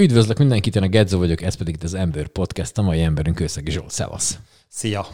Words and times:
Üdvözlök 0.00 0.38
mindenkit, 0.38 0.76
én 0.76 0.82
a 0.82 0.88
Gedzo 0.88 1.18
vagyok, 1.18 1.42
ez 1.42 1.54
pedig 1.54 1.74
itt 1.74 1.82
az 1.82 1.94
Ember 1.94 2.26
Podcast, 2.26 2.78
a 2.78 2.82
mai 2.82 3.00
emberünk 3.00 3.36
Kőszegi 3.36 3.70
Zsolt. 3.70 3.90
Szevasz! 3.90 4.38
Szia! 4.68 5.06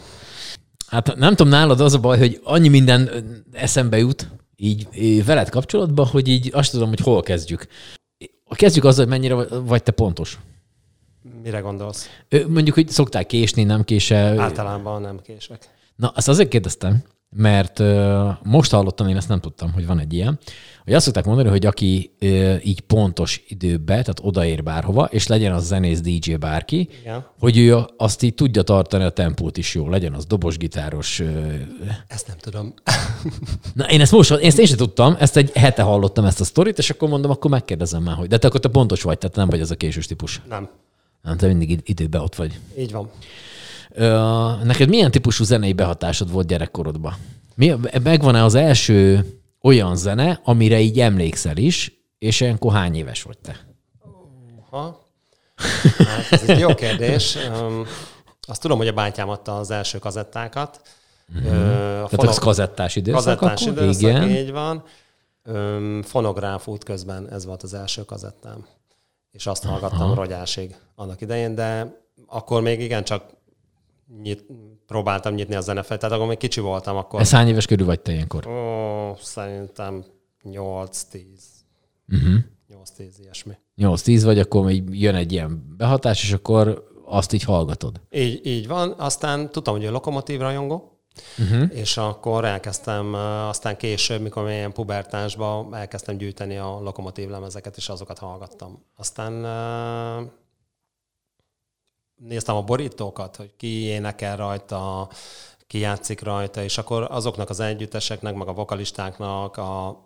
Hát 0.87 1.15
nem 1.15 1.35
tudom, 1.35 1.51
nálad 1.51 1.79
az 1.79 1.93
a 1.93 1.99
baj, 1.99 2.17
hogy 2.17 2.39
annyi 2.43 2.67
minden 2.67 3.09
eszembe 3.51 3.97
jut, 3.97 4.27
így 4.55 5.25
veled 5.25 5.49
kapcsolatban, 5.49 6.05
hogy 6.05 6.27
így 6.27 6.49
azt 6.53 6.71
tudom, 6.71 6.89
hogy 6.89 6.99
hol 6.99 7.21
kezdjük. 7.21 7.67
Kezdjük 8.49 8.83
azzal, 8.83 9.05
hogy 9.05 9.13
mennyire 9.13 9.35
vagy 9.59 9.83
te 9.83 9.91
pontos. 9.91 10.39
Mire 11.43 11.59
gondolsz? 11.59 12.09
Mondjuk, 12.47 12.75
hogy 12.75 12.89
szoktál 12.89 13.25
késni, 13.25 13.63
nem 13.63 13.83
kése. 13.83 14.17
Általában 14.17 15.01
nem 15.01 15.19
kések. 15.21 15.69
Na, 15.95 16.07
azt 16.07 16.27
azért 16.27 16.49
kérdeztem, 16.49 17.03
mert 17.37 17.81
most 18.43 18.71
hallottam, 18.71 19.07
én 19.07 19.17
ezt 19.17 19.29
nem 19.29 19.39
tudtam, 19.39 19.71
hogy 19.71 19.85
van 19.85 19.99
egy 19.99 20.13
ilyen, 20.13 20.39
hogy 20.83 20.93
azt 20.93 21.05
szokták 21.05 21.25
mondani, 21.25 21.49
hogy 21.49 21.65
aki 21.65 22.11
így 22.63 22.81
pontos 22.81 23.43
időbe, 23.47 23.93
tehát 23.93 24.19
odaér 24.21 24.63
bárhova, 24.63 25.05
és 25.05 25.27
legyen 25.27 25.53
az 25.53 25.65
zenész 25.65 26.01
DJ 26.01 26.33
bárki, 26.33 26.89
Igen. 27.01 27.25
hogy 27.39 27.57
ő 27.57 27.77
azt 27.97 28.23
így 28.23 28.33
tudja 28.33 28.61
tartani 28.61 29.03
a 29.03 29.09
tempót 29.09 29.57
is 29.57 29.75
jó, 29.75 29.89
legyen 29.89 30.13
az 30.13 30.25
dobosgitáros. 30.25 31.21
Ezt 32.07 32.27
nem 32.27 32.37
tudom. 32.37 32.73
Na, 33.73 33.89
én 33.89 34.01
ezt 34.01 34.11
most, 34.11 34.31
én 34.31 34.47
ezt 34.47 34.59
én 34.59 34.65
sem 34.65 34.77
tudtam, 34.77 35.15
ezt 35.19 35.37
egy 35.37 35.51
hete 35.53 35.81
hallottam 35.81 36.25
ezt 36.25 36.39
a 36.41 36.43
sztorit, 36.43 36.77
és 36.77 36.89
akkor 36.89 37.09
mondom, 37.09 37.31
akkor 37.31 37.51
megkérdezem 37.51 38.03
már, 38.03 38.15
hogy 38.15 38.27
de 38.27 38.37
te 38.37 38.47
akkor 38.47 38.59
te 38.59 38.69
pontos 38.69 39.01
vagy, 39.01 39.17
tehát 39.17 39.35
nem 39.35 39.49
vagy 39.49 39.61
az 39.61 39.71
a 39.71 39.75
késős 39.75 40.05
típus. 40.05 40.41
Nem. 40.49 40.69
Nem, 41.21 41.37
te 41.37 41.47
mindig 41.47 41.81
időben 41.83 42.21
ott 42.21 42.35
vagy. 42.35 42.59
Így 42.77 42.91
van. 42.91 43.09
Neked 44.63 44.89
milyen 44.89 45.11
típusú 45.11 45.43
zenei 45.43 45.73
behatásod 45.73 46.31
volt 46.31 46.47
gyerekkorodban? 46.47 47.13
Mi, 47.55 47.75
megvan-e 48.03 48.43
az 48.43 48.55
első 48.55 49.25
olyan 49.61 49.95
zene, 49.95 50.39
amire 50.43 50.79
így 50.79 50.99
emlékszel 50.99 51.57
is, 51.57 51.91
és 52.17 52.41
ilyenkor 52.41 52.73
hány 52.73 52.95
éves 52.95 53.21
vagy 53.21 53.37
te? 53.37 53.65
Ha? 54.69 55.05
Hát 55.97 56.31
ez 56.31 56.49
egy 56.49 56.59
jó 56.59 56.75
kérdés. 56.75 57.37
Azt 58.47 58.61
tudom, 58.61 58.77
hogy 58.77 58.87
a 58.87 58.93
bátyám 58.93 59.29
adta 59.29 59.57
az 59.57 59.71
első 59.71 59.97
kazettákat. 59.97 60.81
Mm-hmm. 61.33 61.49
Tehát 62.05 62.23
az 62.23 62.37
kazettás 62.37 62.95
időszak 62.95 63.39
Kazettás 63.39 63.61
akkor? 63.61 63.83
időszak, 63.83 64.01
Igen. 64.01 64.29
így 64.29 64.51
van. 64.51 64.83
Fonográf 66.03 66.67
út 66.67 66.83
közben 66.83 67.29
ez 67.31 67.45
volt 67.45 67.63
az 67.63 67.73
első 67.73 68.05
kazettám. 68.05 68.65
És 69.31 69.47
azt 69.47 69.63
hallgattam 69.63 70.01
Aha. 70.01 70.15
rogyásig 70.15 70.75
annak 70.95 71.21
idején, 71.21 71.55
de 71.55 71.99
akkor 72.27 72.61
még 72.61 72.79
igen, 72.81 73.03
csak 73.03 73.23
nyit, 74.21 74.45
próbáltam 74.85 75.33
nyitni 75.33 75.55
a 75.55 75.61
zenefet, 75.61 75.99
tehát 75.99 76.15
akkor 76.15 76.27
még 76.27 76.37
kicsi 76.37 76.59
voltam. 76.59 76.97
Akkor... 76.97 77.21
Ez 77.21 77.31
hány 77.31 77.47
éves 77.47 77.65
körül 77.65 77.85
vagy 77.85 77.99
te 77.99 78.11
ilyenkor? 78.11 78.47
Ó, 78.47 79.15
szerintem 79.21 80.05
8-10. 80.43 81.23
Uh-huh. 82.09 82.35
8-10 82.97 83.13
ilyesmi. 83.19 83.53
8-10 83.77 84.21
vagy, 84.23 84.39
akkor 84.39 84.65
még 84.65 84.83
jön 84.91 85.15
egy 85.15 85.31
ilyen 85.31 85.75
behatás, 85.77 86.23
és 86.23 86.31
akkor 86.31 86.93
azt 87.05 87.33
így 87.33 87.43
hallgatod. 87.43 88.01
Így, 88.09 88.45
így 88.45 88.67
van. 88.67 88.91
Aztán 88.97 89.51
tudtam, 89.51 89.75
hogy 89.75 89.85
a 89.85 89.91
lokomotív 89.91 90.39
rajongó, 90.39 90.99
uh-huh. 91.37 91.77
és 91.77 91.97
akkor 91.97 92.45
elkezdtem, 92.45 93.13
aztán 93.49 93.77
később, 93.77 94.21
mikor 94.21 94.49
ilyen 94.49 94.73
pubertásban 94.73 95.75
elkezdtem 95.75 96.17
gyűjteni 96.17 96.57
a 96.57 96.79
lokomotív 96.79 97.29
lemezeket, 97.29 97.77
és 97.77 97.89
azokat 97.89 98.19
hallgattam. 98.19 98.83
Aztán 98.95 99.43
néztem 102.15 102.55
a 102.55 102.61
borítókat, 102.61 103.35
hogy 103.35 103.51
ki 103.57 103.67
énekel 103.67 104.37
rajta, 104.37 105.09
ki 105.67 105.77
játszik 105.77 106.21
rajta, 106.21 106.63
és 106.63 106.77
akkor 106.77 107.07
azoknak 107.11 107.49
az 107.49 107.59
együtteseknek, 107.59 108.35
meg 108.35 108.47
a 108.47 108.53
vokalistáknak 108.53 109.57
a 109.57 109.99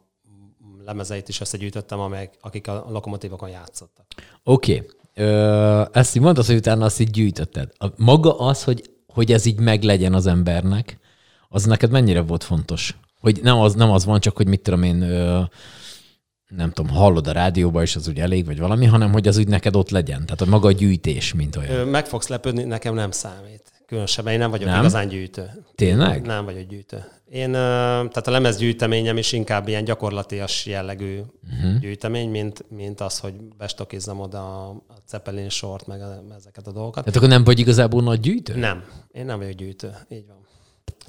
lemezeit 0.85 1.29
is 1.29 1.41
összegyűjtöttem, 1.41 1.99
amelyek, 1.99 2.37
akik 2.41 2.67
a 2.67 2.85
lokomotívokon 2.89 3.49
játszottak. 3.49 4.05
Oké. 4.43 4.91
Okay. 5.15 5.87
ezt 5.91 6.15
így 6.15 6.21
mondtad, 6.21 6.45
hogy 6.45 6.55
utána 6.55 6.85
azt 6.85 6.99
így 6.99 7.09
gyűjtötted. 7.09 7.69
A, 7.77 7.87
maga 7.95 8.37
az, 8.39 8.63
hogy, 8.63 8.89
hogy 9.07 9.31
ez 9.31 9.45
így 9.45 9.59
meglegyen 9.59 10.13
az 10.13 10.25
embernek, 10.25 10.99
az 11.49 11.63
neked 11.65 11.91
mennyire 11.91 12.21
volt 12.21 12.43
fontos? 12.43 12.97
Hogy 13.19 13.39
nem 13.41 13.59
az, 13.59 13.73
nem 13.73 13.91
az 13.91 14.05
van 14.05 14.19
csak, 14.19 14.35
hogy 14.35 14.47
mit 14.47 14.61
tudom 14.61 14.83
én, 14.83 15.01
ö, 15.01 15.41
nem 16.49 16.71
tudom, 16.71 16.91
hallod 16.91 17.27
a 17.27 17.31
rádióba, 17.31 17.81
és 17.81 17.95
az 17.95 18.07
úgy 18.07 18.19
elég, 18.19 18.45
vagy 18.45 18.59
valami, 18.59 18.85
hanem 18.85 19.11
hogy 19.11 19.27
az 19.27 19.37
úgy 19.37 19.47
neked 19.47 19.75
ott 19.75 19.89
legyen. 19.89 20.25
Tehát 20.25 20.41
a 20.41 20.45
maga 20.45 20.67
a 20.67 20.71
gyűjtés, 20.71 21.33
mint 21.33 21.55
olyan. 21.55 21.87
Meg 21.87 22.05
fogsz 22.05 22.27
lepődni, 22.27 22.63
nekem 22.63 22.93
nem 22.93 23.11
számít. 23.11 23.71
Különösebben 23.85 24.33
én 24.33 24.39
nem 24.39 24.49
vagyok 24.49 24.69
nem? 24.69 24.79
igazán 24.79 25.07
gyűjtő. 25.07 25.65
Tényleg? 25.75 26.25
Nem 26.25 26.45
vagyok 26.45 26.67
gyűjtő. 26.67 27.05
Én, 27.29 27.51
tehát 27.51 28.27
a 28.27 28.31
lemezgyűjteményem 28.31 29.17
is 29.17 29.31
inkább 29.31 29.67
ilyen 29.67 29.83
gyakorlatias 29.83 30.65
jellegű 30.65 31.19
uh-huh. 31.19 31.79
gyűjtemény, 31.79 32.29
mint, 32.29 32.65
mint 32.69 33.01
az, 33.01 33.19
hogy 33.19 33.33
bestokizzam 33.57 34.19
oda 34.19 34.67
a 34.67 34.83
Zeppelin 35.07 35.49
sort, 35.49 35.87
meg 35.87 36.01
a, 36.01 36.23
ezeket 36.37 36.67
a 36.67 36.71
dolgokat. 36.71 37.03
Tehát 37.03 37.15
akkor 37.15 37.29
nem 37.29 37.43
vagy 37.43 37.59
igazából 37.59 38.01
nagy 38.01 38.19
gyűjtő? 38.19 38.55
Nem, 38.55 38.83
én 39.11 39.25
nem 39.25 39.37
vagyok 39.37 39.53
gyűjtő, 39.53 39.95
így 40.09 40.25
van. 40.27 40.37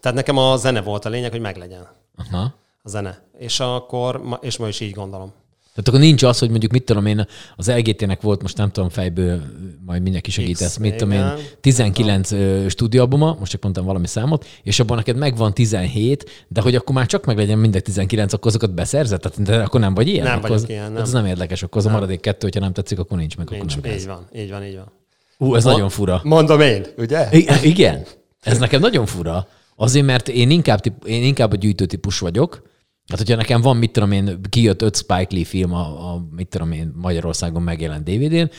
Tehát 0.01 0.17
nekem 0.17 0.37
a 0.37 0.57
zene 0.57 0.81
volt 0.81 1.05
a 1.05 1.09
lényeg, 1.09 1.31
hogy 1.31 1.41
meglegyen. 1.41 1.89
Aha 2.17 2.59
a 2.83 2.89
zene. 2.89 3.23
És 3.39 3.61
akkor, 3.61 4.39
és 4.41 4.57
ma 4.57 4.69
is 4.69 4.81
így 4.81 4.93
gondolom. 4.93 5.33
Tehát 5.75 5.89
akkor 5.89 6.01
nincs 6.01 6.23
az, 6.23 6.39
hogy 6.39 6.51
mondjuk 6.51 6.73
mit 6.73 6.85
tudom 6.85 7.07
én, 7.07 7.27
az 7.57 7.71
LGT-nek 7.71 8.21
volt 8.21 8.43
most 8.43 8.57
nem 8.57 8.71
tudom 8.71 8.89
fejből, 8.89 9.43
majd 9.87 10.03
mindenki 10.03 10.31
segítesz, 10.31 10.77
mit 10.77 10.97
tudom 10.97 11.13
én, 11.15 11.33
19 11.61 12.31
uh, 12.31 12.69
stúdióalbuma, 12.69 13.37
most 13.39 13.51
csak 13.51 13.63
mondtam 13.63 13.85
valami 13.85 14.07
számot, 14.07 14.47
és 14.63 14.81
abban 14.81 14.97
neked 14.97 15.17
megvan 15.17 15.55
17, 15.55 16.47
de 16.49 16.61
hogy 16.61 16.75
akkor 16.75 16.95
már 16.95 17.07
csak 17.07 17.25
meg 17.25 17.37
legyen 17.37 17.59
minden 17.59 17.83
19, 17.83 18.33
akkor 18.33 18.47
azokat 18.47 18.75
beszerzett? 18.75 19.21
Tehát 19.21 19.43
de 19.43 19.63
akkor 19.63 19.81
nem 19.81 19.95
vagy 19.95 20.09
ilyen? 20.09 20.25
Nem 20.25 20.37
akkor 20.37 20.49
vagyok 20.49 20.65
az, 20.65 20.71
ilyen, 20.71 20.93
nem. 20.93 21.03
Az 21.03 21.13
nem 21.13 21.27
érdekes, 21.27 21.63
akkor 21.63 21.79
az 21.81 21.87
a 21.87 21.91
maradék 21.91 22.21
kettő, 22.21 22.39
hogyha 22.41 22.61
nem 22.61 22.73
tetszik, 22.73 22.99
akkor 22.99 23.19
nincs 23.19 23.37
meg. 23.37 23.51
Nincs, 23.51 23.77
akkor 23.77 23.89
nem 23.89 23.99
így 23.99 24.07
van, 24.07 24.27
így 24.35 24.51
van, 24.51 24.65
így 24.65 24.77
van. 24.77 24.93
Ú, 25.39 25.55
ez 25.55 25.65
Mond, 25.65 25.77
nagyon 25.77 25.91
fura. 25.91 26.21
Mondom 26.25 26.61
én, 26.61 26.87
ugye? 26.99 27.29
I- 27.33 27.49
igen. 27.63 28.05
Ez 28.41 28.59
nekem 28.59 28.81
nagyon 28.81 29.07
fura. 29.07 29.47
Azért, 29.77 30.07
mert 30.07 30.29
én 30.29 30.51
inkább, 30.51 30.81
én 31.07 31.23
inkább 31.23 31.53
a 31.53 31.57
gyűjtő 31.57 31.87
típus 31.87 32.19
vagyok, 32.19 32.63
Hát, 33.11 33.19
hogyha 33.19 33.37
nekem 33.37 33.61
van, 33.61 33.77
mit 33.77 33.93
tudom 33.93 34.13
én, 34.13 34.41
kijött 34.49 34.83
öt 34.83 34.97
Spike 34.97 35.27
Lee 35.31 35.45
film 35.45 35.73
a, 35.73 36.13
a 36.13 36.27
mit 36.37 36.49
tudom 36.49 36.73
én, 36.73 36.93
Magyarországon 36.97 37.63
megjelent 37.63 38.05
DVD-n, 38.05 38.51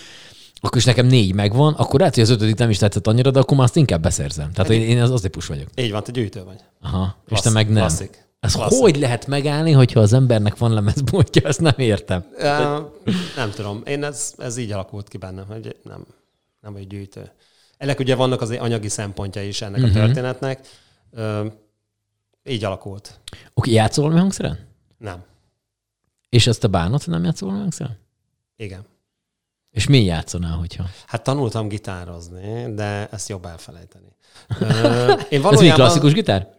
akkor 0.63 0.77
is 0.77 0.85
nekem 0.85 1.05
négy 1.05 1.33
megvan, 1.33 1.73
akkor 1.73 1.99
lehet, 1.99 2.13
hogy 2.13 2.23
az 2.23 2.29
ötödik 2.29 2.55
nem 2.55 2.69
is 2.69 2.77
tetszett 2.77 3.07
annyira, 3.07 3.31
de 3.31 3.39
akkor 3.39 3.57
már 3.57 3.65
azt 3.65 3.75
inkább 3.75 4.01
beszerzem. 4.01 4.51
Tehát 4.51 4.71
én, 4.71 4.81
én 4.81 5.01
az, 5.01 5.11
az 5.11 5.21
típus 5.21 5.47
vagyok. 5.47 5.67
Így 5.75 5.91
van, 5.91 6.03
te 6.03 6.11
gyűjtő 6.11 6.43
vagy. 6.43 6.59
Aha, 6.81 7.15
Klassz, 7.27 7.45
és 7.45 7.51
te 7.51 7.53
meg 7.53 7.65
nem. 7.65 7.75
Klasszik. 7.75 8.25
Ez 8.39 8.53
Klasszik. 8.53 8.79
hogy 8.79 8.97
lehet 8.97 9.27
megállni, 9.27 9.71
hogyha 9.71 9.99
az 9.99 10.13
embernek 10.13 10.57
van 10.57 10.73
lemezboltja, 10.73 11.47
ezt 11.47 11.59
nem 11.59 11.73
értem. 11.77 12.25
Uh, 12.37 12.43
nem 13.35 13.51
tudom. 13.55 13.81
Én 13.85 14.03
ez, 14.03 14.33
ez 14.37 14.57
így 14.57 14.71
alakult 14.71 15.07
ki 15.07 15.17
bennem, 15.17 15.45
hogy 15.47 15.75
nem, 15.83 16.05
nem 16.61 16.73
vagy 16.73 16.87
gyűjtő. 16.87 17.31
Ennek 17.77 17.99
ugye 17.99 18.15
vannak 18.15 18.41
az 18.41 18.49
anyagi 18.49 18.89
szempontja 18.89 19.43
is 19.43 19.61
ennek 19.61 19.81
uh-huh. 19.81 19.95
a 19.95 19.97
mhm. 19.97 20.05
történetnek. 20.05 20.67
Uh, 21.11 21.51
így 22.45 22.63
alakult. 22.63 23.19
Oké, 23.31 23.41
okay, 23.53 23.73
játszol 23.73 24.03
valami 24.03 24.21
hangszeren? 24.21 24.67
Nem. 24.97 25.23
És 26.29 26.47
ezt 26.47 26.63
a 26.63 26.67
bánat, 26.67 27.07
nem 27.07 27.23
játszol 27.23 27.47
valami 27.47 27.61
hangszeren? 27.61 27.99
Igen. 28.55 28.85
És 29.71 29.87
mi 29.87 30.03
játszanál, 30.03 30.57
hogyha? 30.57 30.85
Hát 31.05 31.23
tanultam 31.23 31.67
gitározni, 31.67 32.73
de 32.73 33.07
ezt 33.11 33.29
jobb 33.29 33.45
elfelejteni. 33.45 34.15
Én 35.29 35.41
valójában, 35.41 35.53
Ez 35.53 35.59
mi 35.59 35.69
klasszikus 35.69 36.13
gitár? 36.13 36.53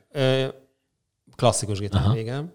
Klasszikus 1.37 1.79
gitár, 1.79 2.03
Aha. 2.03 2.19
igen. 2.19 2.53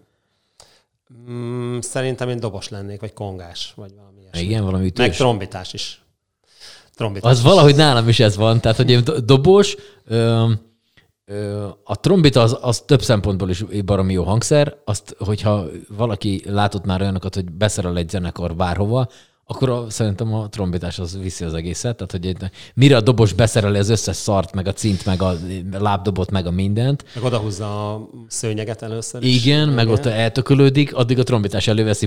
Mm, 1.28 1.78
szerintem 1.78 2.28
én 2.28 2.40
dobos 2.40 2.68
lennék, 2.68 3.00
vagy 3.00 3.12
kongás, 3.12 3.72
vagy 3.76 3.94
valami 3.94 4.20
ilyesmi. 4.20 4.40
Igen, 4.40 4.64
valami 4.64 4.86
ütős. 4.86 5.06
Meg 5.06 5.16
trombitás 5.16 5.72
is. 5.72 6.02
Trombitás 6.94 7.30
az 7.30 7.38
is. 7.38 7.44
valahogy 7.44 7.76
nálam 7.76 8.08
is 8.08 8.20
ez 8.20 8.36
van. 8.36 8.60
Tehát, 8.60 8.76
hogy 8.76 8.90
én 8.90 9.04
dobos, 9.24 9.76
a 11.84 12.00
trombita 12.00 12.40
az, 12.40 12.58
az 12.60 12.80
több 12.80 13.02
szempontból 13.02 13.50
is 13.50 13.64
baromi 13.84 14.12
jó 14.12 14.22
hangszer. 14.22 14.76
Azt, 14.84 15.16
hogyha 15.18 15.66
valaki 15.96 16.42
látott 16.46 16.84
már 16.84 17.00
olyanokat, 17.00 17.34
hogy 17.34 17.50
beszerel 17.50 17.96
egy 17.96 18.08
zenekar 18.08 18.56
bárhova, 18.56 19.08
akkor 19.50 19.70
a, 19.70 19.90
szerintem 19.90 20.34
a 20.34 20.48
trombitás 20.48 20.98
az 20.98 21.18
viszi 21.18 21.44
az 21.44 21.54
egészet. 21.54 21.96
Tehát, 21.96 22.10
hogy 22.10 22.26
egy, 22.26 22.50
mire 22.74 22.96
a 22.96 23.00
dobos 23.00 23.32
beszereli 23.32 23.78
az 23.78 23.88
összes 23.88 24.16
szart, 24.16 24.54
meg 24.54 24.66
a 24.66 24.72
cint, 24.72 25.04
meg 25.04 25.22
a 25.22 25.34
lábdobot, 25.72 26.30
meg 26.30 26.46
a 26.46 26.50
mindent. 26.50 27.04
Meg 27.14 27.24
odahúzza 27.24 27.94
a 27.94 28.08
szőnyeget 28.26 28.82
először 28.82 29.22
is. 29.22 29.44
Igen, 29.44 29.62
Igen. 29.62 29.74
meg 29.74 29.88
ott 29.88 30.06
eltökölődik, 30.06 30.94
addig 30.94 31.18
a 31.18 31.22
trombitás 31.22 31.66
előveszi, 31.66 32.06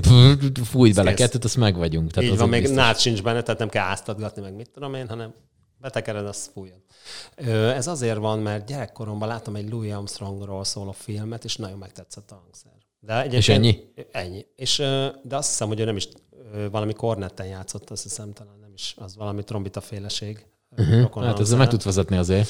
fújt 0.63 0.95
bele 0.95 1.13
kettőt, 1.13 1.43
azt 1.43 1.57
meg 1.57 1.77
vagyunk. 1.77 2.11
Tehát 2.11 2.31
Így 2.31 2.37
van, 2.37 2.49
még 2.49 2.67
nád 2.67 2.99
sincs 2.99 3.23
benne, 3.23 3.41
tehát 3.41 3.59
nem 3.59 3.69
kell 3.69 3.85
áztatgatni, 3.85 4.41
meg 4.41 4.55
mit 4.55 4.69
tudom 4.73 4.93
én, 4.93 5.07
hanem 5.07 5.33
betekered, 5.77 6.25
azt 6.25 6.49
fújod. 6.53 6.79
Ez 7.75 7.87
azért 7.87 8.17
van, 8.17 8.39
mert 8.39 8.65
gyerekkoromban 8.65 9.27
láttam 9.27 9.55
egy 9.55 9.69
Louis 9.69 9.91
Armstrongról 9.91 10.63
szóló 10.63 10.91
filmet, 10.91 11.43
és 11.43 11.55
nagyon 11.55 11.77
megtetszett 11.77 12.31
a 12.31 12.41
hangszer. 12.43 12.71
De 12.99 13.25
és 13.25 13.49
ennyi? 13.49 13.79
Ennyi. 14.11 14.45
És, 14.55 14.77
de 15.23 15.35
azt 15.35 15.49
hiszem, 15.49 15.67
hogy 15.67 15.79
ő 15.79 15.83
nem 15.85 15.95
is 15.95 16.07
valami 16.71 16.93
kornetten 16.93 17.45
játszott, 17.45 17.89
azt 17.89 18.03
hiszem 18.03 18.33
talán 18.33 18.57
nem 18.61 18.71
is, 18.73 18.95
az 18.97 19.15
valami 19.15 19.43
trombita 19.43 19.81
féleség. 19.81 20.45
Uh-huh. 20.77 21.23
Hát 21.23 21.39
ezzel 21.39 21.57
meg 21.57 21.67
tud 21.67 21.83
vezetni 21.83 22.17
azért. 22.17 22.49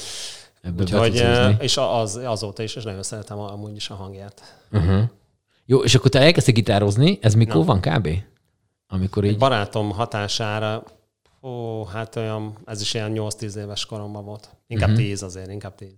Ebből 0.60 0.82
Úgyhogy, 0.82 1.24
és 1.58 1.76
az, 1.76 2.16
azóta 2.16 2.62
is, 2.62 2.74
és 2.74 2.82
nagyon 2.82 3.02
szeretem 3.02 3.38
amúgy 3.38 3.76
is 3.76 3.90
a 3.90 3.94
hangját. 3.94 4.58
Uh-huh. 4.72 5.02
Jó, 5.64 5.82
és 5.82 5.94
akkor 5.94 6.10
te 6.10 6.20
elkezdtél 6.20 6.54
gitározni, 6.54 7.18
ez 7.20 7.34
mikor 7.34 7.54
no. 7.54 7.64
van 7.64 7.80
kb? 7.80 8.08
Amikor 8.88 9.24
így... 9.24 9.30
Egy 9.30 9.38
barátom 9.38 9.90
hatására 9.90 10.84
Ó, 11.42 11.84
hát 11.84 12.16
olyan, 12.16 12.58
ez 12.64 12.80
is 12.80 12.94
ilyen 12.94 13.12
8-10 13.14 13.56
éves 13.56 13.86
koromban 13.86 14.24
volt. 14.24 14.48
Inkább 14.66 14.88
Mhm. 14.88 14.98
10 14.98 15.22
azért, 15.22 15.50
inkább 15.50 15.74
10. 15.74 15.90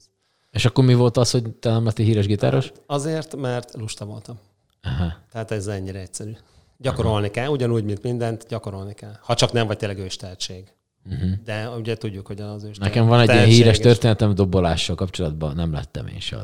És 0.50 0.64
akkor 0.64 0.84
mi 0.84 0.94
volt 0.94 1.16
az, 1.16 1.30
hogy 1.30 1.50
te 1.50 1.70
nem 1.70 1.84
lettél 1.84 2.06
híres 2.06 2.26
gitáros? 2.26 2.72
Azért, 2.86 3.36
mert 3.36 3.74
lusta 3.74 4.04
voltam. 4.04 4.38
Aha. 4.82 5.12
Tehát 5.32 5.50
ez 5.50 5.66
ennyire 5.66 5.98
egyszerű. 6.00 6.32
Gyakorolni 6.78 7.30
kell, 7.30 7.48
ugyanúgy, 7.48 7.84
mint 7.84 8.02
mindent, 8.02 8.46
gyakorolni 8.48 8.94
kell. 8.94 9.16
Ha 9.20 9.34
csak 9.34 9.52
nem 9.52 9.66
vagy 9.66 9.76
tényleg 9.76 9.98
ős 9.98 10.16
tehetség. 10.16 10.64
Uh-huh. 11.12 11.30
De 11.44 11.68
ugye 11.68 11.96
tudjuk, 11.96 12.26
hogy 12.26 12.40
az 12.40 12.64
ős 12.64 12.78
Nekem 12.78 13.06
van 13.06 13.20
egy 13.20 13.28
ilyen 13.28 13.44
híres 13.44 13.78
történetem 13.78 14.34
dobolással 14.34 14.96
kapcsolatban, 14.96 15.54
nem 15.54 15.72
lettem 15.72 16.06
én 16.06 16.20
se. 16.20 16.36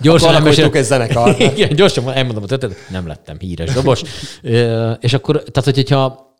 Gyorsan 0.00 0.34
elmesélem- 0.34 0.74
egy 0.74 0.84
zenekart. 0.84 1.38
Igen, 1.56 1.74
gyorsan 1.74 2.12
elmondom 2.12 2.42
a 2.42 2.46
történetet, 2.46 2.88
nem 2.90 3.06
lettem 3.06 3.38
híres 3.38 3.72
dobos. 3.72 4.02
És 5.06 5.12
akkor, 5.12 5.36
tehát 5.42 5.64
hogy- 5.64 5.74
hogyha 5.74 6.34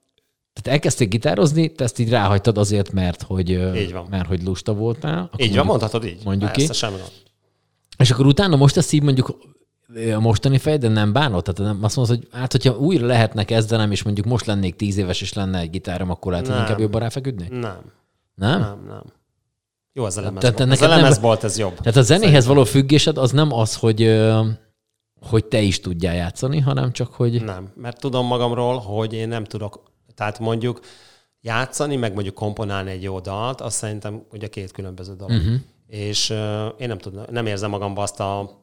tehát 0.66 0.78
elkezdték 0.78 1.08
gitározni, 1.08 1.72
te 1.72 1.84
ezt 1.84 1.98
így 1.98 2.10
ráhagytad 2.10 2.58
azért, 2.58 2.92
mert 2.92 3.22
hogy, 3.22 3.48
Így 3.76 3.92
van. 3.92 4.06
mert 4.10 4.26
hogy 4.26 4.42
lusta 4.42 4.74
voltál. 4.74 5.18
Akkor 5.32 5.40
Így 5.40 5.56
van, 5.56 5.66
mondhatod 5.66 6.04
így. 6.04 6.20
mondjuk 6.24 6.52
Persze, 6.52 6.86
ki. 6.88 6.94
És 7.98 8.10
akkor 8.10 8.26
utána 8.26 8.56
most 8.56 8.76
ezt 8.76 8.92
így 8.92 9.02
mondjuk 9.02 9.38
a 10.14 10.20
mostani 10.20 10.58
fejeden 10.58 10.92
nem 10.92 11.12
bánod? 11.12 11.42
Tehát 11.42 11.72
nem 11.72 11.84
azt 11.84 11.96
mondod, 11.96 12.16
hogy 12.16 12.28
hát, 12.32 12.52
hogyha 12.52 12.76
újra 12.76 13.06
lehetne 13.06 13.44
kezdenem, 13.44 13.90
és 13.90 14.02
mondjuk 14.02 14.26
most 14.26 14.46
lennék 14.46 14.76
tíz 14.76 14.96
éves, 14.96 15.20
és 15.20 15.32
lenne 15.32 15.58
egy 15.58 15.70
gitárom, 15.70 16.10
akkor 16.10 16.32
lehet, 16.32 16.46
hogy 16.48 16.56
inkább 16.58 16.78
jobban 16.78 17.00
ráfeküdni? 17.00 17.46
Nem, 17.50 17.78
Nem? 18.34 18.60
nem, 18.60 18.84
nem. 18.88 19.02
Jó, 19.92 20.06
ez 20.06 20.16
a 20.16 20.20
lemez 20.20 20.40
Tehát 20.42 20.58
volt. 20.58 20.70
Ez 20.70 20.82
a 20.82 20.88
lemez 20.88 21.20
volt, 21.20 21.44
ez 21.44 21.58
jobb. 21.58 21.74
Tehát 21.74 21.96
a 21.96 22.02
zenéhez 22.02 22.46
való 22.46 22.64
függésed 22.64 23.18
az 23.18 23.30
nem 23.30 23.52
az, 23.52 23.74
hogy, 23.76 24.20
hogy 25.20 25.44
te 25.44 25.60
is 25.60 25.80
tudjál 25.80 26.14
játszani, 26.14 26.58
hanem 26.60 26.92
csak, 26.92 27.12
hogy... 27.12 27.44
Nem, 27.44 27.72
mert 27.76 28.00
tudom 28.00 28.26
magamról, 28.26 28.78
hogy 28.78 29.12
én 29.12 29.28
nem 29.28 29.44
tudok, 29.44 29.82
tehát 30.16 30.38
mondjuk 30.38 30.80
játszani, 31.40 31.96
meg 31.96 32.12
mondjuk 32.12 32.34
komponálni 32.34 32.90
egy 32.90 33.02
jó 33.02 33.20
dalt, 33.20 33.60
azt 33.60 33.76
szerintem 33.76 34.22
ugye 34.32 34.48
két 34.48 34.72
különböző 34.72 35.14
dolog. 35.14 35.36
Uh-huh. 35.36 35.54
És 35.86 36.30
uh, 36.30 36.36
én 36.78 36.88
nem, 36.88 36.98
tudom, 36.98 37.24
nem 37.30 37.46
érzem 37.46 37.70
magamba 37.70 38.02
azt 38.02 38.20
a 38.20 38.60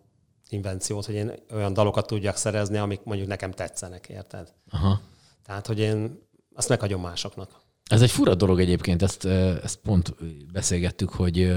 invenciót, 0.49 1.05
hogy 1.05 1.15
én 1.15 1.31
olyan 1.53 1.73
dalokat 1.73 2.07
tudjak 2.07 2.35
szerezni, 2.35 2.77
amik 2.77 3.03
mondjuk 3.03 3.27
nekem 3.27 3.51
tetszenek, 3.51 4.09
érted? 4.09 4.53
Aha. 4.69 5.01
Tehát, 5.45 5.67
hogy 5.67 5.79
én 5.79 6.19
azt 6.55 6.69
meghagyom 6.69 7.01
másoknak. 7.01 7.49
Ez 7.89 8.01
egy 8.01 8.11
fura 8.11 8.35
dolog 8.35 8.59
egyébként, 8.59 9.01
ezt, 9.01 9.25
ezt 9.63 9.75
pont 9.75 10.15
beszélgettük, 10.51 11.09
hogy, 11.09 11.53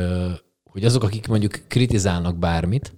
hogy 0.65 0.85
azok, 0.85 1.03
akik 1.03 1.27
mondjuk 1.27 1.61
kritizálnak 1.69 2.37
bármit, 2.37 2.93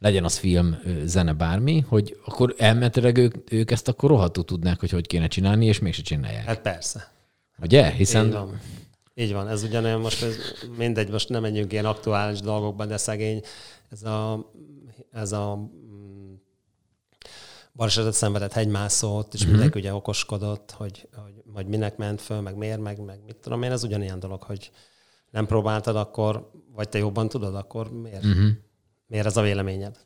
legyen 0.00 0.24
az 0.24 0.38
film, 0.38 0.78
zene, 1.04 1.32
bármi, 1.32 1.84
hogy 1.88 2.20
akkor 2.24 2.54
elméletileg 2.58 3.16
ők, 3.16 3.34
ők 3.52 3.70
ezt 3.70 3.88
akkor 3.88 4.10
rohadtul 4.10 4.44
tudnák, 4.44 4.80
hogy 4.80 4.90
hogy 4.90 5.06
kéne 5.06 5.26
csinálni, 5.26 5.66
és 5.66 5.78
mégse 5.78 6.02
csinálják. 6.02 6.44
Hát 6.44 6.60
persze. 6.60 7.12
Ugye? 7.62 7.90
Hiszen 7.90 8.26
Így 8.26 8.32
van. 8.32 8.60
Így 9.14 9.32
van, 9.32 9.48
ez 9.48 9.62
ugyanolyan 9.62 10.00
most, 10.00 10.22
ez, 10.22 10.36
mindegy, 10.76 11.10
most 11.10 11.28
nem 11.28 11.42
menjünk 11.42 11.72
ilyen 11.72 11.84
aktuális 11.84 12.40
dolgokba, 12.40 12.86
de 12.86 12.96
szegény, 12.96 13.42
ez 13.90 14.02
a, 14.02 14.50
ez 15.12 15.32
a 15.32 15.56
mm, 15.56 16.32
balesetet 17.72 18.12
szenvedett 18.12 18.52
hegymászót, 18.52 19.34
és 19.34 19.46
mindenki 19.46 19.78
ugye 19.78 19.94
okoskodott, 19.94 20.70
hogy, 20.70 21.08
hogy, 21.24 21.42
hogy 21.54 21.66
minek 21.66 21.96
ment 21.96 22.20
föl, 22.20 22.40
meg 22.40 22.56
miért, 22.56 22.80
meg, 22.80 23.04
meg 23.04 23.20
mit 23.26 23.36
tudom 23.36 23.62
én, 23.62 23.70
ez 23.70 23.84
ugyanilyen 23.84 24.20
dolog, 24.20 24.42
hogy 24.42 24.70
nem 25.30 25.46
próbáltad, 25.46 25.96
akkor, 25.96 26.50
vagy 26.74 26.88
te 26.88 26.98
jobban 26.98 27.28
tudod, 27.28 27.54
akkor 27.54 27.92
miért? 27.92 28.24
Uh-huh. 28.24 28.50
Miért 29.10 29.26
ez 29.26 29.36
a 29.36 29.42
véleményed? 29.42 29.96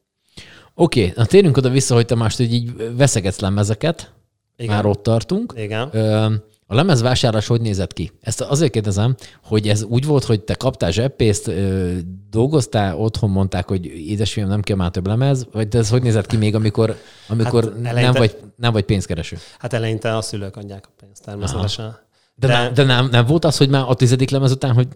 Oké, 0.74 1.00
okay, 1.00 1.12
na 1.16 1.24
térjünk 1.24 1.56
oda 1.56 1.68
vissza, 1.68 1.94
hogy 1.94 2.06
te 2.06 2.14
most 2.14 2.40
így, 2.40 2.94
veszegetsz 2.96 3.40
lemezeket, 3.40 4.12
Igen. 4.56 4.74
már 4.74 4.86
ott 4.86 5.02
tartunk. 5.02 5.52
Igen. 5.56 5.88
Ö, 5.92 6.34
a 6.66 6.74
lemezvásárlás 6.74 7.46
hogy 7.46 7.60
nézett 7.60 7.92
ki? 7.92 8.10
Ezt 8.20 8.40
azért 8.40 8.72
kérdezem, 8.72 9.14
hogy 9.42 9.68
ez 9.68 9.82
úgy 9.82 10.06
volt, 10.06 10.24
hogy 10.24 10.40
te 10.40 10.54
kaptál 10.54 10.90
zseppészt, 10.90 11.48
ö, 11.48 11.92
dolgoztál, 12.30 12.96
otthon 12.96 13.30
mondták, 13.30 13.68
hogy 13.68 13.86
édesfiam, 13.86 14.48
nem 14.48 14.60
kell 14.60 14.76
már 14.76 14.90
több 14.90 15.06
lemez, 15.06 15.46
vagy 15.52 15.76
ez 15.76 15.90
hogy 15.90 16.02
nézett 16.02 16.26
ki 16.26 16.36
még, 16.36 16.54
amikor, 16.54 16.96
amikor 17.28 17.62
Hát 17.62 17.72
hát 17.72 17.82
nem, 17.82 17.96
eleinte- 17.96 18.18
vagy, 18.18 18.36
nem 18.56 18.72
vagy 18.72 18.84
pénzkereső? 18.84 19.38
Hát 19.58 19.72
eleinte 19.72 20.16
a 20.16 20.20
szülők 20.20 20.56
adják 20.56 20.86
a 20.86 20.92
pénzt 21.00 21.24
természetesen. 21.24 21.98
De, 22.34 22.46
de, 22.46 22.52
nem, 22.52 22.74
de 22.74 22.82
nem, 22.84 23.08
nem 23.10 23.26
volt 23.26 23.44
az, 23.44 23.56
hogy 23.56 23.68
már 23.68 23.84
a 23.88 23.94
tizedik 23.94 24.30
lemez 24.30 24.52
után, 24.52 24.74
hogy 24.74 24.88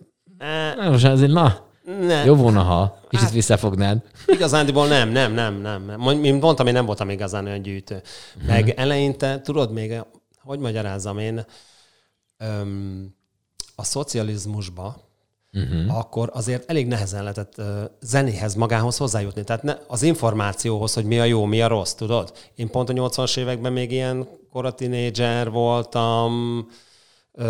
na, 0.76 0.90
most 0.90 1.04
azért, 1.04 1.32
na, 1.32 1.66
ne, 1.96 2.24
jó 2.24 2.34
volna, 2.34 2.62
ha 2.62 2.98
kicsit 3.08 3.24
Hát- 3.24 3.34
visszafognád. 3.34 4.02
Igazándiból 4.26 4.86
nem, 4.86 5.08
nem, 5.08 5.32
nem, 5.32 5.60
nem. 5.60 5.84
nem. 5.84 6.18
Mint 6.18 6.40
mondtam, 6.40 6.66
én 6.66 6.72
nem 6.72 6.86
voltam 6.86 7.10
igazán 7.10 7.46
olyan 7.46 7.62
gyűjtő. 7.62 8.02
Meg 8.46 8.68
eleinte, 8.68 9.40
tudod 9.40 9.72
még, 9.72 10.00
hogy 10.42 10.58
magyarázzam 10.58 11.18
én, 11.18 11.46
öm, 12.38 13.14
a 13.74 13.84
szocializmusba, 13.84 14.96
uh-huh. 15.52 15.98
akkor 15.98 16.30
azért 16.32 16.70
elég 16.70 16.86
nehezen 16.86 17.22
lehetett 17.22 17.58
ö, 17.58 17.84
zenéhez 18.00 18.54
magához 18.54 18.96
hozzájutni. 18.96 19.44
Tehát 19.44 19.62
ne, 19.62 19.76
az 19.86 20.02
információhoz, 20.02 20.94
hogy 20.94 21.04
mi 21.04 21.18
a 21.18 21.24
jó, 21.24 21.44
mi 21.44 21.62
a 21.62 21.68
rossz, 21.68 21.92
tudod? 21.92 22.32
Én 22.54 22.70
pont 22.70 22.88
a 22.88 22.92
80-as 22.92 23.38
években 23.38 23.72
még 23.72 23.92
ilyen 23.92 24.28
kora 24.52 24.72
tínédzser 24.72 25.50
voltam 25.50 26.66
ö, 27.32 27.48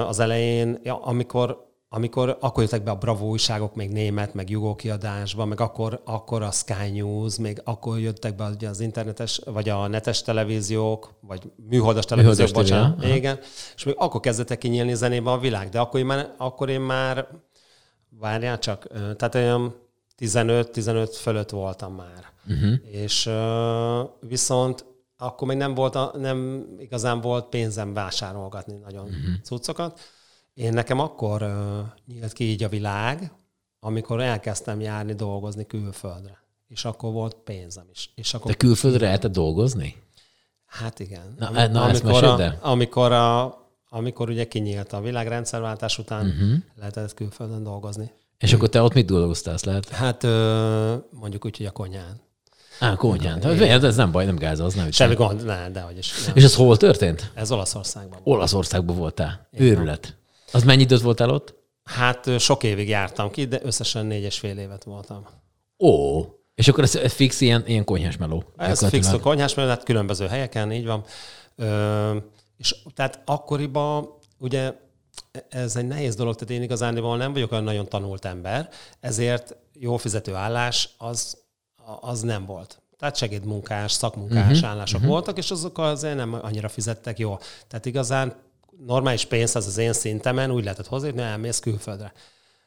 az 0.00 0.18
elején, 0.18 0.78
ja, 0.82 1.02
amikor 1.02 1.69
amikor 1.92 2.36
akkor 2.40 2.62
jöttek 2.62 2.82
be 2.82 2.90
a 2.90 2.94
Bravo 2.94 3.26
újságok, 3.26 3.74
még 3.74 3.90
német, 3.90 4.34
meg 4.34 4.50
jugó 4.50 4.74
kiadásban, 4.74 5.48
meg 5.48 5.60
akkor, 5.60 6.00
akkor 6.04 6.42
a 6.42 6.50
Sky 6.50 6.90
News, 6.92 7.36
még 7.36 7.60
akkor 7.64 7.98
jöttek 7.98 8.36
be 8.36 8.48
ugye 8.48 8.68
az 8.68 8.80
internetes, 8.80 9.40
vagy 9.44 9.68
a 9.68 9.86
netes 9.86 10.22
televíziók, 10.22 11.14
vagy 11.20 11.50
műholdas 11.68 12.04
televíziók, 12.04 12.48
Műholdas 12.48 12.70
bocsánat. 12.70 13.04
aha. 13.04 13.14
Igen. 13.14 13.38
És 13.74 13.84
még 13.84 13.94
akkor 13.98 14.20
kezdett 14.20 14.58
kinyílni 14.58 14.94
zenébe 14.94 15.30
a 15.30 15.38
világ, 15.38 15.68
de 15.68 15.80
akkor 15.80 16.00
én 16.00 16.06
már, 16.06 16.34
akkor 16.38 16.68
én 16.68 16.80
már 16.80 17.28
várjál 18.08 18.58
csak, 18.58 18.86
tehát 19.16 19.34
olyan 19.34 19.74
15-15 20.18 21.16
fölött 21.20 21.50
voltam 21.50 21.94
már. 21.94 22.32
Uh-huh. 22.48 22.72
És 22.90 23.30
viszont 24.20 24.84
akkor 25.16 25.48
még 25.48 25.56
nem, 25.56 25.74
volt 25.74 25.94
a, 25.94 26.12
nem 26.18 26.66
igazán 26.78 27.20
volt 27.20 27.48
pénzem 27.48 27.94
vásárolgatni 27.94 28.76
nagyon 28.76 29.04
uh-huh. 29.04 29.40
cuccokat. 29.42 30.00
Én 30.54 30.72
nekem 30.72 30.98
akkor 30.98 31.54
nyílt 32.06 32.32
ki 32.32 32.44
így 32.44 32.62
a 32.62 32.68
világ, 32.68 33.32
amikor 33.80 34.20
elkezdtem 34.20 34.80
járni, 34.80 35.14
dolgozni 35.14 35.66
külföldre. 35.66 36.38
És 36.68 36.84
akkor 36.84 37.12
volt 37.12 37.34
pénzem 37.34 37.84
is. 37.92 38.10
És 38.14 38.34
akkor 38.34 38.50
De 38.50 38.56
külföldre 38.56 39.04
lehetett 39.06 39.32
dolgozni? 39.32 39.96
Hát 40.66 41.00
igen. 41.00 41.34
Na, 41.38 41.46
Ami- 41.46 41.72
na, 41.72 41.88
ezt 41.88 42.04
amikor, 42.04 42.22
meséld 42.22 42.40
a, 42.40 42.68
amikor, 42.68 43.12
a, 43.12 43.58
amikor 43.88 44.28
ugye 44.28 44.48
kinyílt 44.48 44.92
a 44.92 45.00
világrendszerváltás 45.00 45.98
után, 45.98 46.26
uh-huh. 46.26 46.52
lehetett 46.74 47.14
külföldön 47.14 47.62
dolgozni. 47.62 48.12
És 48.38 48.52
akkor 48.52 48.68
te 48.68 48.82
ott 48.82 48.94
mit 48.94 49.06
dolgoztál, 49.06 49.54
ezt 49.54 49.64
lehet? 49.64 49.88
Hát 49.88 50.24
ö, 50.24 50.94
mondjuk 51.10 51.44
úgy, 51.44 51.56
hogy 51.56 51.66
a 51.66 51.70
konyhán. 51.70 52.20
Á, 52.80 52.94
konyhán. 52.94 53.42
Hát, 53.42 53.82
ez 53.84 53.96
nem 53.96 54.10
baj, 54.10 54.24
nem 54.24 54.36
gáz, 54.36 54.60
az 54.60 54.74
nem 54.74 54.90
Semmi 54.90 55.14
gond, 55.14 55.44
ne, 55.44 55.70
dehogy 55.70 55.98
is. 55.98 56.24
Nem. 56.26 56.36
És 56.36 56.44
ez 56.44 56.54
hol 56.54 56.76
történt? 56.76 57.30
Ez 57.34 57.52
Olaszországban. 57.52 58.20
Olaszországban 58.22 58.96
voltál. 58.96 59.48
Őrület. 59.52 60.16
Az 60.52 60.64
mennyi 60.64 60.82
időt 60.82 61.00
voltál 61.00 61.30
ott? 61.30 61.54
Hát 61.84 62.38
sok 62.38 62.62
évig 62.62 62.88
jártam 62.88 63.30
ki, 63.30 63.44
de 63.44 63.60
összesen 63.62 64.06
négy 64.06 64.22
és 64.22 64.38
fél 64.38 64.58
évet 64.58 64.84
voltam. 64.84 65.26
Ó. 65.78 66.20
És 66.54 66.68
akkor 66.68 66.84
ez 66.84 67.12
fix 67.12 67.40
ilyen, 67.40 67.62
ilyen 67.66 67.84
konyhás 67.84 68.16
meló. 68.16 68.44
Ez 68.56 68.86
fix 68.88 69.12
a 69.12 69.20
konyhás, 69.20 69.54
mert 69.54 69.68
hát 69.68 69.82
különböző 69.82 70.26
helyeken, 70.26 70.72
így 70.72 70.86
van. 70.86 71.04
Ö, 71.56 72.16
és 72.56 72.76
tehát 72.94 73.22
akkoriban 73.24 74.08
ugye 74.38 74.72
ez 75.48 75.76
egy 75.76 75.86
nehéz 75.86 76.14
dolog, 76.14 76.34
tehát 76.34 76.54
én 76.54 76.62
igazániból 76.62 77.16
nem 77.16 77.32
vagyok 77.32 77.52
olyan 77.52 77.64
nagyon 77.64 77.88
tanult 77.88 78.24
ember, 78.24 78.68
ezért 79.00 79.56
jó 79.72 79.96
fizető 79.96 80.34
állás 80.34 80.94
az, 80.98 81.38
az 82.00 82.20
nem 82.20 82.46
volt. 82.46 82.82
Tehát 82.98 83.16
segédmunkás, 83.16 83.92
szakmunkás 83.92 84.56
uh-huh, 84.56 84.70
állások 84.70 84.96
uh-huh. 84.96 85.12
voltak, 85.12 85.38
és 85.38 85.50
azok 85.50 85.78
azért 85.78 86.16
nem 86.16 86.34
annyira 86.42 86.68
fizettek 86.68 87.18
jó. 87.18 87.38
Tehát 87.68 87.86
igazán 87.86 88.34
normális 88.86 89.24
pénz 89.24 89.56
az 89.56 89.66
az 89.66 89.78
én 89.78 89.92
szintemen 89.92 90.50
úgy 90.50 90.62
lehetett 90.62 90.86
hozni, 90.86 91.10
hogy 91.10 91.20
elmész 91.20 91.58
külföldre. 91.58 92.12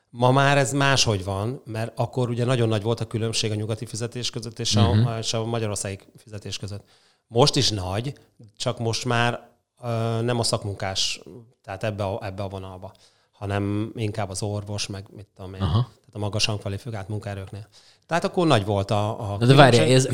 Ma 0.10 0.32
már 0.32 0.58
ez 0.58 0.74
máshogy 0.74 1.24
van, 1.24 1.62
mert 1.65 2.00
akkor 2.00 2.29
ugye 2.29 2.46
nagyon 2.46 2.67
nagy 2.67 2.82
volt 2.84 3.00
a 3.00 3.08
különbség 3.08 3.51
a 3.51 3.55
nyugati 3.55 3.86
fizetés 3.86 4.29
között 4.29 4.60
és 4.60 4.75
a, 4.75 4.89
uh-huh. 4.89 5.17
és 5.17 5.34
a 5.34 5.46
magyarországi 5.46 6.00
fizetés 6.17 6.58
között. 6.58 6.84
Most 7.27 7.55
is 7.55 7.70
nagy, 7.70 8.13
csak 8.58 8.79
most 8.79 9.05
már 9.05 9.50
ö, 9.82 10.22
nem 10.22 10.39
a 10.39 10.43
szakmunkás, 10.43 11.22
tehát 11.62 11.84
ebbe 11.84 12.03
a, 12.03 12.25
ebbe 12.25 12.43
a 12.43 12.50
vonalba, 12.50 12.93
hanem 13.32 13.91
inkább 13.96 14.29
az 14.29 14.41
orvos, 14.41 14.88
meg 14.88 15.05
mit 15.12 15.27
tudom 15.36 15.53
én, 15.53 15.62
Aha. 15.62 15.89
A 16.13 16.20
magasan 16.20 16.60
kvalifikált 16.60 17.08
munkaerőknél. 17.10 17.67
Tehát 18.08 18.24
akkor 18.24 18.48
nagy 18.48 18.65
volt 18.65 18.91
a, 18.91 19.32
a 19.34 19.38
Na 19.39 19.46
de 19.46 19.53
várjál, 19.53 19.86
ez, 19.86 20.08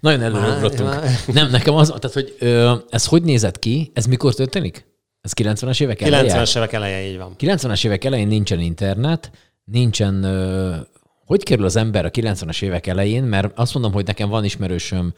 nagyon 0.00 0.22
előugrottunk. 0.22 0.88
Már- 0.88 1.26
Nem, 1.26 1.50
nekem 1.50 1.74
az, 1.74 1.86
tehát, 1.88 2.12
hogy 2.12 2.36
ö, 2.38 2.74
ez 2.90 3.06
hogy 3.06 3.22
nézett 3.22 3.58
ki? 3.58 3.90
Ez 3.94 4.06
mikor 4.06 4.34
történik? 4.34 4.86
Ez 5.20 5.32
90-es 5.34 5.80
évek 5.82 6.00
eleje? 6.00 6.42
90-es 6.42 6.56
évek 6.56 6.72
eleje, 6.72 7.06
így 7.10 7.16
van. 7.16 7.34
90-es 7.38 7.84
évek 7.84 8.04
elején 8.04 8.26
nincsen 8.26 8.60
internet, 8.60 9.30
nincsen... 9.64 10.22
Ö, 10.22 10.76
hogy 11.24 11.42
kerül 11.42 11.64
az 11.64 11.76
ember 11.76 12.04
a 12.04 12.10
90-es 12.10 12.62
évek 12.62 12.86
elején? 12.86 13.22
Mert 13.24 13.58
azt 13.58 13.74
mondom, 13.74 13.92
hogy 13.92 14.06
nekem 14.06 14.28
van 14.28 14.44
ismerősöm 14.44 15.14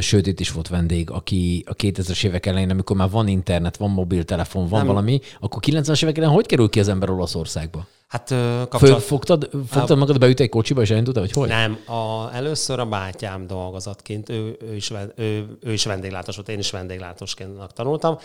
sőt, 0.00 0.26
itt 0.26 0.40
is 0.40 0.52
volt 0.52 0.68
vendég, 0.68 1.10
aki 1.10 1.64
a 1.66 1.74
2000-es 1.74 2.24
évek 2.24 2.46
elején, 2.46 2.70
amikor 2.70 2.96
már 2.96 3.10
van 3.10 3.28
internet, 3.28 3.76
van 3.76 3.90
mobiltelefon, 3.90 4.68
van 4.68 4.78
Nem. 4.78 4.88
valami, 4.88 5.20
akkor 5.40 5.62
90-es 5.66 6.02
évek 6.02 6.16
elején 6.16 6.34
hogy 6.34 6.46
kerül 6.46 6.68
ki 6.68 6.80
az 6.80 6.88
ember 6.88 7.10
Olaszországba? 7.10 7.86
Hát 8.08 8.28
kapcsolat... 8.68 8.78
Fölfogtad, 8.80 9.50
fogtad 9.68 9.98
magad, 9.98 10.18
beüt 10.18 10.40
egy 10.40 10.48
kocsiba, 10.48 10.80
és 10.80 10.90
elindultál, 10.90 11.22
vagy 11.22 11.32
hogy? 11.32 11.48
Nem, 11.48 11.78
a, 11.86 12.34
először 12.34 12.78
a 12.78 12.86
bátyám 12.86 13.46
dolgozott 13.46 14.02
kint, 14.02 14.28
ő, 14.28 14.56
ő, 14.60 14.74
is, 14.74 14.92
ő, 15.14 15.58
ő 15.60 15.72
is 15.72 15.84
vendéglátós 15.84 16.36
volt, 16.36 16.48
én 16.48 16.58
is 16.58 16.70
vendéglátósként 16.70 17.72
tanultam, 17.74 18.18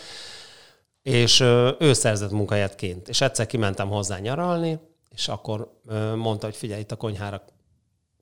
és 1.02 1.40
ő 1.80 1.94
szerzett 1.94 2.32
munkahelyet 2.32 2.75
kint. 2.75 3.10
És 3.10 3.22
egyszer 3.22 3.46
kimentem 3.46 3.88
hozzá 3.88 4.20
nyaralni, 4.20 4.80
és 5.10 5.28
akkor 5.28 5.80
mondta, 6.16 6.46
hogy 6.46 6.56
figyelj, 6.56 6.82
itt 6.82 6.92
a 6.92 6.96
konyhára 6.96 7.46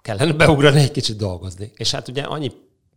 kellene 0.02 0.34
beugrani 0.34 0.82
egy 0.82 0.92
kicsit 0.92 1.18
dolgozni. 1.18 1.72
És 1.76 1.92
hát 1.92 2.08
ugye 2.08 2.24
annyi, 2.24 2.52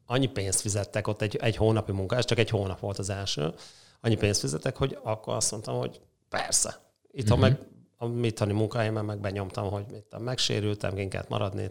annyi 0.06 0.26
pénzt 0.26 0.60
fizettek 0.60 1.08
ott 1.08 1.22
egy, 1.22 1.36
egy 1.36 1.56
hónapi 1.56 1.92
munka, 1.92 2.16
ez 2.16 2.24
csak 2.24 2.38
egy 2.38 2.50
hónap 2.50 2.80
volt 2.80 2.98
az 2.98 3.10
első, 3.10 3.54
annyi 4.00 4.16
pénzt 4.16 4.40
fizettek, 4.40 4.76
hogy 4.76 4.98
akkor 5.02 5.34
azt 5.34 5.50
mondtam, 5.50 5.78
hogy 5.78 6.00
persze. 6.28 6.82
Itt 7.10 7.24
uh-huh. 7.24 7.40
meg 7.40 7.58
a 8.04 8.08
mitani 8.08 8.52
munkahelyemen 8.52 9.04
meg 9.04 9.20
benyomtam, 9.20 9.70
hogy 9.70 9.84
mit 9.90 10.02
tudom, 10.02 10.24
megsérültem, 10.24 10.94
kint 10.94 11.10
kellett 11.10 11.28
maradni, 11.28 11.70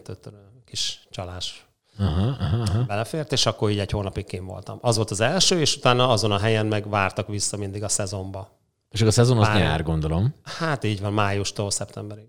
kis 0.64 1.06
csalás 1.10 1.66
Aha, 1.98 2.26
aha, 2.26 2.56
aha. 2.56 2.84
belefért, 2.84 3.32
és 3.32 3.46
akkor 3.46 3.70
így 3.70 3.78
egy 3.78 3.90
hónapig 3.90 4.24
kim 4.24 4.46
voltam. 4.46 4.78
Az 4.80 4.96
volt 4.96 5.10
az 5.10 5.20
első, 5.20 5.60
és 5.60 5.76
utána 5.76 6.08
azon 6.08 6.32
a 6.32 6.38
helyen 6.38 6.66
meg 6.66 6.88
vártak 6.88 7.28
vissza 7.28 7.56
mindig 7.56 7.82
a 7.82 7.88
szezonba. 7.88 8.58
És 8.90 8.98
akkor 8.98 9.12
a 9.12 9.14
szezon 9.14 9.38
az 9.38 9.46
Pár- 9.46 9.58
nyár, 9.58 9.82
gondolom. 9.82 10.34
Hát 10.42 10.84
így 10.84 11.00
van, 11.00 11.12
májustól 11.12 11.70
szeptemberig. 11.70 12.28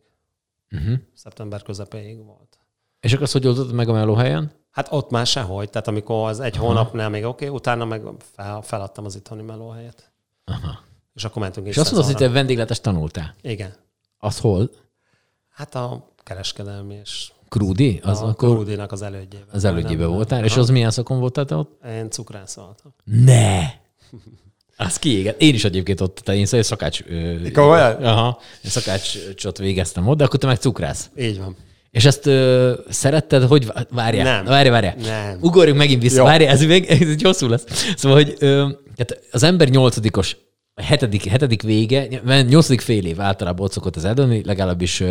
Uh-huh. 0.72 0.98
Szeptember 1.14 1.62
közepéig 1.62 2.26
volt. 2.26 2.58
És 3.00 3.12
akkor 3.12 3.24
azt 3.24 3.34
hogy 3.34 3.48
oldod 3.48 3.74
meg 3.74 3.90
a 3.90 3.94
melóhelyen? 3.94 4.52
Hát 4.72 4.88
ott 4.92 5.10
már 5.10 5.26
sehogy, 5.26 5.70
tehát 5.70 5.88
amikor 5.88 6.30
az 6.30 6.40
egy 6.40 6.56
hónapnál 6.56 7.10
még 7.10 7.24
oké, 7.24 7.46
okay, 7.46 7.58
utána 7.58 7.86
meg 7.86 8.04
fel, 8.34 8.62
feladtam 8.62 9.06
az 9.06 9.16
itthoni 9.16 9.42
melóhelyet. 9.42 10.12
Aha. 10.46 10.80
És 11.14 11.24
akkor 11.24 11.42
mentünk 11.42 11.68
És 11.68 11.78
azt 11.78 11.92
mondod, 11.92 12.12
hogy 12.12 12.20
te 12.20 12.30
vendéglátást 12.30 12.82
tanultál. 12.82 13.36
Igen. 13.42 13.74
Az 14.26 14.38
hol? 14.40 14.70
Hát 15.50 15.76
a 15.76 16.10
kereskedelmi 16.24 16.96
és 17.04 17.32
Krúdi? 17.50 18.00
Az 18.04 18.22
a 18.22 18.26
akkor 18.28 18.50
Krúdinak 18.50 18.92
az 18.92 19.02
elődjében. 19.02 19.48
az 19.52 19.64
elődjében 19.64 20.06
Nem- 20.06 20.16
voltál, 20.16 20.44
és 20.44 20.58
az 20.58 20.70
milyen 20.70 20.92
szakon 20.92 21.20
voltál 21.20 21.46
te 21.46 21.56
ott? 21.56 21.80
Én 21.88 22.10
cukrász 22.10 22.56
voltam. 22.56 22.94
Ne! 23.04 23.60
Az 24.78 24.98
kiégett. 25.00 25.42
Én 25.42 25.54
is 25.54 25.64
egyébként 25.64 26.02
ott, 26.02 26.16
tehát 26.18 26.40
én 26.40 26.46
szóval 26.46 26.64
szakács... 26.66 27.04
Komolyan? 27.54 28.04
Aha. 28.04 28.40
Én 28.64 28.72
szakácsot 28.72 29.58
végeztem 29.58 30.08
ott, 30.08 30.18
de 30.18 30.24
akkor 30.24 30.40
te 30.40 30.48
meg 30.48 30.58
cukrász. 30.58 31.10
Így 31.18 31.38
van. 31.40 31.56
És 31.92 32.06
ezt 32.06 32.26
ö, 32.26 32.74
szeretted, 32.90 33.44
hogy 33.44 33.72
várjál, 33.90 34.24
Nem. 34.36 34.46
várjál, 34.46 34.72
várjál. 34.72 34.96
Nem. 34.96 35.38
Ugorjunk 35.42 35.78
megint 35.80 36.02
vissza, 36.02 36.18
Jó. 36.18 36.24
várjál, 36.24 36.52
ez 36.52 36.64
még 36.66 36.86
ez 36.86 37.02
így 37.02 37.22
hosszú 37.22 37.48
lesz. 37.48 37.94
Szóval, 37.96 38.18
hogy 38.18 38.36
ö, 38.40 38.68
tehát 38.96 39.24
az 39.32 39.44
ember 39.44 39.70
nyolcadikos, 39.70 40.38
a 40.76 40.82
hetedik, 40.82 41.26
hetedik 41.26 41.62
vége, 41.62 42.22
mert 42.24 42.48
nyolcadik 42.48 42.82
fél 42.82 43.06
év 43.06 43.22
általában 43.22 43.66
ott 43.66 43.72
szokott 43.72 43.96
az 43.96 44.06
eldönni, 44.06 44.44
legalábbis 44.46 45.04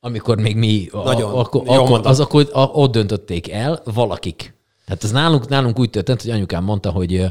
amikor 0.00 0.38
még 0.40 0.56
mi, 0.56 0.88
a, 0.90 1.02
Nagyon. 1.02 1.32
akkor, 1.32 1.64
Jól 1.64 1.74
akkor, 1.74 1.88
mondod. 1.88 2.06
az 2.10 2.20
akkor 2.20 2.48
a, 2.52 2.60
ott 2.60 2.92
döntötték 2.92 3.50
el 3.50 3.80
valakik. 3.84 4.54
Tehát 4.86 5.04
ez 5.04 5.10
nálunk, 5.10 5.48
nálunk 5.48 5.78
úgy 5.78 5.90
történt, 5.90 6.22
hogy 6.22 6.30
anyukám 6.30 6.64
mondta, 6.64 6.90
hogy, 6.90 7.24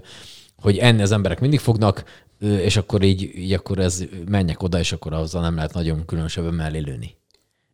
hogy 0.62 0.77
enni 0.77 1.01
az 1.01 1.12
emberek 1.12 1.39
mindig 1.39 1.60
fognak, 1.60 2.03
és 2.39 2.77
akkor 2.77 3.03
így, 3.03 3.31
így 3.36 3.53
akkor 3.53 3.79
ez 3.79 4.03
menjek 4.27 4.63
oda, 4.63 4.79
és 4.79 4.91
akkor 4.91 5.13
azzal 5.13 5.41
nem 5.41 5.55
lehet 5.55 5.74
nagyon 5.74 6.05
különösebben 6.05 6.53
mellé 6.53 6.79
lőni. 6.79 7.17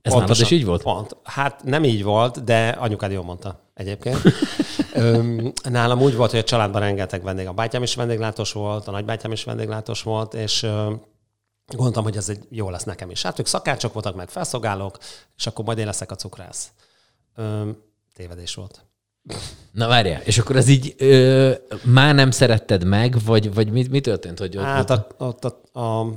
Ez 0.01 0.13
nálad 0.13 0.39
is 0.39 0.51
így 0.51 0.65
volt? 0.65 0.81
Pont. 0.81 1.17
Hát 1.24 1.63
nem 1.63 1.83
így 1.83 2.03
volt, 2.03 2.43
de 2.43 2.67
anyukád 2.69 3.12
jól 3.12 3.24
mondta 3.24 3.60
egyébként. 3.74 4.21
Öm, 4.93 5.51
Nálam 5.63 6.01
úgy 6.01 6.15
volt, 6.15 6.31
hogy 6.31 6.39
a 6.39 6.43
családban 6.43 6.81
rengeteg 6.81 7.24
vendég. 7.24 7.48
A 7.48 7.51
bátyám 7.51 7.83
is 7.83 7.95
vendéglátós 7.95 8.51
volt, 8.51 8.88
a 8.88 8.91
nagybátyám 8.91 9.31
is 9.31 9.43
vendéglátós 9.43 10.03
volt, 10.03 10.33
és 10.33 10.67
gondoltam, 11.67 12.03
hogy 12.03 12.17
ez 12.17 12.29
egy 12.29 12.45
jó 12.50 12.69
lesz 12.69 12.83
nekem 12.83 13.10
is. 13.10 13.21
Hát 13.21 13.39
ők 13.39 13.45
szakácsok 13.45 13.93
voltak, 13.93 14.15
meg 14.15 14.29
felszolgálók, 14.29 14.98
és 15.38 15.48
akkor 15.48 15.65
majd 15.65 15.77
én 15.77 15.86
leszek 15.86 16.12
a 16.12 16.15
cukrász. 16.15 16.71
Öm, 17.36 17.77
Tévedés 18.13 18.55
volt. 18.55 18.86
Na 19.71 19.88
várjál, 19.88 20.21
és 20.21 20.38
akkor 20.38 20.55
ez 20.55 20.67
így 20.67 20.95
ö, 20.98 21.51
már 21.83 22.15
nem 22.15 22.31
szeretted 22.31 22.83
meg, 22.83 23.15
vagy, 23.25 23.53
vagy 23.53 23.71
mi, 23.71 23.88
mi 23.89 24.01
történt? 24.01 24.39
Hogy 24.39 24.57
ott, 24.57 24.63
Hát, 24.63 24.89
a, 24.89 25.07
ott, 25.17 25.45
a, 25.45 25.79
a, 25.79 26.13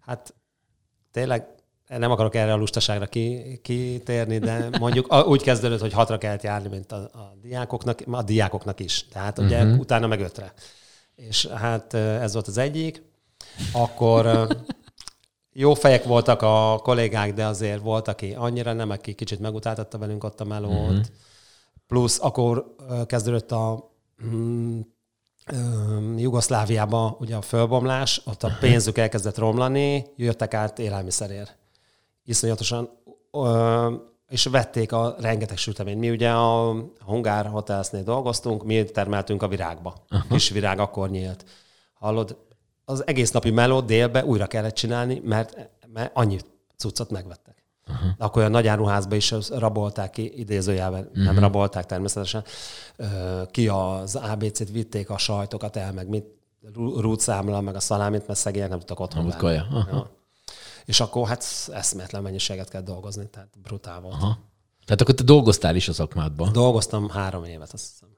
hát 0.00 0.34
tényleg 1.12 1.46
nem 1.88 2.10
akarok 2.10 2.34
erre 2.34 2.52
a 2.52 2.56
lustaságra 2.56 3.06
ki, 3.06 3.58
kitérni, 3.62 4.38
de 4.38 4.68
mondjuk 4.78 5.26
úgy 5.26 5.42
kezdődött, 5.42 5.80
hogy 5.80 5.92
hatra 5.92 6.18
kellett 6.18 6.42
járni, 6.42 6.68
mint 6.68 6.92
a, 6.92 6.96
a 6.96 7.36
diákoknak, 7.42 8.02
a 8.10 8.22
diákoknak 8.22 8.80
is. 8.80 9.06
Tehát 9.08 9.38
ugye 9.38 9.64
uh-huh. 9.64 9.78
utána 9.78 10.06
meg 10.06 10.20
ötre. 10.20 10.52
És 11.16 11.46
hát 11.46 11.94
ez 11.94 12.32
volt 12.32 12.48
az 12.48 12.58
egyik. 12.58 13.02
Akkor 13.72 14.48
jó 15.52 15.74
fejek 15.74 16.04
voltak 16.04 16.42
a 16.42 16.80
kollégák, 16.82 17.34
de 17.34 17.46
azért 17.46 17.80
volt, 17.80 18.08
aki 18.08 18.34
annyira 18.34 18.72
nem, 18.72 18.90
aki 18.90 19.14
kicsit 19.14 19.40
megutáltatta 19.40 19.98
velünk 19.98 20.24
ott 20.24 20.40
a 20.40 20.44
melót. 20.44 20.90
Uh-huh. 20.90 21.04
Plusz 21.86 22.18
akkor 22.22 22.74
kezdődött 23.06 23.52
a 23.52 23.92
mm, 24.24 24.80
Jugoszláviába 26.16 27.16
ugye 27.20 27.36
a 27.36 27.42
fölbomlás, 27.42 28.20
ott 28.24 28.42
a 28.42 28.56
pénzük 28.60 28.98
elkezdett 28.98 29.38
romlani, 29.38 30.06
jöttek 30.16 30.54
át 30.54 30.78
élelmiszerért. 30.78 31.56
Iszonyatosan, 32.24 32.88
ö, 33.32 33.94
és 34.28 34.44
vették 34.44 34.92
a 34.92 35.16
rengeteg 35.20 35.56
süteményt. 35.56 36.00
Mi 36.00 36.10
ugye 36.10 36.30
a 36.30 36.74
Hungár 37.06 37.46
Hotelsnél 37.46 38.02
dolgoztunk, 38.02 38.64
mi 38.64 38.84
termeltünk 38.84 39.42
a 39.42 39.48
virágba. 39.48 39.94
Aha. 40.08 40.24
Kis 40.30 40.50
virág 40.50 40.78
akkor 40.78 41.10
nyílt. 41.10 41.44
Hallod, 41.94 42.36
az 42.84 43.06
egész 43.06 43.30
napi 43.30 43.50
meló 43.50 43.80
délbe 43.80 44.24
újra 44.24 44.46
kellett 44.46 44.74
csinálni, 44.74 45.20
mert, 45.24 45.70
mert 45.92 46.10
annyi 46.14 46.38
cuccot 46.76 47.10
megvettek. 47.10 47.62
Uh-huh. 47.88 48.08
Akkor 48.18 48.38
olyan 48.38 48.50
nagy 48.50 48.66
áruházba 48.66 49.14
is 49.14 49.34
rabolták 49.50 50.10
ki, 50.10 50.38
idézőjelben, 50.38 51.08
uh-huh. 51.08 51.24
nem 51.24 51.38
rabolták 51.38 51.86
természetesen, 51.86 52.44
ki 53.50 53.68
az 53.68 54.14
ABC-t, 54.14 54.70
vitték 54.70 55.10
a 55.10 55.18
sajtokat 55.18 55.76
el, 55.76 55.92
meg 55.92 56.08
mit, 56.08 56.24
rú- 56.74 57.00
rútszámla, 57.00 57.60
meg 57.60 57.74
a 57.74 57.80
szalámit, 57.80 58.26
mert 58.26 58.38
szegények 58.38 58.68
nem 58.68 58.78
tudtak 58.78 59.00
otthon. 59.00 59.24
Aha. 59.70 59.88
Ja. 59.90 60.10
És 60.84 61.00
akkor 61.00 61.26
hát 61.28 61.44
eszméletlen 61.72 62.22
mennyiséget 62.22 62.68
kell 62.68 62.82
dolgozni, 62.82 63.28
tehát 63.30 63.48
brutál 63.62 64.00
volt. 64.00 64.14
Aha. 64.14 64.38
Tehát 64.84 65.00
akkor 65.00 65.14
te 65.14 65.22
dolgoztál 65.22 65.76
is 65.76 65.88
a 65.88 65.92
szakmádban. 65.92 66.52
Dolgoztam 66.52 67.08
három 67.08 67.44
évet, 67.44 67.72
azt 67.72 67.90
hiszem. 67.90 68.08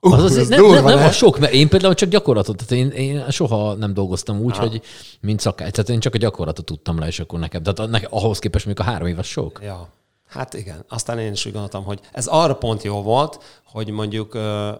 Az 0.00 0.22
azért 0.22 0.40
ez 0.40 0.48
nem, 0.48 0.64
nem, 0.64 0.84
nem 0.84 0.98
ne? 0.98 1.04
a 1.04 1.12
sok, 1.12 1.38
mert 1.38 1.52
én 1.52 1.68
például 1.68 1.94
csak 1.94 2.08
gyakorlatot, 2.08 2.56
tehát 2.56 2.72
én, 2.72 2.90
én 2.90 3.30
soha 3.30 3.74
nem 3.74 3.94
dolgoztam 3.94 4.40
úgy, 4.40 4.56
hogy 4.56 4.82
mint 5.20 5.40
szakács, 5.40 5.70
tehát 5.70 5.90
én 5.90 6.00
csak 6.00 6.14
a 6.14 6.18
gyakorlatot 6.18 6.64
tudtam 6.64 6.98
le, 6.98 7.06
és 7.06 7.20
akkor 7.20 7.38
nekem, 7.38 7.62
tehát 7.62 7.90
nekem, 7.90 8.10
ahhoz 8.12 8.38
képest 8.38 8.66
még 8.66 8.80
a 8.80 8.82
három 8.82 9.06
év 9.06 9.18
az 9.18 9.26
sok. 9.26 9.60
Ja. 9.62 9.88
Hát 10.28 10.54
igen. 10.54 10.84
Aztán 10.88 11.18
én 11.18 11.32
is 11.32 11.46
úgy 11.46 11.52
gondoltam, 11.52 11.84
hogy 11.84 12.00
ez 12.12 12.26
arra 12.26 12.54
pont 12.54 12.82
jó 12.82 13.02
volt, 13.02 13.60
hogy 13.64 13.90
mondjuk 13.90 14.34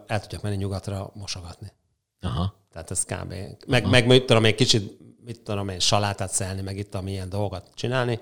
el 0.06 0.20
tudjak 0.20 0.42
menni 0.42 0.56
nyugatra 0.56 1.10
mosogatni. 1.14 1.72
Aha. 2.20 2.54
Tehát 2.72 2.90
ez 2.90 3.04
kb. 3.04 3.34
Meg, 3.66 3.88
meg 3.88 4.06
mit 4.06 4.24
tudom, 4.24 4.44
egy 4.44 4.54
kicsit, 4.54 4.98
mit 5.24 5.40
tudom 5.40 5.68
én, 5.68 5.78
salátát 5.78 6.30
szelni, 6.32 6.60
meg 6.60 6.76
itt 6.76 6.90
tudom, 6.90 7.06
ilyen 7.06 7.28
dolgokat 7.28 7.70
csinálni, 7.74 8.18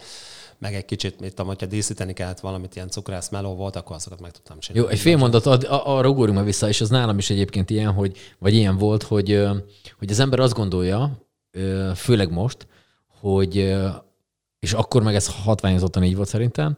meg 0.58 0.74
egy 0.74 0.84
kicsit, 0.84 1.20
mit 1.20 1.30
tudom, 1.30 1.46
hogyha 1.46 1.66
díszíteni 1.66 2.12
kellett 2.12 2.40
valamit, 2.40 2.74
ilyen 2.74 2.88
cukrász 2.88 3.28
meló 3.28 3.54
volt, 3.54 3.76
akkor 3.76 3.96
azokat 3.96 4.20
meg 4.20 4.30
tudtam 4.30 4.58
csinálni. 4.58 4.86
Jó, 4.88 4.92
egy 4.94 5.00
fél 5.00 5.16
mondat, 5.16 5.46
a- 5.46 5.96
arra 5.96 6.08
ugorjunk 6.08 6.36
már 6.36 6.46
vissza, 6.46 6.68
és 6.68 6.80
az 6.80 6.88
nálam 6.88 7.18
is 7.18 7.30
egyébként 7.30 7.70
ilyen, 7.70 7.92
hogy, 7.92 8.16
vagy 8.38 8.54
ilyen 8.54 8.76
volt, 8.76 9.02
hogy, 9.02 9.42
hogy 9.98 10.10
az 10.10 10.18
ember 10.18 10.40
azt 10.40 10.54
gondolja, 10.54 11.26
főleg 11.94 12.30
most, 12.30 12.66
hogy, 13.20 13.76
és 14.58 14.72
akkor 14.72 15.02
meg 15.02 15.14
ez 15.14 15.34
hatványozottan 15.42 16.04
így 16.04 16.16
volt 16.16 16.28
szerintem, 16.28 16.76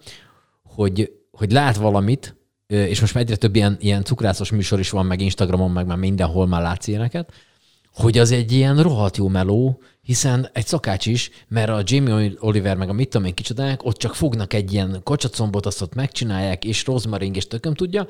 hogy, 0.62 1.12
hogy 1.30 1.52
lát 1.52 1.76
valamit, 1.76 2.36
és 2.66 3.00
most 3.00 3.14
már 3.14 3.22
egyre 3.22 3.36
több 3.36 3.56
ilyen, 3.56 3.76
ilyen 3.80 4.04
cukrászos 4.04 4.50
műsor 4.50 4.78
is 4.78 4.90
van, 4.90 5.06
meg 5.06 5.20
Instagramon, 5.20 5.70
meg 5.70 5.86
már 5.86 5.96
mindenhol 5.96 6.46
már 6.46 6.62
látsz 6.62 6.86
ilyeneket, 6.86 7.32
hogy 7.94 8.18
az 8.18 8.30
egy 8.30 8.52
ilyen 8.52 8.82
rohadt 8.82 9.16
jó 9.16 9.28
meló, 9.28 9.82
hiszen 10.02 10.48
egy 10.52 10.66
szakács 10.66 11.06
is, 11.06 11.30
mert 11.48 11.68
a 11.68 11.82
Jamie 11.84 12.32
Oliver 12.38 12.76
meg 12.76 12.88
a 12.88 12.92
mit 12.92 13.08
tudom 13.08 13.26
én 13.26 13.34
kicsodák, 13.34 13.84
ott 13.84 13.96
csak 13.96 14.14
fognak 14.14 14.52
egy 14.52 14.72
ilyen 14.72 15.00
kacsacombot, 15.02 15.66
azt 15.66 15.82
ott 15.82 15.94
megcsinálják, 15.94 16.64
és 16.64 16.84
rozmaring, 16.84 17.36
és 17.36 17.46
tököm 17.46 17.74
tudja. 17.74 18.06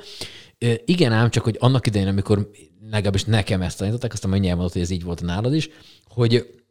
Ö, 0.58 0.72
Igen 0.84 1.12
ám, 1.12 1.30
csak 1.30 1.44
hogy 1.44 1.56
annak 1.60 1.86
idején, 1.86 2.08
amikor 2.08 2.50
legalábbis 2.90 3.24
nekem 3.24 3.62
ezt 3.62 3.78
tanították, 3.78 4.12
aztán 4.12 4.30
majd 4.30 4.42
nyilván 4.42 4.68
hogy 4.72 4.82
ez 4.82 4.90
így 4.90 5.04
volt 5.04 5.22
nálad 5.22 5.54
is, 5.54 5.68
hogy 6.08 6.61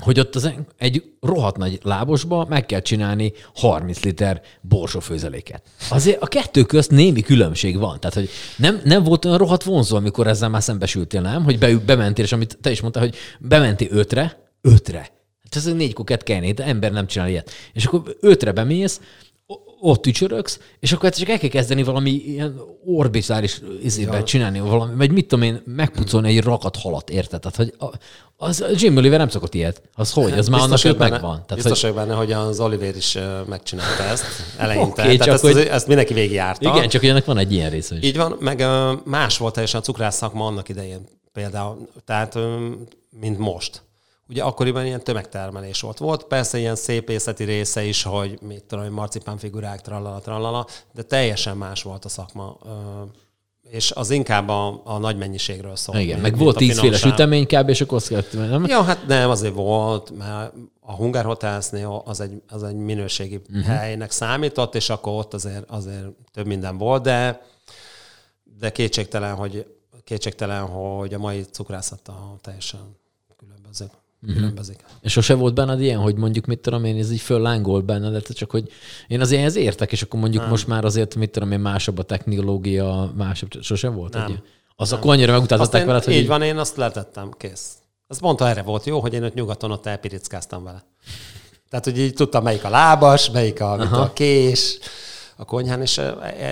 hogy 0.00 0.20
ott 0.20 0.34
az 0.34 0.52
egy 0.78 1.02
rohadt 1.20 1.56
nagy 1.56 1.78
lábosba 1.82 2.46
meg 2.48 2.66
kell 2.66 2.80
csinálni 2.80 3.32
30 3.54 4.00
liter 4.00 4.42
borsófőzeléket. 4.60 5.62
Azért 5.90 6.22
a 6.22 6.26
kettő 6.26 6.62
közt 6.62 6.90
némi 6.90 7.20
különbség 7.20 7.78
van. 7.78 8.00
Tehát, 8.00 8.16
hogy 8.16 8.28
nem, 8.56 8.80
nem 8.84 9.02
volt 9.02 9.24
olyan 9.24 9.38
rohadt 9.38 9.62
vonzó, 9.62 9.96
amikor 9.96 10.26
ezzel 10.26 10.48
már 10.48 10.62
szembesültél, 10.62 11.20
nem? 11.20 11.44
Hogy 11.44 11.58
be, 11.58 11.76
bementél, 11.76 12.24
és 12.24 12.32
amit 12.32 12.58
te 12.60 12.70
is 12.70 12.80
mondtál, 12.80 13.02
hogy 13.02 13.14
bementél 13.38 13.88
ötre, 13.90 14.50
ötre. 14.60 14.98
Hát 14.98 15.56
ez 15.56 15.64
négy 15.74 15.92
kuket 15.92 16.22
kellene, 16.22 16.52
de 16.52 16.64
ember 16.64 16.92
nem 16.92 17.06
csinál 17.06 17.28
ilyet. 17.28 17.50
És 17.72 17.84
akkor 17.84 18.16
ötre 18.20 18.52
bemész, 18.52 19.00
ott 19.80 20.06
ücsöröksz, 20.06 20.58
és 20.78 20.92
akkor 20.92 21.10
csak 21.10 21.28
el 21.28 21.38
kell 21.38 21.48
kezdeni 21.48 21.82
valami 21.82 22.10
ilyen 22.10 22.60
orbitális 22.84 23.60
izébe 23.82 24.16
ja. 24.16 24.22
csinálni, 24.22 24.60
valami, 24.60 24.94
vagy 24.94 25.10
mit 25.10 25.26
tudom 25.28 25.44
én, 25.44 25.62
megpucolni 25.64 26.36
egy 26.36 26.42
rakat 26.42 26.76
halat, 26.76 27.10
érted? 27.10 27.40
Tehát, 27.40 27.56
hogy 27.56 27.74
a, 27.78 27.96
az 28.46 28.64
Jim 28.74 28.96
Oliver 28.96 29.18
nem 29.18 29.28
szokott 29.28 29.54
ilyet. 29.54 29.82
Az 29.94 30.12
hogy? 30.12 30.32
Az 30.32 30.48
már 30.48 30.60
annak 30.60 30.82
benne, 30.82 31.08
megvan. 31.08 31.42
Tehát, 31.46 31.54
biztos 31.54 31.82
hogy... 31.82 31.94
benne, 31.94 32.14
hogy 32.14 32.32
az 32.32 32.60
Oliver 32.60 32.96
is 32.96 33.18
megcsinálta 33.48 34.02
ezt 34.02 34.24
eleinte. 34.56 35.02
Okay, 35.02 35.16
Tehát 35.16 35.22
csak 35.24 35.34
ezt, 35.34 35.56
hogy... 35.56 35.66
ezt 35.66 35.86
mindenki 35.86 36.14
végigjárta. 36.14 36.76
Igen, 36.76 36.88
csak 36.88 37.00
hogy 37.00 37.10
ennek 37.10 37.24
van 37.24 37.38
egy 37.38 37.52
ilyen 37.52 37.70
része 37.70 37.96
is. 37.96 38.04
Így 38.04 38.16
van, 38.16 38.36
meg 38.40 38.64
más 39.04 39.38
volt 39.38 39.52
teljesen 39.52 39.80
a 39.80 39.82
cukrász 39.82 40.16
szakma 40.16 40.46
annak 40.46 40.68
idején 40.68 41.08
például. 41.32 41.88
Tehát, 42.04 42.38
mint 43.20 43.38
most 43.38 43.82
ugye 44.30 44.42
akkoriban 44.42 44.86
ilyen 44.86 45.04
tömegtermelés 45.04 45.80
volt. 45.80 45.98
Volt 45.98 46.24
persze 46.24 46.58
ilyen 46.58 46.76
szépészeti 46.76 47.44
része 47.44 47.82
is, 47.84 48.02
hogy 48.02 48.38
mit 48.40 48.64
tudom, 48.64 48.92
marcipán 48.92 49.38
figurák, 49.38 49.80
trallala, 49.80 50.18
trallala, 50.18 50.66
de 50.94 51.02
teljesen 51.02 51.56
más 51.56 51.82
volt 51.82 52.04
a 52.04 52.08
szakma. 52.08 52.58
És 53.70 53.90
az 53.90 54.10
inkább 54.10 54.48
a, 54.48 54.80
a 54.84 54.98
nagy 54.98 55.16
mennyiségről 55.16 55.76
szól. 55.76 55.96
Igen, 55.96 56.20
meg 56.20 56.36
volt 56.36 56.56
tízféle 56.56 56.96
sütemény 56.96 57.46
kb. 57.46 57.68
és 57.68 57.80
akkor 57.80 57.96
azt 57.96 58.32
nem? 58.32 58.64
Ja, 58.64 58.82
hát 58.82 59.06
nem, 59.06 59.30
azért 59.30 59.54
volt, 59.54 60.10
mert 60.16 60.52
a 60.80 60.92
Hungar 60.92 61.24
Hotelsnél 61.24 62.02
az 62.04 62.20
egy, 62.20 62.42
az 62.48 62.62
egy 62.62 62.74
minőségi 62.74 63.40
uh-huh. 63.48 63.64
helynek 63.64 64.10
számított, 64.10 64.74
és 64.74 64.90
akkor 64.90 65.12
ott 65.12 65.34
azért, 65.34 65.70
azért 65.70 66.06
több 66.32 66.46
minden 66.46 66.78
volt, 66.78 67.02
de, 67.02 67.42
de 68.58 68.72
kétségtelen, 68.72 69.34
hogy, 69.34 69.66
kétségtelen, 70.04 70.66
hogy 70.66 71.14
a 71.14 71.18
mai 71.18 71.42
cukrászata 71.42 72.36
teljesen 72.40 72.98
különböző 73.36 73.90
uh-huh. 74.22 74.38
különbözik. 74.38 74.84
És 75.00 75.12
sose 75.12 75.34
volt 75.34 75.54
benned 75.54 75.80
ilyen, 75.80 75.98
hogy 75.98 76.14
mondjuk 76.16 76.46
mit 76.46 76.58
tudom 76.58 76.84
én, 76.84 76.98
ez 76.98 77.10
így 77.10 77.20
föllángolt 77.20 77.84
benned, 77.84 78.22
csak 78.22 78.50
hogy 78.50 78.72
én 79.08 79.20
azért 79.20 79.40
ehhez 79.40 79.56
értek, 79.56 79.92
és 79.92 80.02
akkor 80.02 80.20
mondjuk 80.20 80.42
nem. 80.42 80.50
most 80.50 80.66
már 80.66 80.84
azért 80.84 81.14
mit 81.14 81.30
tudom 81.30 81.52
én, 81.52 81.60
másabb 81.60 81.98
a 81.98 82.02
technológia, 82.02 83.12
másabb, 83.16 83.50
sose 83.60 83.88
volt 83.88 84.12
nem. 84.12 84.24
egy 84.24 84.42
Az 84.76 84.92
akkor 84.92 85.12
annyira 85.12 85.32
megutáltatták 85.32 85.84
veled, 85.84 86.04
hogy... 86.04 86.14
Így 86.14 86.26
van, 86.26 86.42
én 86.42 86.56
azt 86.56 86.76
letettem, 86.76 87.30
kész. 87.36 87.72
Az 88.06 88.18
mondta, 88.18 88.48
erre 88.48 88.62
volt 88.62 88.84
jó, 88.84 89.00
hogy 89.00 89.14
én 89.14 89.24
ott 89.24 89.34
nyugaton 89.34 89.70
ott 89.70 89.86
elpirickáztam 89.86 90.64
vele. 90.64 90.84
Tehát, 91.70 91.84
hogy 91.84 91.98
így 91.98 92.14
tudtam, 92.14 92.42
melyik 92.42 92.64
a 92.64 92.68
lábas, 92.68 93.30
melyik 93.30 93.60
a, 93.60 94.02
a 94.02 94.12
kés, 94.12 94.78
a 95.36 95.44
konyhán, 95.44 95.80
és, 95.80 96.00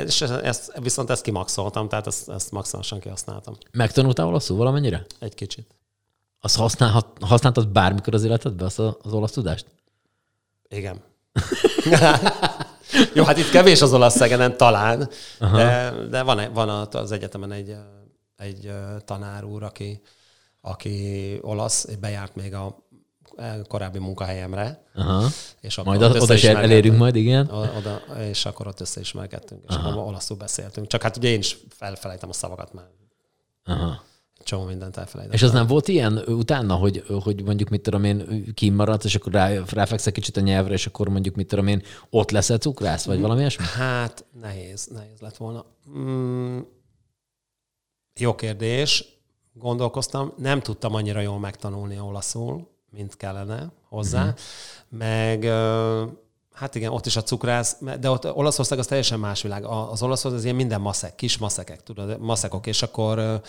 és 0.06 0.20
ezt, 0.20 0.72
viszont 0.82 1.10
ezt 1.10 1.22
kimaxoltam, 1.22 1.88
tehát 1.88 2.06
ezt, 2.06 2.28
ezt 2.28 2.50
maximálisan 2.50 3.00
kihasználtam. 3.00 3.54
Megtanultál 3.72 4.26
olaszul 4.26 4.56
valamennyire? 4.56 5.06
Egy 5.18 5.34
kicsit. 5.34 5.77
Azt 6.40 6.56
használhat, 6.56 7.06
használtad 7.20 7.68
bármikor 7.68 8.14
az 8.14 8.24
életedben, 8.24 8.66
azt 8.66 8.78
az 8.78 9.12
olasz 9.12 9.32
tudást? 9.32 9.66
Igen. 10.68 11.02
Jó, 13.14 13.24
hát 13.24 13.38
itt 13.38 13.50
kevés 13.50 13.82
az 13.82 13.92
olasz 13.92 14.16
szegenen 14.16 14.56
talán, 14.56 15.08
Aha. 15.38 15.56
de, 15.56 15.94
de 16.10 16.22
van, 16.22 16.52
van 16.52 16.68
az 16.92 17.12
egyetemen 17.12 17.52
egy, 17.52 17.76
egy 18.36 18.72
tanár 19.04 19.44
úr, 19.44 19.62
aki, 19.62 20.02
aki 20.60 21.38
olasz, 21.42 21.84
bejárt 22.00 22.34
még 22.34 22.54
a 22.54 22.86
korábbi 23.68 23.98
munkahelyemre. 23.98 24.84
Aha. 24.94 25.28
És 25.60 25.78
akkor 25.78 25.96
majd 25.96 26.16
oda 26.16 26.34
is 26.34 26.44
elérünk 26.44 26.98
majd, 26.98 27.16
igen. 27.16 27.50
Oda, 27.50 28.00
és 28.18 28.44
akkor 28.44 28.66
ott 28.66 28.80
összeismerkedtünk, 28.80 29.64
és 29.68 29.74
Aha. 29.74 29.88
akkor 29.88 30.02
olaszul 30.02 30.36
beszéltünk. 30.36 30.86
Csak 30.86 31.02
hát 31.02 31.16
ugye 31.16 31.28
én 31.28 31.38
is 31.38 31.56
felfelejtem 31.70 32.28
a 32.28 32.32
szavakat 32.32 32.72
már. 32.72 32.86
Aha 33.64 34.06
csomó 34.48 34.64
mindent 34.64 34.96
elfelejtettem. 34.96 35.40
És 35.40 35.42
az 35.42 35.52
nem 35.52 35.66
volt 35.66 35.88
ilyen 35.88 36.22
utána, 36.26 36.74
hogy, 36.74 37.04
hogy 37.22 37.42
mondjuk 37.44 37.68
mit 37.68 37.80
tudom 37.80 38.04
én, 38.04 38.44
kimaradsz, 38.54 39.04
és 39.04 39.14
akkor 39.14 39.32
rá, 39.32 39.50
ráfekszel 39.70 40.12
kicsit 40.12 40.36
a 40.36 40.40
nyelvre, 40.40 40.72
és 40.72 40.86
akkor 40.86 41.08
mondjuk 41.08 41.34
mit 41.34 41.46
tudom 41.48 41.66
én, 41.66 41.82
ott 42.10 42.30
lesz 42.30 42.58
cukrász, 42.58 43.04
vagy 43.04 43.20
valami 43.20 43.40
ilyesmi? 43.40 43.64
Hát 43.64 44.24
nehéz, 44.40 44.86
nehéz 44.86 45.20
lett 45.20 45.36
volna. 45.36 45.64
Mm, 45.98 46.58
jó 48.20 48.34
kérdés. 48.34 49.04
Gondolkoztam, 49.52 50.32
nem 50.36 50.60
tudtam 50.60 50.94
annyira 50.94 51.20
jól 51.20 51.38
megtanulni 51.38 52.00
olaszul, 52.00 52.68
mint 52.90 53.16
kellene 53.16 53.72
hozzá, 53.88 54.22
uh-huh. 54.22 54.38
meg 54.88 55.44
Hát 56.58 56.74
igen, 56.74 56.92
ott 56.92 57.06
is 57.06 57.16
a 57.16 57.22
cukrász, 57.22 57.76
de 58.00 58.10
ott 58.10 58.32
Olaszország 58.34 58.78
az 58.78 58.86
teljesen 58.86 59.18
más 59.18 59.42
világ. 59.42 59.64
Az 59.64 60.02
Olaszország 60.02 60.38
az 60.38 60.44
ilyen 60.44 60.56
minden 60.56 60.80
maszek, 60.80 61.14
kis 61.14 61.38
maszekek, 61.38 61.82
tudod, 61.82 62.20
maszekok, 62.20 62.66
és 62.66 62.82
akkor 62.82 63.40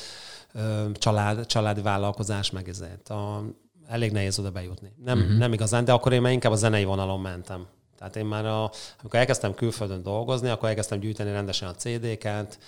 család, 0.93 1.45
családi 1.45 1.81
vállalkozás, 1.81 2.51
meg 2.51 2.69
ezért. 2.69 3.09
A, 3.09 3.43
elég 3.87 4.11
nehéz 4.11 4.39
oda 4.39 4.51
bejutni. 4.51 4.93
Nem, 5.03 5.19
uh-huh. 5.19 5.37
nem 5.37 5.53
igazán, 5.53 5.85
de 5.85 5.91
akkor 5.91 6.13
én 6.13 6.21
már 6.21 6.31
inkább 6.31 6.51
a 6.51 6.55
zenei 6.55 6.83
vonalon 6.83 7.19
mentem. 7.19 7.67
Tehát 7.97 8.15
én 8.15 8.25
már, 8.25 8.45
a, 8.45 8.71
amikor 9.01 9.19
elkezdtem 9.19 9.53
külföldön 9.53 10.03
dolgozni, 10.03 10.49
akkor 10.49 10.69
elkezdtem 10.69 10.99
gyűjteni 10.99 11.31
rendesen 11.31 11.67
a 11.67 11.75
CD-ket, 11.75 12.59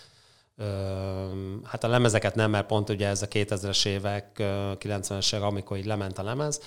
hát 1.64 1.84
a 1.84 1.88
lemezeket 1.88 2.36
nem, 2.36 2.50
mert 2.50 2.68
pont 2.68 2.90
ugye 2.90 3.08
ez 3.08 3.22
a 3.22 3.28
2000-es 3.28 3.86
évek, 3.86 4.28
90-es 4.36 5.34
évek, 5.34 5.48
amikor 5.48 5.78
így 5.78 5.86
lement 5.86 6.18
a 6.18 6.24
lemez, 6.24 6.62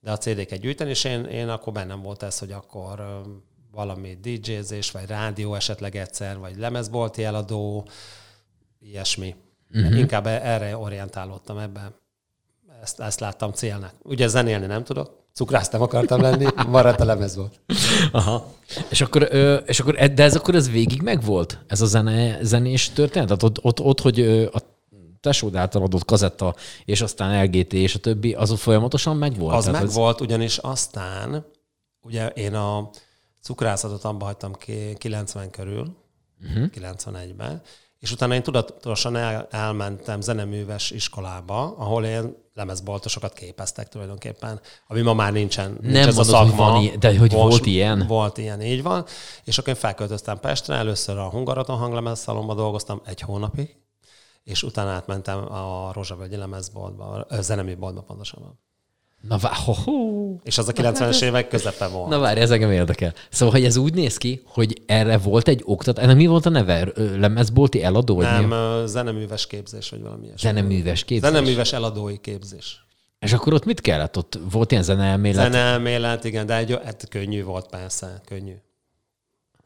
de 0.00 0.10
a 0.10 0.18
CD-ket 0.18 0.60
gyűjteni, 0.60 0.90
és 0.90 1.04
én, 1.04 1.24
én 1.24 1.48
akkor 1.48 1.72
bennem 1.72 2.02
volt 2.02 2.22
ez, 2.22 2.38
hogy 2.38 2.52
akkor 2.52 3.22
valami 3.70 4.18
DJ-zés, 4.22 4.90
vagy 4.90 5.06
rádió 5.06 5.54
esetleg 5.54 5.96
egyszer, 5.96 6.38
vagy 6.38 6.56
lemezbolti 6.56 7.24
eladó, 7.24 7.88
ilyesmi. 8.80 9.34
Uh-huh. 9.74 9.98
Inkább 9.98 10.26
e- 10.26 10.40
erre 10.42 10.76
orientálódtam 10.76 11.58
ebben. 11.58 11.94
Ezt, 12.82 13.00
ezt 13.00 13.20
láttam 13.20 13.52
célnak. 13.52 13.92
Ugye 14.02 14.26
zenélni 14.26 14.66
nem 14.66 14.84
tudok, 14.84 15.18
cukrász 15.32 15.68
nem 15.68 15.82
akartam 15.82 16.20
lenni, 16.20 16.46
maradt 16.66 17.00
a 17.00 17.04
lemez 17.04 17.36
volt. 17.36 17.60
Aha. 18.12 18.52
És 18.90 19.00
akkor, 19.00 19.22
és 19.66 19.80
akkor, 19.80 19.94
de 19.94 20.22
ez 20.22 20.36
akkor 20.36 20.54
ez 20.54 20.70
végig 20.70 21.02
megvolt? 21.02 21.58
Ez 21.66 21.80
a 21.80 21.86
zene, 21.86 22.38
zenés 22.42 22.90
történet? 22.90 23.26
Tehát 23.26 23.42
ott, 23.42 23.64
ott, 23.64 23.80
ott 23.80 24.00
hogy 24.00 24.20
a 24.52 24.58
tesód 25.20 25.56
által 25.56 25.82
adott 25.82 26.04
kazetta, 26.04 26.54
és 26.84 27.00
aztán 27.00 27.44
LGT, 27.44 27.72
és 27.72 27.94
a 27.94 27.98
többi, 27.98 28.34
az 28.34 28.60
folyamatosan 28.60 29.16
megvolt? 29.16 29.54
Az 29.54 29.64
Tehát 29.64 29.82
megvolt, 29.82 30.20
ez... 30.20 30.26
ugyanis 30.26 30.58
aztán, 30.58 31.44
ugye 32.02 32.28
én 32.28 32.54
a 32.54 32.90
cukrászatot 33.42 34.04
abba 34.04 34.24
hagytam 34.24 34.52
ki 34.52 34.94
90 34.98 35.50
körül, 35.50 35.96
uh-huh. 36.42 36.70
91-ben, 36.74 37.62
és 37.98 38.12
utána 38.12 38.34
én 38.34 38.42
tudatosan 38.42 39.16
el, 39.16 39.46
elmentem 39.50 40.20
zeneműves 40.20 40.90
iskolába, 40.90 41.74
ahol 41.76 42.04
én 42.04 42.36
lemezboltosokat 42.54 43.32
képeztek 43.32 43.88
tulajdonképpen, 43.88 44.60
ami 44.86 45.00
ma 45.00 45.14
már 45.14 45.32
nincsen. 45.32 45.78
nincs 45.80 45.94
Nem 45.94 46.08
ez 46.08 46.14
mondod, 46.14 46.34
a 46.34 46.38
szakma. 46.38 46.64
Hogy 46.64 46.72
van 46.72 46.82
ilyen, 46.82 47.00
de 47.00 47.18
hogy 47.18 47.32
volt, 47.32 47.50
volt 47.50 47.66
ilyen? 47.66 48.06
Volt 48.06 48.38
ilyen, 48.38 48.62
így 48.62 48.82
van. 48.82 49.04
És 49.44 49.58
akkor 49.58 49.72
én 49.72 49.78
felköltöztem 49.78 50.40
Pestre, 50.40 50.74
először 50.74 51.18
a 51.18 51.30
Hungaroton 51.30 51.78
hanglemez 51.78 52.18
szalomba 52.18 52.54
dolgoztam 52.54 53.00
egy 53.04 53.20
hónapig, 53.20 53.76
és 54.44 54.62
utána 54.62 54.90
átmentem 54.90 55.52
a 55.52 55.92
Rozsavölgyi 55.92 56.36
lemezboltba, 56.36 57.04
a 57.28 57.40
zeneműboltba 57.40 58.02
pontosabban. 58.02 58.60
Na 59.20 59.36
vá, 59.36 59.50
ho, 59.64 59.72
ho. 59.72 60.34
És 60.42 60.58
az 60.58 60.68
a 60.68 60.72
90-es 60.72 61.22
évek 61.22 61.48
közepe 61.48 61.86
volt. 61.86 62.08
Na 62.08 62.18
várj, 62.18 62.40
ez 62.40 62.50
engem 62.50 62.70
érdekel. 62.70 63.14
Szóval, 63.30 63.54
hogy 63.54 63.64
ez 63.64 63.76
úgy 63.76 63.94
néz 63.94 64.16
ki, 64.16 64.42
hogy 64.46 64.82
erre 64.86 65.18
volt 65.18 65.48
egy 65.48 65.62
oktat, 65.64 65.98
ennek 65.98 66.16
mi 66.16 66.26
volt 66.26 66.46
a 66.46 66.50
neve? 66.50 66.88
Lemezbolti 67.16 67.82
eladó? 67.82 68.14
Vagy 68.14 68.24
Nem, 68.24 68.44
mi? 68.44 68.86
zeneműves 68.86 69.46
képzés, 69.46 69.88
vagy 69.88 70.02
valami 70.02 70.26
ilyesmi. 70.26 70.48
Zeneműves 70.48 71.04
képzés? 71.04 71.30
Zeneműves 71.30 71.72
eladói 71.72 72.18
képzés. 72.18 72.86
És 73.18 73.32
akkor 73.32 73.52
ott 73.52 73.64
mit 73.64 73.80
kellett? 73.80 74.16
Ott 74.16 74.38
volt 74.50 74.70
ilyen 74.70 74.82
zeneelmélet? 74.82 75.44
Zeneelmélet, 75.44 76.24
igen, 76.24 76.46
de 76.46 76.56
egy, 76.56 76.78
hát 76.84 77.08
könnyű 77.08 77.44
volt 77.44 77.66
persze, 77.68 78.20
könnyű. 78.24 78.54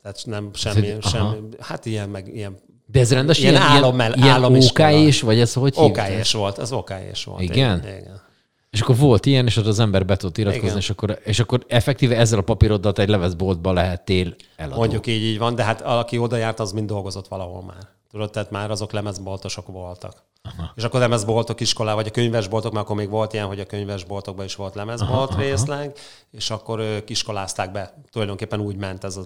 Tehát 0.03 0.23
nem 0.25 0.51
semmi, 0.55 0.91
hát, 0.91 1.09
semmi 1.09 1.37
hát 1.61 1.87
ilyen, 1.87 2.09
meg 2.09 2.35
ilyen 2.35 2.59
de 2.87 3.01
ez 3.01 3.13
rendes 3.13 3.39
ilyen, 3.39 3.53
ilyen, 3.53 3.67
állam, 3.67 3.99
ilyen, 3.99 4.15
ilyen 4.17 4.45
OK 4.45 5.07
is, 5.07 5.21
vagy 5.21 5.41
ez 5.41 5.53
hogy 5.53 5.73
OK 5.77 6.01
volt, 6.33 6.59
ez 6.59 6.73
OK 6.73 6.93
volt. 7.25 7.41
Igen? 7.41 7.79
Igen. 7.79 8.31
És 8.73 8.81
akkor 8.81 8.97
volt 8.97 9.27
ilyen, 9.27 9.47
és 9.47 9.57
ott 9.57 9.67
az 9.67 9.79
ember 9.79 10.07
be 10.07 10.17
tudott 10.17 10.39
iratkozni, 10.39 10.79
és 10.79 10.91
akkor, 10.91 11.19
és 11.25 11.39
akkor 11.39 11.65
effektíve 11.69 12.17
ezzel 12.17 12.39
a 12.39 12.43
papírodat 12.43 12.99
egy 12.99 13.09
leveszboltba 13.09 13.73
lehettél 13.73 14.35
eladó. 14.57 14.79
Mondjuk 14.79 15.07
így, 15.07 15.23
így 15.23 15.39
van, 15.39 15.55
de 15.55 15.63
hát 15.63 15.81
aki 15.81 16.19
oda 16.19 16.37
járt, 16.37 16.61
az 16.61 16.73
mind 16.73 16.89
dolgozott 16.89 17.29
valahol 17.29 17.63
már. 17.63 17.89
Tudod, 18.11 18.31
tehát 18.31 18.51
már 18.51 18.71
azok 18.71 18.93
lemezboltosok 18.93 19.67
voltak. 19.67 20.25
Aha. 20.43 20.73
És 20.75 20.83
akkor 20.83 21.01
lemezboltok 21.01 21.61
iskolá, 21.61 21.95
vagy 21.95 22.07
a 22.07 22.11
könyvesboltok, 22.11 22.73
mert 22.73 22.85
akkor 22.85 22.97
még 22.97 23.09
volt 23.09 23.33
ilyen, 23.33 23.47
hogy 23.47 23.61
a 23.61 23.67
könyvesboltokban 23.67 24.45
is 24.45 24.55
volt 24.55 24.75
lemezbolt 24.75 25.31
aha, 25.31 25.41
részleg, 25.41 25.79
aha. 25.79 25.95
és 26.31 26.51
akkor 26.51 26.79
ők 26.79 27.11
iskolázták 27.11 27.73
be. 27.73 27.95
Tulajdonképpen 28.11 28.61
úgy 28.61 28.77
ment 28.77 29.05
ez 29.05 29.17
a, 29.17 29.25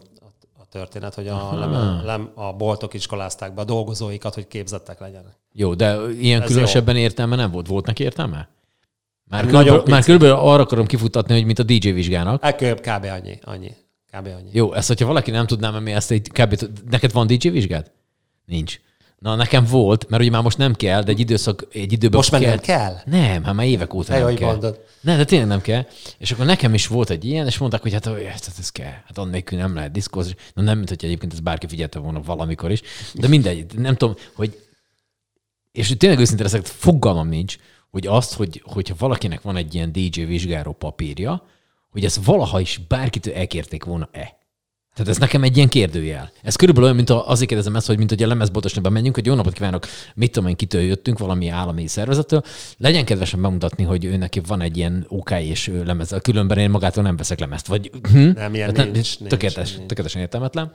a 0.59 0.65
történet, 0.71 1.15
hogy 1.15 1.29
a, 1.29 1.59
lem, 1.59 2.01
lem, 2.05 2.31
a 2.35 2.53
boltok 2.53 2.95
iskolázták 2.95 3.55
be 3.55 3.61
a 3.61 3.65
dolgozóikat, 3.65 4.35
hogy 4.35 4.49
képzettek 4.49 5.01
legyenek. 5.01 5.39
jó, 5.53 5.75
de 5.75 5.99
ilyen 6.21 6.43
ez 6.43 6.49
különösebben 6.49 6.97
jó. 6.97 7.01
értelme 7.01 7.37
nem 7.37 7.51
volt. 7.51 7.67
Volt 7.67 7.87
neki 7.87 8.03
értelme? 8.03 8.49
Már, 9.29 9.41
hát 9.41 9.51
körülbelül, 9.51 9.83
már 9.87 10.03
körülbelül 10.03 10.35
arra 10.35 10.62
akarom 10.62 10.87
kifutatni, 10.87 11.35
hogy 11.35 11.45
mint 11.45 11.59
a 11.59 11.62
DJ 11.62 11.91
vizsgának. 11.91 12.43
Hát 12.43 12.81
kb. 12.81 13.05
annyi. 13.05 13.39
annyi. 13.43 13.71
Kb. 14.12 14.27
annyi. 14.27 14.51
Jó, 14.53 14.73
ezt, 14.73 14.89
hogyha 14.89 15.07
valaki 15.07 15.31
nem 15.31 15.47
tudná, 15.47 15.79
mi 15.79 15.93
ezt 15.93 16.11
egy 16.11 16.29
kb. 16.33 16.69
Neked 16.91 17.12
van 17.12 17.27
DJ 17.27 17.49
vizsgád? 17.49 17.91
Nincs. 18.45 18.81
Na, 19.19 19.35
nekem 19.35 19.65
volt, 19.65 20.09
mert 20.09 20.23
ugye 20.23 20.31
már 20.31 20.43
most 20.43 20.59
nem 20.59 20.75
kell, 20.75 21.03
de 21.03 21.11
egy 21.11 21.21
időszak, 21.21 21.67
egy 21.73 21.93
időben 21.93 22.17
Most 22.17 22.31
már 22.31 22.41
kell. 22.41 22.51
nem 22.51 22.59
kell? 22.59 22.97
Nem, 23.05 23.45
hát 23.45 23.55
már 23.55 23.67
évek 23.67 23.95
óta 23.95 24.12
Te 24.12 24.19
nem 24.19 24.35
kell. 24.35 24.49
mondod? 24.49 24.81
Ne, 25.01 25.17
de 25.17 25.25
tényleg 25.25 25.49
nem 25.49 25.61
kell. 25.61 25.87
És 26.19 26.31
akkor 26.31 26.47
nekem 26.47 26.75
is 26.75 26.87
volt 26.87 27.11
egy 27.11 27.25
ilyen, 27.25 27.47
és 27.47 27.59
mondták, 27.59 27.83
hogy 27.83 27.93
hát 27.93 28.07
ez, 28.07 28.55
ez 28.59 28.71
kell. 28.71 28.93
Hát 29.07 29.19
annélkül 29.19 29.59
nem 29.59 29.75
lehet 29.75 29.91
diszkózni. 29.93 30.35
Na 30.55 30.62
nem, 30.62 30.77
mint 30.77 30.89
hogy 30.89 31.05
egyébként 31.05 31.33
ez 31.33 31.41
bárki 31.41 31.67
figyelte 31.67 31.99
volna 31.99 32.21
valamikor 32.21 32.71
is. 32.71 32.83
De 33.15 33.29
mindegy, 33.29 33.67
nem 33.77 33.97
tudom, 33.97 34.15
hogy 34.35 34.61
és 35.73 35.95
tényleg 35.99 36.21
őszintén 36.21 36.45
leszek, 36.45 36.65
fogalmam 36.65 37.29
nincs, 37.29 37.57
hogy 37.90 38.07
azt, 38.07 38.35
hogy, 38.35 38.62
hogyha 38.64 38.94
valakinek 38.99 39.42
van 39.42 39.57
egy 39.57 39.75
ilyen 39.75 39.92
DJ 39.92 40.22
vizsgáró 40.22 40.72
papírja, 40.72 41.46
hogy 41.90 42.05
ezt 42.05 42.25
valaha 42.25 42.61
is 42.61 42.81
bárkitől 42.88 43.35
elkérték 43.35 43.85
volna-e. 43.85 44.44
Tehát 44.96 45.11
ez 45.11 45.18
nekem 45.18 45.42
egy 45.42 45.57
ilyen 45.57 45.68
kérdőjel. 45.68 46.31
Ez 46.42 46.57
körülbelül 46.57 46.85
olyan, 46.88 46.96
mint 46.96 47.11
a, 47.11 47.29
azért 47.29 47.49
kérdezem 47.49 47.77
ezt, 47.77 47.87
hogy 47.87 47.96
mint 47.99 48.11
hogy 48.11 48.22
a 48.22 48.27
lemezboltosnak 48.27 48.83
bemegyünk, 48.83 49.14
hogy 49.14 49.27
jó 49.27 49.35
napot 49.35 49.53
kívánok, 49.53 49.87
mit 50.14 50.33
tudom 50.33 50.49
én, 50.49 50.57
kitől 50.57 50.81
jöttünk, 50.81 51.18
valami 51.18 51.49
állami 51.49 51.87
szervezettől. 51.87 52.42
Legyen 52.79 53.05
kedvesen 53.05 53.42
bemutatni, 53.42 53.85
hogy 53.85 54.05
ő 54.05 54.16
neki 54.16 54.40
van 54.40 54.61
egy 54.61 54.77
ilyen 54.77 55.05
OK 55.09 55.31
és 55.31 55.70
lemez, 55.85 56.14
különben 56.22 56.59
én 56.59 56.70
magától 56.70 57.03
nem 57.03 57.16
veszek 57.16 57.38
lemezt. 57.38 57.66
Vagy, 57.66 57.90
hm? 58.12 58.18
Nem, 58.18 58.55
ilyen 58.55 58.72
Tehát 58.72 58.92
nincs, 58.92 59.18
nincs, 59.18 59.31
tökéletes, 59.31 59.75
nincs. 59.75 59.87
tökéletesen 59.88 60.20
értelmetlen. 60.20 60.72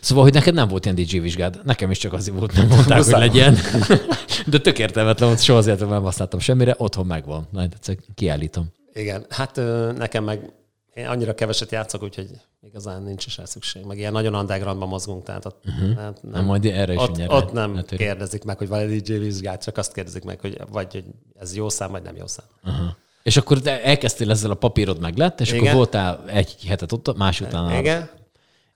Szóval, 0.00 0.24
hogy 0.24 0.32
neked 0.32 0.54
nem 0.54 0.68
volt 0.68 0.84
ilyen 0.84 0.96
DJ 0.96 1.18
vizsgád, 1.18 1.60
nekem 1.64 1.90
is 1.90 1.98
csak 1.98 2.12
azért 2.12 2.38
volt, 2.38 2.52
nem 2.52 2.66
mondták, 2.66 3.02
hogy 3.02 3.12
legyen. 3.12 3.56
De 4.46 4.58
tök 4.58 4.78
értelmetlen 4.78 5.28
volt, 5.28 5.42
soha 5.42 5.58
azért 5.58 5.88
nem 5.88 6.02
használtam 6.02 6.40
semmire, 6.40 6.74
otthon 6.78 7.06
megvan. 7.06 7.48
Majd 7.52 7.72
egyszer 7.72 7.96
kiállítom. 8.14 8.66
Igen, 8.92 9.26
hát 9.28 9.60
nekem 9.96 10.24
meg 10.24 10.52
én 10.94 11.06
annyira 11.06 11.34
keveset 11.34 11.70
játszok, 11.70 12.02
úgyhogy 12.02 12.30
igazán 12.62 13.02
nincs 13.02 13.26
is 13.26 13.36
rá 13.36 13.44
szükség. 13.44 13.84
Meg 13.84 13.98
ilyen 13.98 14.12
nagyon 14.12 14.34
undergroundban 14.34 14.88
mozgunk, 14.88 15.24
tehát 15.24 15.44
ott, 15.44 15.62
uh-huh. 15.66 15.98
hát 15.98 16.22
Nem, 16.22 16.44
majd 16.44 16.64
erre 16.64 16.92
is 16.92 16.98
ott, 16.98 17.06
mindjárt 17.06 17.32
ott 17.32 17.52
nem 17.52 17.74
rátérünk. 17.74 18.10
kérdezik 18.10 18.44
meg, 18.44 18.58
hogy 18.58 18.68
van 18.68 18.78
egy 18.78 19.02
DJ 19.02 19.12
vizsgát, 19.12 19.62
csak 19.62 19.76
azt 19.76 19.92
kérdezik 19.92 20.24
meg, 20.24 20.40
hogy 20.40 20.60
vagy 20.70 20.92
hogy 20.92 21.04
ez 21.38 21.56
jó 21.56 21.68
szám, 21.68 21.90
vagy 21.90 22.02
nem 22.02 22.16
jó 22.16 22.26
szám. 22.26 22.46
Aha. 22.64 22.96
És 23.22 23.36
akkor 23.36 23.60
te 23.60 23.82
elkezdtél 23.82 24.30
ezzel 24.30 24.50
a 24.50 24.54
papírod 24.54 25.00
meg 25.00 25.16
lett, 25.16 25.40
és. 25.40 25.48
Igen. 25.48 25.60
akkor 25.60 25.74
voltál 25.74 26.24
egy 26.26 26.56
hetet 26.66 26.92
ott, 26.92 27.16
más 27.16 27.40
után. 27.40 27.78
Igen. 27.78 28.10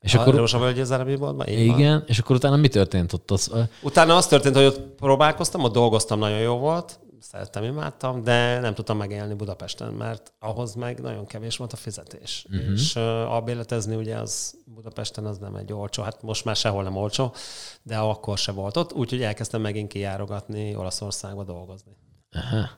És 0.04 0.14
a 0.14 0.20
akkor, 0.20 0.34
Rózsa 0.34 0.58
Völgyezeremi 0.58 1.16
boltban? 1.16 1.48
Így 1.48 1.68
van. 1.68 1.78
igen, 1.78 2.04
és 2.06 2.18
akkor 2.18 2.36
utána 2.36 2.56
mi 2.56 2.68
történt 2.68 3.12
ott? 3.12 3.30
Az, 3.30 3.50
Utána 3.82 4.16
az 4.16 4.26
történt, 4.26 4.54
hogy 4.54 4.64
ott 4.64 4.80
próbálkoztam, 4.80 5.64
ott 5.64 5.72
dolgoztam, 5.72 6.18
nagyon 6.18 6.38
jó 6.38 6.56
volt, 6.56 6.98
szerettem, 7.20 7.64
imádtam, 7.64 8.22
de 8.22 8.60
nem 8.60 8.74
tudtam 8.74 8.96
megélni 8.96 9.34
Budapesten, 9.34 9.92
mert 9.92 10.32
ahhoz 10.38 10.74
meg 10.74 11.00
nagyon 11.00 11.26
kevés 11.26 11.56
volt 11.56 11.72
a 11.72 11.76
fizetés. 11.76 12.46
Uh-huh. 12.50 12.72
És 12.72 12.94
uh, 12.94 13.02
albérletezni 13.32 13.96
ugye 13.96 14.16
az 14.16 14.54
Budapesten 14.66 15.26
az 15.26 15.38
nem 15.38 15.54
egy 15.54 15.72
olcsó, 15.72 16.02
hát 16.02 16.22
most 16.22 16.44
már 16.44 16.56
sehol 16.56 16.82
nem 16.82 16.96
olcsó, 16.96 17.34
de 17.82 17.96
akkor 17.96 18.38
se 18.38 18.52
volt 18.52 18.76
ott, 18.76 18.92
úgyhogy 18.92 19.22
elkezdtem 19.22 19.60
megint 19.60 19.88
kijárogatni 19.88 20.76
Olaszországba 20.76 21.44
dolgozni. 21.44 21.92
aha. 22.30 22.68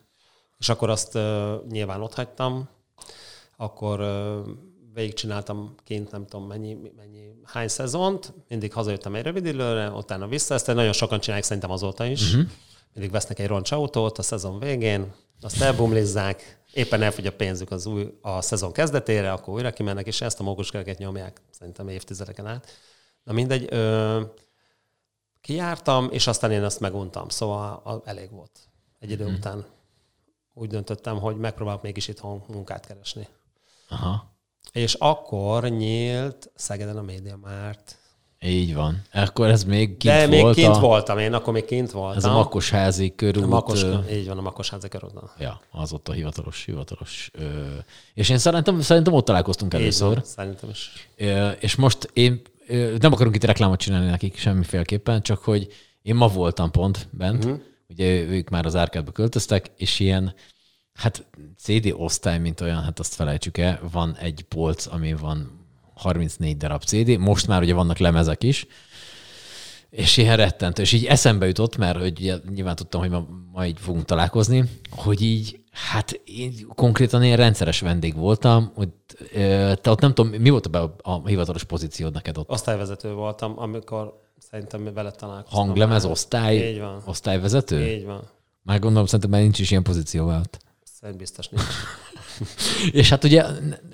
És 0.58 0.68
akkor 0.68 0.90
azt 0.90 1.14
uh, 1.14 1.66
nyilván 1.68 2.02
ott 2.02 2.14
hagytam, 2.14 2.68
akkor 3.56 4.00
uh, 4.00 4.46
végigcsináltam 4.96 5.74
kint 5.84 6.10
nem 6.10 6.26
tudom 6.26 6.46
mennyi, 6.46 6.92
mennyi, 6.96 7.34
hány 7.44 7.68
szezont, 7.68 8.32
mindig 8.48 8.72
hazajöttem 8.72 9.14
egy 9.14 9.22
rövid 9.22 9.46
időre, 9.46 9.90
utána 9.90 10.26
vissza, 10.26 10.54
ezt 10.54 10.66
nagyon 10.66 10.92
sokan 10.92 11.20
csinálják 11.20 11.46
szerintem 11.46 11.70
azóta 11.70 12.04
is. 12.04 12.32
Uh-huh. 12.32 12.50
Mindig 12.92 13.12
vesznek 13.12 13.38
egy 13.38 13.46
roncsautót 13.46 14.18
a 14.18 14.22
szezon 14.22 14.58
végén, 14.58 15.12
azt 15.40 15.60
elbumlizzák, 15.60 16.60
éppen 16.72 17.02
elfogy 17.02 17.26
a 17.26 17.32
pénzük 17.32 17.70
az 17.70 17.86
új, 17.86 18.18
a 18.20 18.40
szezon 18.40 18.72
kezdetére, 18.72 19.32
akkor 19.32 19.54
újra 19.54 19.70
kimennek, 19.70 20.06
és 20.06 20.20
ezt 20.20 20.40
a 20.40 20.42
mókuskereket 20.42 20.98
nyomják 20.98 21.40
szerintem 21.50 21.88
évtizedeken 21.88 22.46
át. 22.46 22.70
Na 23.24 23.32
mindegy, 23.32 23.66
ö, 23.70 24.22
kijártam, 25.40 26.08
és 26.10 26.26
aztán 26.26 26.50
én 26.50 26.64
ezt 26.64 26.80
meguntam, 26.80 27.28
szóval 27.28 27.80
a, 27.84 28.02
elég 28.04 28.30
volt 28.30 28.58
egy 28.98 29.10
idő 29.10 29.24
uh-huh. 29.24 29.38
után. 29.38 29.64
Úgy 30.54 30.68
döntöttem, 30.68 31.18
hogy 31.18 31.36
megpróbálok 31.36 31.82
mégis 31.82 32.08
itthon 32.08 32.42
munkát 32.48 32.86
keresni. 32.86 33.28
Aha. 33.88 34.35
És 34.76 34.94
akkor 34.94 35.68
nyílt 35.68 36.50
Szegeden 36.54 36.96
a 36.96 37.02
Média 37.02 37.38
Márt. 37.42 37.96
Így 38.40 38.74
van. 38.74 39.02
Akkor 39.12 39.48
ez 39.48 39.64
még 39.64 39.96
kint 39.96 40.14
De 40.14 40.26
még 40.26 40.42
volt 40.42 40.54
kint 40.54 40.74
a, 40.74 40.78
voltam, 40.78 41.18
én 41.18 41.32
akkor 41.34 41.52
még 41.52 41.64
kint 41.64 41.90
voltam. 41.90 42.16
ez 42.16 42.24
a 42.24 42.32
Makosházi 42.32 43.12
körút. 43.16 43.42
a 43.42 43.46
Makos, 43.46 43.84
így 44.10 44.26
van, 44.26 44.38
a 44.38 44.40
Makosházi 44.40 44.88
körúton. 44.88 45.30
Ja, 45.38 45.60
az 45.70 45.92
ott 45.92 46.08
a 46.08 46.12
hivatalos, 46.12 46.64
hivatalos. 46.64 47.30
És 48.14 48.28
én 48.28 48.38
szerintem, 48.38 48.80
szerintem 48.80 49.12
ott 49.12 49.24
találkoztunk 49.24 49.74
Így 49.74 49.80
először. 49.80 50.14
van, 50.14 50.24
Szerintem 50.24 50.68
is. 50.70 51.08
És 51.60 51.74
most 51.74 52.10
én 52.12 52.42
nem 52.98 53.12
akarunk 53.12 53.34
itt 53.34 53.44
reklámot 53.44 53.78
csinálni 53.80 54.06
nekik 54.10 54.38
semmiféleképpen, 54.38 55.22
csak 55.22 55.38
hogy 55.38 55.68
én 56.02 56.14
ma 56.14 56.28
voltam 56.28 56.70
pont 56.70 57.08
bent, 57.10 57.44
uh-huh. 57.44 57.60
ugye 57.88 58.20
ők 58.20 58.48
már 58.48 58.66
az 58.66 58.76
árkádba 58.76 59.12
költöztek, 59.12 59.70
és 59.76 60.00
ilyen, 60.00 60.34
hát 60.96 61.26
CD 61.58 61.94
osztály, 61.96 62.38
mint 62.38 62.60
olyan, 62.60 62.82
hát 62.82 62.98
azt 62.98 63.14
felejtsük 63.14 63.58
el, 63.58 63.80
van 63.92 64.16
egy 64.16 64.44
polc, 64.48 64.86
ami 64.86 65.14
van 65.14 65.64
34 65.94 66.56
darab 66.56 66.82
CD, 66.82 67.18
most 67.18 67.46
már 67.46 67.62
ugye 67.62 67.74
vannak 67.74 67.98
lemezek 67.98 68.42
is, 68.42 68.66
és 69.90 70.16
ilyen 70.16 70.36
rettentő. 70.36 70.82
És 70.82 70.92
így 70.92 71.04
eszembe 71.04 71.46
jutott, 71.46 71.76
mert 71.76 71.98
hogy 71.98 72.20
ugye 72.20 72.36
nyilván 72.54 72.76
tudtam, 72.76 73.00
hogy 73.00 73.10
ma, 73.10 73.26
ma 73.52 73.66
így 73.66 73.78
fogunk 73.78 74.04
találkozni, 74.04 74.64
hogy 74.90 75.22
így, 75.22 75.60
hát 75.70 76.20
én 76.24 76.52
konkrétan 76.74 77.24
ilyen 77.24 77.36
rendszeres 77.36 77.80
vendég 77.80 78.14
voltam, 78.14 78.72
hogy 78.74 78.88
te 79.80 79.90
ott 79.90 80.00
nem 80.00 80.14
tudom, 80.14 80.32
mi 80.32 80.50
volt 80.50 80.66
a, 80.66 80.96
a 81.02 81.26
hivatalos 81.26 81.64
pozíciód 81.64 82.12
neked 82.12 82.38
ott? 82.38 82.50
Osztályvezető 82.50 83.12
voltam, 83.12 83.58
amikor 83.58 84.22
szerintem 84.38 84.94
vele 84.94 85.10
találkoztam. 85.10 85.64
Hanglemez, 85.64 86.04
osztály, 86.04 86.70
Így 86.70 86.78
van. 86.78 87.02
osztályvezető? 87.04 87.86
Így 87.86 88.04
van. 88.04 88.22
Már 88.62 88.78
gondolom, 88.78 89.06
szerintem 89.06 89.30
már 89.30 89.40
nincs 89.40 89.58
is 89.58 89.70
ilyen 89.70 89.82
pozíció 89.82 90.28
ott. 90.28 90.58
Szerintem 91.06 91.16
biztos 91.18 91.48
nincs. 91.48 91.64
És 93.00 93.08
hát 93.08 93.24
ugye 93.24 93.44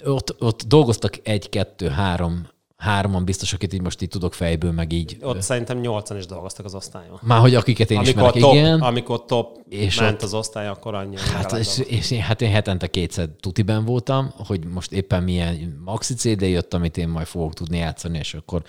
ott, 0.04 0.36
ott 0.42 0.62
dolgoztak 0.66 1.18
egy, 1.22 1.48
kettő, 1.48 1.88
három, 1.88 2.46
hárman 2.76 3.24
biztos, 3.24 3.52
akit 3.52 3.72
így 3.72 3.80
most 3.80 4.02
így 4.02 4.08
tudok 4.08 4.34
fejből, 4.34 4.72
meg 4.72 4.92
így. 4.92 5.16
Ott 5.20 5.42
szerintem 5.42 5.78
nyolcan 5.78 6.16
is 6.16 6.26
dolgoztak 6.26 6.64
az 6.64 6.74
osztályon. 6.74 7.18
Már 7.22 7.40
hogy 7.40 7.54
akiket 7.54 7.90
én 7.90 7.96
Amikor 7.96 8.14
ismerek, 8.14 8.40
top, 8.42 8.52
igen. 8.52 8.80
amikor 8.80 9.24
top 9.24 9.58
És 9.68 9.98
ment 10.00 10.14
ott- 10.14 10.22
az 10.22 10.34
osztály, 10.34 10.68
akkor 10.68 10.94
annyi. 10.94 11.16
Hát, 11.18 11.52
és, 11.52 11.78
és 11.78 12.10
én, 12.10 12.20
hát 12.20 12.40
én 12.42 12.50
hetente 12.50 12.86
kétszer 12.86 13.28
tutiben 13.40 13.84
voltam, 13.84 14.32
hogy 14.46 14.64
most 14.66 14.92
éppen 14.92 15.22
milyen 15.22 15.80
maxi 15.84 16.14
CD 16.14 16.40
jött, 16.40 16.74
amit 16.74 16.96
én 16.96 17.08
majd 17.08 17.26
fogok 17.26 17.54
tudni 17.54 17.78
játszani, 17.78 18.18
és 18.18 18.34
akkor, 18.34 18.62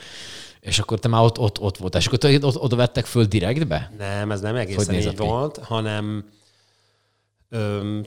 és 0.60 0.80
akkor 0.80 1.00
te 1.00 1.08
már 1.08 1.24
ott, 1.24 1.40
ott, 1.40 1.60
ott 1.60 1.78
voltál. 1.78 2.02
És 2.02 2.08
akkor 2.08 2.20
te 2.20 2.38
ott, 2.42 2.62
oda 2.62 2.76
vettek 2.76 3.06
föl 3.06 3.26
direktbe? 3.26 3.92
Nem, 3.98 4.32
ez 4.32 4.42
nem 4.42 4.52
Hogy 4.56 4.62
egészen 4.62 4.96
nézett 4.96 5.12
így 5.12 5.18
volt, 5.18 5.58
hanem 5.58 6.26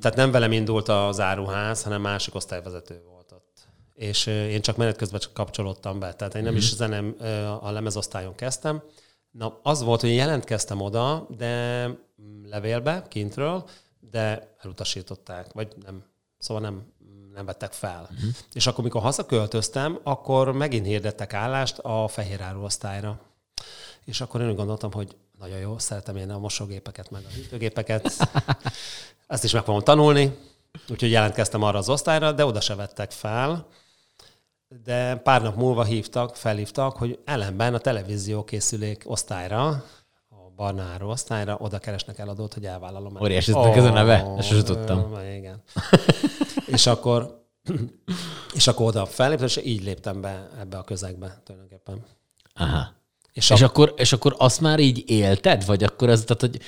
tehát 0.01 0.15
nem 0.15 0.31
velem 0.31 0.53
indult 0.53 0.89
az 0.89 1.21
áruház, 1.21 1.83
hanem 1.83 2.01
másik 2.01 2.35
osztályvezető 2.35 3.03
volt 3.11 3.33
ott. 3.33 3.69
És 3.95 4.27
én 4.27 4.61
csak 4.61 4.77
menet 4.77 4.97
közben 4.97 5.21
csak 5.21 5.33
kapcsolódtam 5.33 5.99
be. 5.99 6.15
Tehát 6.15 6.35
én 6.35 6.43
nem 6.43 6.53
Mhm. 6.53 6.61
is 6.63 6.75
zenem 6.75 7.15
ö, 7.19 7.45
a 7.45 7.71
lemezosztályon 7.71 8.35
kezdtem. 8.35 8.83
Na, 9.31 9.59
az 9.63 9.83
volt, 9.83 10.01
hogy 10.01 10.15
jelentkeztem 10.15 10.81
oda, 10.81 11.27
de 11.37 11.87
mm, 11.87 12.45
levélbe, 12.49 13.05
kintről, 13.09 13.69
de 14.11 14.55
elutasították, 14.59 15.53
vagy 15.53 15.69
nem, 15.85 16.03
szóval 16.39 16.63
nem, 16.63 16.93
nem 17.35 17.45
vettek 17.47 17.73
fel. 17.73 18.09
Uh-huh. 18.13 18.31
És 18.53 18.67
akkor, 18.67 18.85
mikor 18.85 19.03
hazaköltöztem, 19.03 19.99
akkor 20.03 20.53
megint 20.53 20.87
hirdettek 20.87 21.35
állást 21.35 21.79
a 21.79 22.09
fehéráru 22.09 22.63
osztályra. 22.65 23.21
És 24.05 24.21
akkor 24.21 24.41
én 24.41 24.49
úgy 24.49 24.57
gondoltam, 24.57 24.93
hogy 24.93 25.17
nagyon 25.39 25.59
jó, 25.59 25.79
szeretem 25.79 26.17
én 26.17 26.31
a 26.31 26.39
mosógépeket, 26.39 27.11
meg 27.11 27.23
a 27.25 27.33
hűtőgépeket. 27.35 28.13
Ezt 29.27 29.45
is 29.45 29.53
meg 29.53 29.65
fogom 29.65 29.81
tanulni. 29.81 30.37
Úgyhogy 30.89 31.11
jelentkeztem 31.11 31.63
arra 31.63 31.79
az 31.79 31.89
osztályra, 31.89 32.33
de 32.33 32.45
oda 32.45 32.61
se 32.61 32.75
vettek 32.75 33.11
fel. 33.11 33.67
De 34.85 35.17
pár 35.17 35.43
nap 35.43 35.57
múlva 35.57 35.85
hívtak, 35.85 36.37
felhívtak, 36.37 36.97
hogy 36.97 37.19
ellenben 37.25 37.75
a 37.75 37.79
televízió 37.79 38.45
készülék 38.45 39.03
osztályra, 39.07 39.69
a 40.29 40.51
Barnáról 40.57 41.11
osztályra, 41.11 41.57
oda 41.61 41.79
keresnek 41.79 42.19
eladót, 42.19 42.55
hogy 42.55 42.67
elvállalom. 42.67 43.17
Óriási, 43.21 43.53
ez 43.57 43.85
a 43.85 43.91
neve? 43.91 44.35
Ezt 44.37 44.49
sose 44.49 44.63
tudtam. 44.63 45.19
Igen. 45.37 45.63
és 46.67 46.87
akkor 46.87 47.45
és 48.55 48.67
akkor 48.67 48.87
oda 48.87 49.07
felléptem, 49.07 49.47
és 49.47 49.61
így 49.65 49.83
léptem 49.83 50.21
be 50.21 50.49
ebbe 50.61 50.77
a 50.77 50.83
közegbe 50.83 51.41
tulajdonképpen. 51.45 52.05
Aha. 52.55 52.95
És, 53.33 53.51
És, 53.51 53.63
a, 53.63 53.65
akkor, 53.65 53.95
és 53.97 54.13
akkor 54.13 54.35
azt 54.39 54.61
már 54.61 54.79
így 54.79 55.05
élted? 55.07 55.67
Vagy 55.67 55.85
akkor 55.85 56.09
ez, 56.09 56.25
tehát, 56.25 56.41
hogy 56.41 56.61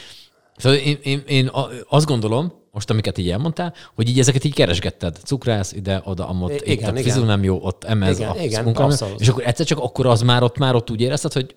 Szóval 0.58 0.78
én, 0.78 0.98
én, 1.02 1.22
én 1.26 1.50
azt 1.88 2.06
gondolom, 2.06 2.52
most 2.70 2.90
amiket 2.90 3.18
így 3.18 3.30
elmondtál, 3.30 3.74
hogy 3.94 4.08
így 4.08 4.18
ezeket 4.18 4.44
így 4.44 4.54
keresgetted. 4.54 5.18
Cukrász 5.24 5.72
ide, 5.72 6.02
oda, 6.04 6.28
amott, 6.28 6.50
I- 6.50 6.54
itt 6.54 6.66
igen, 6.66 6.88
a 6.88 6.90
igen. 6.90 7.02
fizul 7.02 7.24
nem 7.24 7.44
jó, 7.44 7.58
ott 7.62 7.84
emez 7.84 8.18
Igen, 8.18 8.30
a 8.30 8.42
igen, 8.42 8.64
munka. 8.64 8.92
És 9.18 9.28
akkor 9.28 9.46
egyszer 9.46 9.66
csak 9.66 9.78
akkor 9.78 10.06
az 10.06 10.22
már 10.22 10.42
ott 10.42 10.58
már 10.58 10.74
ott 10.74 10.90
úgy 10.90 11.00
érezted, 11.00 11.32
hogy 11.32 11.56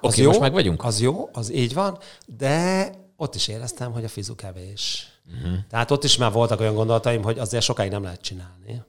oké, 0.00 0.06
okay, 0.06 0.22
jó, 0.22 0.28
most 0.28 0.40
meg 0.40 0.52
vagyunk? 0.52 0.84
Az 0.84 1.00
jó, 1.00 1.28
az 1.32 1.52
így 1.52 1.74
van, 1.74 1.98
de 2.38 2.90
ott 3.16 3.34
is 3.34 3.48
éreztem, 3.48 3.92
hogy 3.92 4.04
a 4.04 4.08
fizu 4.08 4.34
kevés. 4.34 5.06
Uh-huh. 5.36 5.58
Tehát 5.70 5.90
ott 5.90 6.04
is 6.04 6.16
már 6.16 6.32
voltak 6.32 6.60
olyan 6.60 6.74
gondolataim, 6.74 7.22
hogy 7.22 7.38
azért 7.38 7.64
sokáig 7.64 7.90
nem 7.90 8.02
lehet 8.02 8.20
csinálni, 8.20 8.82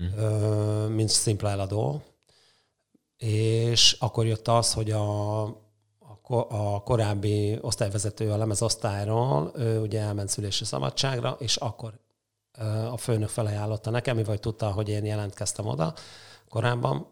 uh-huh. 0.00 0.88
mint 0.88 1.08
szimpla 1.08 1.50
eladó. 1.50 2.02
És 3.16 3.96
akkor 3.98 4.26
jött 4.26 4.48
az, 4.48 4.72
hogy 4.72 4.90
a, 4.90 5.42
a 6.28 6.82
korábbi 6.82 7.58
osztályvezető 7.60 8.30
a 8.30 8.36
lemezosztályról, 8.36 9.52
ő 9.56 9.80
ugye 9.80 10.00
elment 10.00 10.28
szülési 10.28 10.64
szabadságra, 10.64 11.36
és 11.38 11.56
akkor 11.56 11.98
a 12.90 12.96
főnök 12.96 13.28
felajánlotta 13.28 13.90
nekem, 13.90 14.16
mivel 14.16 14.38
tudta, 14.38 14.70
hogy 14.70 14.88
én 14.88 15.04
jelentkeztem 15.04 15.66
oda 15.66 15.94
korábban, 16.48 17.06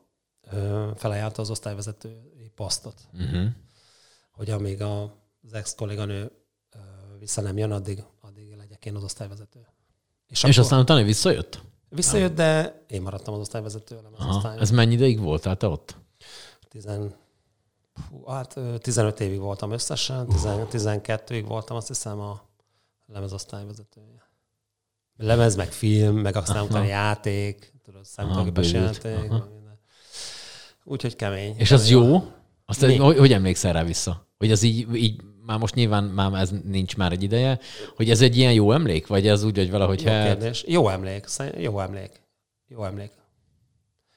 felajánlotta 0.95 1.43
az 1.43 1.51
osztályvezetői 1.51 2.53
posztot. 2.55 3.01
Uh-huh. 3.13 3.47
Hogy 4.33 4.51
amíg 4.51 4.83
az 4.83 5.53
ex-kolléganő 5.53 6.31
vissza 7.19 7.41
nem 7.41 7.59
jön, 7.59 7.73
addig, 7.73 8.05
addig 8.21 8.57
legyek 8.57 8.85
én 8.85 8.95
az 8.95 9.05
osztályvezető. 9.05 9.67
És, 10.29 10.39
akkor, 10.39 10.51
és 10.51 10.59
aztán 10.59 10.81
utána 10.81 11.03
visszajött? 11.03 11.61
Visszajött, 11.89 12.35
de 12.35 12.83
én 12.89 13.03
maradtam 13.03 13.35
az 13.35 13.41
osztályvezető. 13.41 14.01
Nem 14.03 14.29
az 14.29 14.45
Ez 14.45 14.71
mennyi 14.71 14.95
ideig 14.95 15.21
voltál 15.21 15.57
te 15.57 15.67
ott? 15.67 15.97
10, 16.69 16.89
Puh, 18.09 18.33
hát 18.33 18.59
15 18.79 19.21
évig 19.21 19.39
voltam 19.39 19.71
összesen, 19.71 20.27
12-ig 20.29 21.45
voltam 21.47 21.77
azt 21.77 21.89
hiszem 21.89 22.21
a 22.21 22.43
lemezosztály 23.07 23.65
vezetője. 23.67 24.31
Lemez, 25.17 25.57
meg 25.57 25.73
film, 25.73 26.17
meg 26.17 26.37
aztán 26.37 26.65
utána 26.65 26.85
játék, 26.85 27.73
tudod, 27.85 28.05
számítógépes 28.05 28.73
játék. 28.73 29.33
Úgyhogy 30.85 31.17
kemény. 31.17 31.55
És 31.57 31.71
az 31.71 31.91
jó? 31.91 32.33
Azt, 32.65 32.87
Mi? 32.87 32.97
hogy, 32.97 33.19
hogy 33.19 33.33
emlékszel 33.33 33.73
rá 33.73 33.85
vissza? 33.85 34.29
Hogy 34.39 34.51
az 34.51 34.63
így, 34.63 34.95
így 34.95 35.21
már 35.47 35.59
most 35.59 35.75
nyilván 35.75 36.05
már 36.05 36.33
ez 36.33 36.51
nincs 36.65 36.97
már 36.97 37.13
egy 37.13 37.23
ideje, 37.23 37.59
hogy 37.97 38.11
ez 38.11 38.21
egy 38.21 38.37
ilyen 38.37 38.53
jó 38.53 38.73
emlék, 38.73 39.07
vagy 39.07 39.27
ez 39.27 39.43
úgy, 39.43 39.57
hogy 39.57 39.71
valahogy... 39.71 40.03
Jó 40.03 40.11
hát... 40.11 40.27
kérdés. 40.27 40.65
Jó 40.67 40.89
emlék, 40.89 41.25
jó 41.59 41.81
emlék. 41.81 42.11
Jó 42.69 42.85
emlék. 42.85 43.11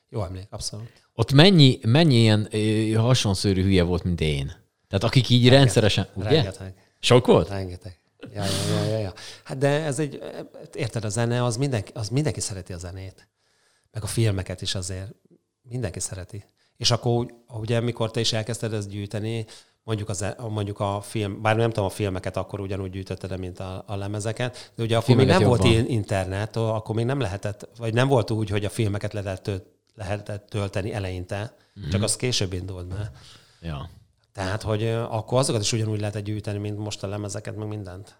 Jó 0.09 0.23
emlék, 0.23 0.47
abszolút. 0.49 1.08
Ott 1.19 1.31
mennyi, 1.31 1.79
mennyi 1.81 2.15
ilyen 2.15 2.49
hasonszőrű 2.95 3.63
hülye 3.63 3.83
volt, 3.83 4.03
mint 4.03 4.21
én? 4.21 4.45
Tehát 4.87 5.03
akik 5.03 5.29
így 5.29 5.41
rengeteg, 5.41 5.59
rendszeresen... 5.59 6.07
Ugye? 6.13 6.29
Rengeteg. 6.29 6.73
Sok 6.99 7.25
volt? 7.25 7.49
Rengeteg. 7.49 7.99
Ja, 8.33 8.43
ja, 8.43 8.83
ja, 8.83 8.89
ja, 8.89 8.97
ja. 8.97 9.13
Hát 9.43 9.57
de 9.57 9.67
ez 9.67 9.99
egy, 9.99 10.19
érted, 10.73 11.05
a 11.05 11.09
zene, 11.09 11.43
az 11.43 11.57
mindenki, 11.57 11.91
az 11.95 12.09
mindenki 12.09 12.39
szereti 12.39 12.73
a 12.73 12.77
zenét. 12.77 13.27
Meg 13.91 14.03
a 14.03 14.07
filmeket 14.07 14.61
is 14.61 14.75
azért. 14.75 15.11
Mindenki 15.61 15.99
szereti. 15.99 16.45
És 16.77 16.91
akkor 16.91 17.25
ugye, 17.47 17.79
mikor 17.79 18.11
te 18.11 18.19
is 18.19 18.33
elkezdted 18.33 18.73
ezt 18.73 18.89
gyűjteni, 18.89 19.45
mondjuk, 19.83 20.09
az, 20.09 20.25
mondjuk 20.49 20.79
a 20.79 21.01
film, 21.01 21.41
bár 21.41 21.55
nem 21.55 21.69
tudom, 21.69 21.85
a 21.85 21.89
filmeket 21.89 22.37
akkor 22.37 22.59
ugyanúgy 22.59 22.91
gyűjtötted, 22.91 23.39
mint 23.39 23.59
a, 23.59 23.83
a 23.87 23.95
lemezeket, 23.95 24.71
de 24.75 24.83
ugye 24.83 24.97
akkor 24.97 25.15
még 25.15 25.27
nem 25.27 25.41
jobban. 25.41 25.57
volt 25.57 25.89
internet, 25.89 26.55
akkor 26.55 26.95
még 26.95 27.05
nem 27.05 27.19
lehetett, 27.19 27.69
vagy 27.77 27.93
nem 27.93 28.07
volt 28.07 28.31
úgy, 28.31 28.49
hogy 28.49 28.65
a 28.65 28.69
filmeket 28.69 29.13
lehetett, 29.13 29.77
lehetett 29.99 30.49
tölteni 30.49 30.93
eleinte, 30.93 31.55
mm-hmm. 31.79 31.89
csak 31.89 32.03
az 32.03 32.15
később 32.15 32.53
indult 32.53 32.87
be. 32.87 33.11
Ja. 33.61 33.89
Tehát, 34.33 34.61
hogy 34.61 34.87
akkor 34.87 35.39
azokat 35.39 35.61
is 35.61 35.71
ugyanúgy 35.71 35.99
lehetett 35.99 36.23
gyűjteni, 36.23 36.57
mint 36.57 36.77
most 36.77 37.03
a 37.03 37.07
lemezeket, 37.07 37.55
meg 37.55 37.67
mindent. 37.67 38.19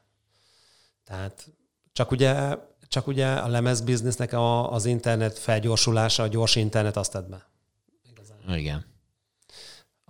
Tehát 1.04 1.48
csak 1.94 2.12
ugye, 2.12 2.56
csak 2.88 3.08
ugye 3.08 3.34
a 3.34 3.48
lemezbiznisznek 3.48 4.34
a, 4.34 4.72
az 4.72 4.86
internet 4.86 5.40
felgyorsulása, 5.40 6.24
a 6.24 6.28
gyors 6.28 6.56
internet 6.56 6.98
azt 6.98 7.12
tett 7.12 7.30
be. 7.30 7.48
Igazán. 8.12 8.58
Igen. 8.58 8.86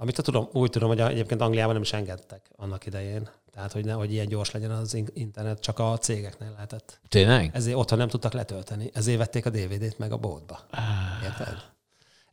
Amit 0.01 0.21
tudom, 0.21 0.49
úgy 0.51 0.69
tudom, 0.69 0.89
hogy 0.89 0.99
egyébként 0.99 1.41
Angliában 1.41 1.73
nem 1.73 1.81
is 1.81 1.93
engedtek 1.93 2.49
annak 2.55 2.85
idején. 2.85 3.29
Tehát, 3.53 3.71
hogy, 3.71 3.85
ne, 3.85 3.93
hogy 3.93 4.11
ilyen 4.11 4.27
gyors 4.27 4.51
legyen 4.51 4.71
az 4.71 5.03
internet, 5.13 5.59
csak 5.59 5.79
a 5.79 5.97
cégeknél 5.97 6.51
lehetett. 6.51 6.99
Tényleg? 7.07 7.49
Ezért 7.53 7.77
otthon 7.77 7.97
nem 7.97 8.07
tudtak 8.07 8.33
letölteni. 8.33 8.89
Ezért 8.93 9.17
vették 9.17 9.45
a 9.45 9.49
DVD-t 9.49 9.97
meg 9.97 10.11
a 10.11 10.17
boltba. 10.17 10.59
Ah, 10.71 11.23
Érted? 11.23 11.55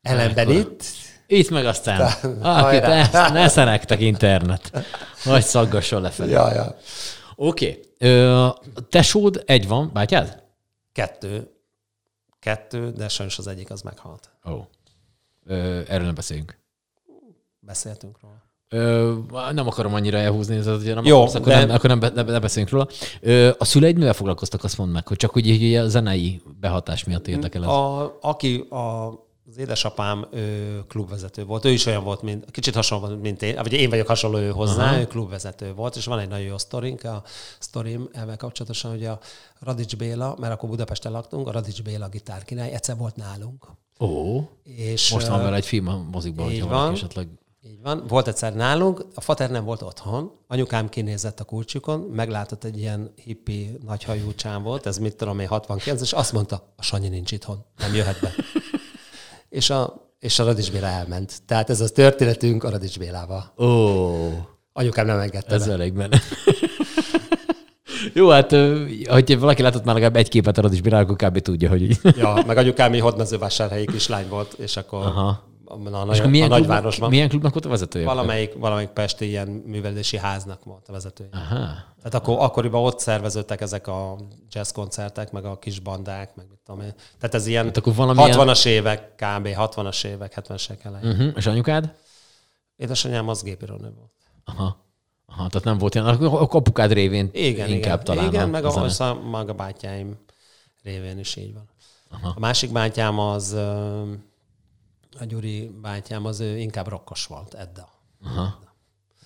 Ellenben 0.03 0.51
itt... 0.51 0.85
Itt 1.27 1.51
meg 1.51 1.67
aztán, 1.67 2.01
akit 2.43 2.81
ne, 2.81 3.29
ne 3.29 3.49
szerektek 3.49 4.01
internet. 4.01 4.87
Nagy 5.25 5.45
szaggasson 5.45 6.01
lefelé. 6.01 6.31
Ja, 6.31 6.53
ja. 6.53 6.77
Oké. 7.37 7.81
Okay. 7.99 8.53
tesód 8.89 9.43
egy 9.47 9.69
van, 9.69 9.91
bátyád? 9.93 10.43
Kettő. 10.93 11.51
Kettő, 12.41 12.91
de 12.91 13.09
sajnos 13.09 13.39
az 13.39 13.47
egyik 13.47 13.71
az 13.71 13.83
meghalt. 13.83 14.31
Ó. 14.49 14.53
Oh. 14.53 14.67
erről 15.89 16.05
nem 16.05 16.15
beszéljünk. 16.15 16.59
Beszéltünk 17.67 18.19
róla. 18.23 18.45
Ö, 18.69 19.15
nem 19.53 19.67
akarom 19.67 19.95
annyira 19.95 20.19
elhúzni, 20.19 20.61
tehát, 20.61 20.83
hogy 20.83 20.95
nem 20.95 21.05
Jó, 21.05 21.17
akarsz, 21.17 21.35
akkor, 21.35 21.53
de... 21.53 21.65
nem, 21.65 21.75
akkor 21.75 21.91
nem, 21.91 22.13
ne, 22.15 22.23
ne 22.23 22.41
beszéljünk 22.41 22.73
róla. 22.73 22.89
Ö, 23.21 23.51
a 23.59 23.65
szüleid 23.65 23.97
mivel 23.97 24.13
foglalkoztak, 24.13 24.65
azt 24.65 24.79
mondd 24.79 24.91
meg, 24.91 25.09
hogy 25.09 25.17
csak 25.17 25.37
úgy 25.37 25.75
a 25.75 25.89
zenei 25.89 26.43
behatás 26.61 27.05
miatt 27.05 27.29
érdekel 27.29 27.63
ez. 27.63 27.69
A, 27.69 28.19
aki 28.21 28.59
a, 28.59 29.07
az 29.49 29.59
édesapám 29.59 30.27
ő, 30.33 30.83
klubvezető 30.89 31.45
volt, 31.45 31.65
ő 31.65 31.71
is 31.71 31.87
olyan 31.87 32.05
volt, 32.05 32.23
mint, 32.23 32.51
kicsit 32.51 32.75
hasonló, 32.75 33.17
mint 33.17 33.43
én, 33.43 33.55
vagy 33.55 33.73
én 33.73 33.91
vagyok 33.91 34.07
hasonló 34.07 34.39
ő 34.39 34.51
hozzá, 34.51 34.85
Aha. 34.91 34.99
ő 34.99 35.07
klubvezető 35.07 35.75
volt, 35.75 35.97
és 35.97 36.05
van 36.05 36.19
egy 36.19 36.29
nagyon 36.29 36.47
jó 36.47 36.59
sztorink, 36.59 37.05
a 37.05 37.23
sztorim 37.59 38.09
ezzel 38.13 38.37
kapcsolatosan, 38.37 38.91
hogy 38.91 39.05
a 39.05 39.19
Radics 39.61 39.97
Béla, 39.97 40.37
mert 40.39 40.53
akkor 40.53 40.69
Budapesten 40.69 41.13
laktunk, 41.13 41.49
a 41.49 41.51
Radics 41.51 41.83
Béla 41.83 42.09
gitárkirály 42.09 42.73
egyszer 42.73 42.97
volt 42.97 43.17
nálunk. 43.17 43.67
Ó, 44.01 44.41
és, 44.63 45.13
most 45.13 45.27
van 45.27 45.43
vele 45.43 45.57
egy 45.57 45.67
film 45.67 45.89
a 45.89 46.05
mozikban, 46.11 46.47
hogyha 46.47 46.69
van, 46.69 46.93
esetleg 46.93 47.29
így 47.71 47.83
van. 47.83 48.05
Volt 48.09 48.29
egyszer 48.29 48.55
nálunk, 48.55 49.07
a 49.15 49.21
fater 49.21 49.51
nem 49.51 49.65
volt 49.65 49.83
otthon, 49.83 50.33
anyukám 50.47 50.89
kinézett 50.89 51.41
a 51.41 51.45
kulcsukon, 51.45 52.01
meglátott 52.01 52.65
egy 52.65 52.79
ilyen 52.79 53.13
hippi 53.25 53.79
nagyhajú 53.87 54.33
volt, 54.63 54.87
ez 54.87 54.99
mit 54.99 55.17
tudom 55.17 55.39
én, 55.39 55.47
69, 55.47 56.01
és 56.01 56.13
azt 56.13 56.33
mondta, 56.33 56.73
a 56.77 56.83
Sanyi 56.83 57.09
nincs 57.09 57.33
itthon, 57.33 57.65
nem 57.79 57.95
jöhet 57.95 58.21
be. 58.21 58.33
és 59.59 59.71
a, 59.71 60.11
és 60.19 60.39
a 60.39 60.45
Radics 60.45 60.73
Béla 60.73 60.87
elment. 60.87 61.43
Tehát 61.47 61.71
ez 61.71 61.81
az 61.81 61.91
történetünk 61.91 62.65
a 62.65 62.71
Radics 62.71 62.99
Bélával. 62.99 63.53
Ó. 63.59 63.67
Anyukám 64.73 65.07
nem 65.07 65.19
engedte 65.19 65.55
Ez 65.55 65.67
be. 65.67 65.73
elég 65.73 65.93
benne. 65.93 66.21
Jó, 68.13 68.29
hát, 68.29 68.51
hogy 69.07 69.39
valaki 69.39 69.63
látott 69.63 69.85
már 69.85 69.95
legalább 69.95 70.17
egy 70.17 70.29
képet 70.29 70.59
a 70.59 70.61
Radics 70.61 70.83
Béláról, 70.83 71.11
akkor 71.11 71.29
kb. 71.29 71.39
tudja, 71.39 71.69
hogy... 71.69 71.99
ja, 72.03 72.43
meg 72.47 72.57
anyukám 72.57 72.91
mi 72.91 72.99
hódmezővásárhelyi 72.99 73.87
kislány 73.87 74.29
volt, 74.29 74.53
és 74.53 74.77
akkor 74.77 75.07
Aha 75.07 75.55
a, 75.69 76.05
nagy, 76.05 76.21
a 76.21 76.29
milyen 76.29 76.49
nagyvárosban. 76.49 76.93
Klub, 76.93 77.11
milyen 77.11 77.29
klubnak 77.29 77.53
volt 77.53 77.65
a 77.65 77.69
vezetője? 77.69 78.05
Valamelyik, 78.05 78.55
valamelyik 78.55 78.89
pesti 78.89 79.27
ilyen 79.27 79.49
művelési 79.49 80.19
háznak 80.19 80.65
volt 80.65 80.89
a 80.89 80.93
vezetője. 80.93 81.31
Aha. 81.33 81.57
Tehát 82.03 82.15
akkor, 82.15 82.37
akkoriban 82.41 82.85
ott 82.85 82.99
szerveződtek 82.99 83.61
ezek 83.61 83.87
a 83.87 84.17
jazz 84.51 84.71
koncertek, 84.71 85.33
meg 85.33 85.45
a 85.45 85.59
kis 85.59 85.81
bandák, 85.81 86.35
meg 86.35 86.47
mit 86.51 86.59
tudom 86.65 86.81
én. 86.81 86.95
Tehát 87.19 87.35
ez 87.35 87.47
ilyen 87.47 87.65
hát 87.65 87.77
akkor 87.77 87.95
valamilyen... 87.95 88.39
60-as 88.39 88.67
évek, 88.67 89.15
kb. 89.15 89.49
60-as 89.49 90.05
évek, 90.05 90.43
70-es 90.49 90.85
elején. 90.85 91.11
Uh-huh. 91.11 91.33
És 91.37 91.47
anyukád? 91.47 91.95
Édesanyám 92.77 93.29
az 93.29 93.43
gépírónő 93.43 93.93
volt. 93.97 94.11
Aha. 94.45 94.85
Aha, 95.27 95.49
tehát 95.49 95.65
nem 95.65 95.79
volt 95.79 95.95
ilyen, 95.95 96.07
a 96.07 96.41
apukád 96.41 96.93
révén 96.93 97.31
igen, 97.33 97.69
inkább 97.69 98.01
igen. 98.01 98.05
talán. 98.05 98.33
Igen, 98.33 98.49
meg 98.49 98.65
a, 98.65 98.85
a, 98.99 99.15
maga 99.15 99.53
bátyáim 99.53 100.17
révén 100.83 101.19
is 101.19 101.37
így 101.37 101.55
van. 101.55 101.69
Aha. 102.11 102.33
A 102.37 102.41
másik 102.41 102.73
bátyám 102.73 103.19
az 103.19 103.57
a 105.21 105.25
Gyuri 105.25 105.71
bátyám 105.83 106.25
az 106.25 106.41
ő 106.41 106.59
inkább 106.59 106.89
rokkos 106.89 107.27
volt, 107.27 107.55
Edda. 107.55 107.89
Aha. 108.25 108.59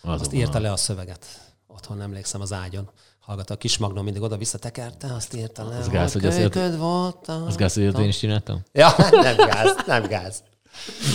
Az 0.03 0.21
azt 0.21 0.33
írta 0.33 0.59
le 0.59 0.73
a 0.73 0.77
szöveget. 0.77 1.27
Otthon 1.67 2.01
emlékszem 2.01 2.41
az 2.41 2.53
ágyon. 2.53 2.91
Hallgatta 3.21 3.55
a 3.55 3.57
kis 3.57 3.79
magnum, 3.79 4.05
mindig 4.05 4.23
oda-vissza 4.23 4.59
tekerte, 4.59 5.15
azt 5.15 5.35
írta 5.35 5.69
le. 5.69 5.77
Az 5.77 5.89
gáz, 5.89 6.13
hogy 6.13 6.27
azért, 6.27 6.77
volt. 6.77 7.29
Az 7.29 7.57
gáz, 7.57 7.75
hogy 7.75 7.99
én 7.99 8.09
is 8.09 8.19
csináltam? 8.19 8.63
Ja, 8.73 8.95
nem 9.11 9.37
gáz, 9.37 9.77
nem 9.87 10.07
gáz. 10.07 10.43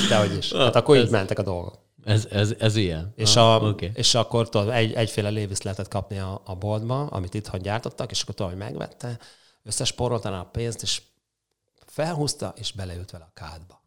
Dehogy 0.10 0.38
is. 0.38 0.54
Hát 0.54 0.76
akkor 0.76 0.98
ez, 0.98 1.04
így 1.04 1.10
mentek 1.10 1.40
a 1.40 1.44
dolgok. 1.44 1.80
Ez, 2.04 2.26
ez, 2.32 2.54
ez 2.60 2.76
ilyen. 2.76 3.14
És, 3.16 3.36
ah, 3.36 3.64
a, 3.64 3.68
okay. 3.68 3.92
és 3.94 4.16
akkor 4.16 4.50
tudod, 4.50 4.70
egy, 4.70 4.94
egyféle 4.94 5.30
léviszt 5.30 5.64
lehetett 5.64 5.88
kapni 5.88 6.20
a, 6.20 6.42
a 6.46 6.56
boltba, 6.56 7.06
amit 7.06 7.34
itthon 7.34 7.62
gyártottak, 7.62 8.12
és 8.12 8.22
akkor 8.22 8.48
hogy 8.48 8.58
megvette, 8.58 9.20
összesporolta 9.64 10.40
a 10.40 10.44
pénzt, 10.44 10.82
és 10.82 11.02
felhúzta, 11.86 12.54
és 12.58 12.72
beleült 12.72 13.12
vele 13.12 13.24
a 13.24 13.32
kádba 13.34 13.84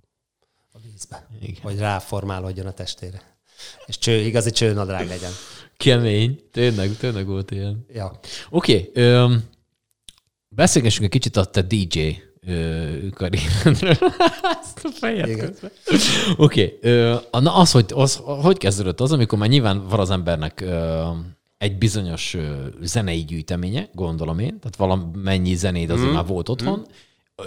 a 0.78 0.88
vízbe, 0.92 1.26
Igen. 1.40 1.62
hogy 1.62 1.78
ráformálódjon 1.78 2.66
a 2.66 2.72
testére. 2.72 3.22
És 3.86 3.98
cső, 3.98 4.20
igazi 4.20 4.50
csőnadrág 4.50 5.08
legyen. 5.08 5.30
Kemény. 5.76 6.40
Tényleg, 6.52 6.96
tényleg 6.96 7.26
volt 7.26 7.50
ilyen. 7.50 7.86
Ja. 7.92 8.18
Oké. 8.50 8.90
Okay, 8.94 9.36
beszélgessünk 10.48 11.04
egy 11.04 11.10
kicsit 11.10 11.36
a 11.36 11.44
te 11.44 11.62
DJ 11.62 12.22
karrieredről. 13.14 13.96
Ezt 14.62 14.84
a 14.84 14.88
fejed 14.88 15.58
Oké. 16.36 16.78
Okay. 16.82 17.42
Na 17.42 17.54
az, 17.54 17.70
hogy, 17.70 17.92
az, 17.94 18.16
hogy 18.24 18.58
kezdődött 18.58 19.00
az, 19.00 19.12
amikor 19.12 19.38
már 19.38 19.48
nyilván 19.48 19.88
van 19.88 20.00
az 20.00 20.10
embernek 20.10 20.64
egy 21.58 21.78
bizonyos 21.78 22.36
zenei 22.80 23.24
gyűjteménye, 23.24 23.88
gondolom 23.92 24.38
én, 24.38 24.58
tehát 24.58 24.76
valamennyi 24.76 25.54
zenéd 25.54 25.90
azért 25.90 26.10
mm. 26.10 26.14
már 26.14 26.26
volt 26.26 26.48
otthon, 26.48 26.78
mm 26.78 26.92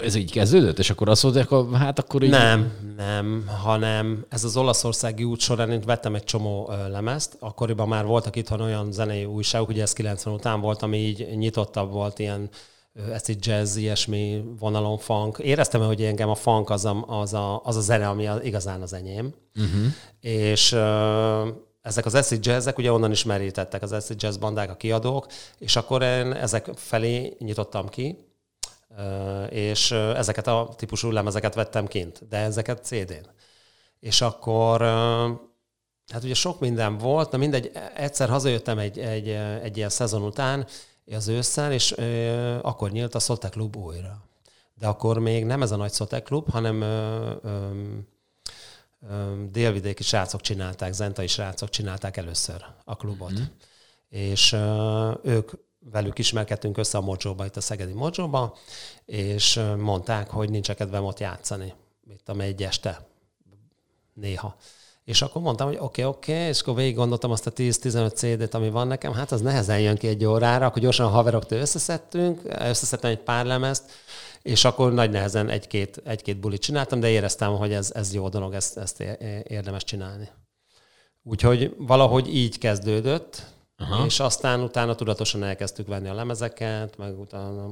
ez 0.00 0.14
így 0.14 0.30
kezdődött, 0.30 0.78
és 0.78 0.90
akkor 0.90 1.08
azt 1.08 1.22
mondják, 1.22 1.48
hát 1.74 1.98
akkor 1.98 2.22
így... 2.22 2.30
Nem, 2.30 2.72
nem, 2.96 3.44
hanem 3.62 4.24
ez 4.28 4.44
az 4.44 4.56
olaszországi 4.56 5.24
út 5.24 5.40
során 5.40 5.70
én 5.70 5.82
vettem 5.84 6.14
egy 6.14 6.24
csomó 6.24 6.70
lemezt, 6.90 7.36
akkoriban 7.38 7.88
már 7.88 8.04
voltak 8.04 8.36
itthon 8.36 8.60
olyan 8.60 8.92
zenei 8.92 9.24
újságok, 9.24 9.68
ugye 9.68 9.82
ez 9.82 9.92
90 9.92 10.34
után 10.34 10.60
volt, 10.60 10.82
ami 10.82 10.98
így 10.98 11.28
nyitottabb 11.36 11.92
volt, 11.92 12.18
ilyen 12.18 12.48
ezt 13.12 13.28
így 13.28 13.46
jazz, 13.46 13.76
ilyesmi 13.76 14.44
vonalon 14.58 14.98
funk. 14.98 15.38
Éreztem, 15.38 15.80
hogy 15.80 16.02
engem 16.02 16.28
a 16.28 16.34
funk 16.34 16.70
az 16.70 16.84
a, 16.84 17.04
az 17.06 17.34
a, 17.34 17.60
az 17.64 17.76
a 17.76 17.80
zene, 17.80 18.08
ami 18.08 18.28
igazán 18.42 18.82
az 18.82 18.92
enyém. 18.92 19.34
Uh-huh. 19.54 19.92
És 20.20 20.72
ezek 21.82 22.06
az 22.06 22.14
acid 22.14 22.46
jazzek 22.46 22.78
ugye 22.78 22.92
onnan 22.92 23.10
is 23.10 23.24
merítettek 23.24 23.82
az 23.82 23.92
acid 23.92 24.22
jazz 24.22 24.36
bandák, 24.36 24.70
a 24.70 24.76
kiadók, 24.76 25.26
és 25.58 25.76
akkor 25.76 26.02
én 26.02 26.32
ezek 26.32 26.70
felé 26.74 27.36
nyitottam 27.38 27.88
ki, 27.88 28.31
és 29.48 29.90
ezeket 29.90 30.46
a 30.46 30.74
típusú 30.76 31.10
lemezeket 31.10 31.54
vettem 31.54 31.86
kint, 31.86 32.28
de 32.28 32.36
ezeket 32.36 32.84
CD-n. 32.84 33.26
És 34.00 34.20
akkor 34.20 34.80
hát 36.12 36.22
ugye 36.22 36.34
sok 36.34 36.60
minden 36.60 36.98
volt, 36.98 37.30
na 37.30 37.38
mindegy, 37.38 37.70
egyszer 37.94 38.28
hazajöttem 38.28 38.78
egy, 38.78 38.98
egy, 38.98 39.28
egy 39.62 39.76
ilyen 39.76 39.88
szezon 39.88 40.22
után, 40.22 40.66
az 41.06 41.28
ősszel, 41.28 41.72
és 41.72 41.90
akkor 42.62 42.90
nyílt 42.90 43.14
a 43.14 43.18
Szote 43.18 43.48
Klub 43.48 43.76
újra. 43.76 44.24
De 44.74 44.86
akkor 44.86 45.18
még 45.18 45.44
nem 45.44 45.62
ez 45.62 45.70
a 45.70 45.76
nagy 45.76 45.92
Szote 45.92 46.22
Klub, 46.22 46.50
hanem 46.50 46.82
délvidéki 49.50 50.02
srácok 50.02 50.40
csinálták, 50.40 50.92
zentai 50.92 51.26
srácok 51.26 51.68
csinálták 51.68 52.16
először 52.16 52.64
a 52.84 52.96
klubot. 52.96 53.32
Mm. 53.32 53.42
És 54.08 54.56
ők 55.22 55.50
velük 55.90 56.18
ismerkedtünk 56.18 56.78
össze 56.78 56.98
a 56.98 57.00
Mojóba, 57.00 57.44
itt 57.44 57.56
a 57.56 57.60
Szegedi 57.60 57.92
Mojóba, 57.92 58.56
és 59.04 59.60
mondták, 59.78 60.30
hogy 60.30 60.50
nincs 60.50 60.70
kedvem 60.72 61.04
ott 61.04 61.18
játszani, 61.18 61.74
itt 62.10 62.28
a 62.28 62.40
egy 62.40 62.62
este, 62.62 63.06
néha. 64.14 64.56
És 65.04 65.22
akkor 65.22 65.42
mondtam, 65.42 65.66
hogy 65.66 65.76
oké, 65.80 66.02
okay, 66.02 66.14
oké, 66.14 66.32
okay, 66.32 66.48
és 66.48 66.60
akkor 66.60 66.74
végig 66.74 66.94
gondoltam 66.94 67.30
azt 67.30 67.46
a 67.46 67.52
10-15 67.52 68.14
CD-t, 68.14 68.54
ami 68.54 68.70
van 68.70 68.86
nekem, 68.86 69.12
hát 69.12 69.32
az 69.32 69.40
nehezen 69.40 69.80
jön 69.80 69.96
ki 69.96 70.06
egy 70.06 70.24
órára, 70.24 70.66
akkor 70.66 70.82
gyorsan 70.82 71.06
a 71.06 71.10
haveroktól 71.10 71.58
összeszedtünk, 71.58 72.40
összeszedtem 72.44 73.10
egy 73.10 73.18
pár 73.18 73.46
lemezt, 73.46 73.90
és 74.42 74.64
akkor 74.64 74.92
nagy 74.92 75.10
nehezen 75.10 75.48
egy-két, 75.48 76.00
egy-két 76.04 76.40
bulit 76.40 76.60
csináltam, 76.60 77.00
de 77.00 77.08
éreztem, 77.08 77.56
hogy 77.56 77.72
ez, 77.72 77.90
ez 77.94 78.14
jó 78.14 78.28
dolog, 78.28 78.54
ezt, 78.54 78.76
ezt 78.76 79.00
érdemes 79.48 79.84
csinálni. 79.84 80.28
Úgyhogy 81.22 81.74
valahogy 81.78 82.34
így 82.34 82.58
kezdődött, 82.58 83.46
Aha. 83.90 84.04
és 84.04 84.20
aztán 84.20 84.60
utána 84.60 84.94
tudatosan 84.94 85.42
elkezdtük 85.44 85.86
venni 85.86 86.08
a 86.08 86.14
lemezeket, 86.14 86.96
meg 86.96 87.20
utána 87.20 87.64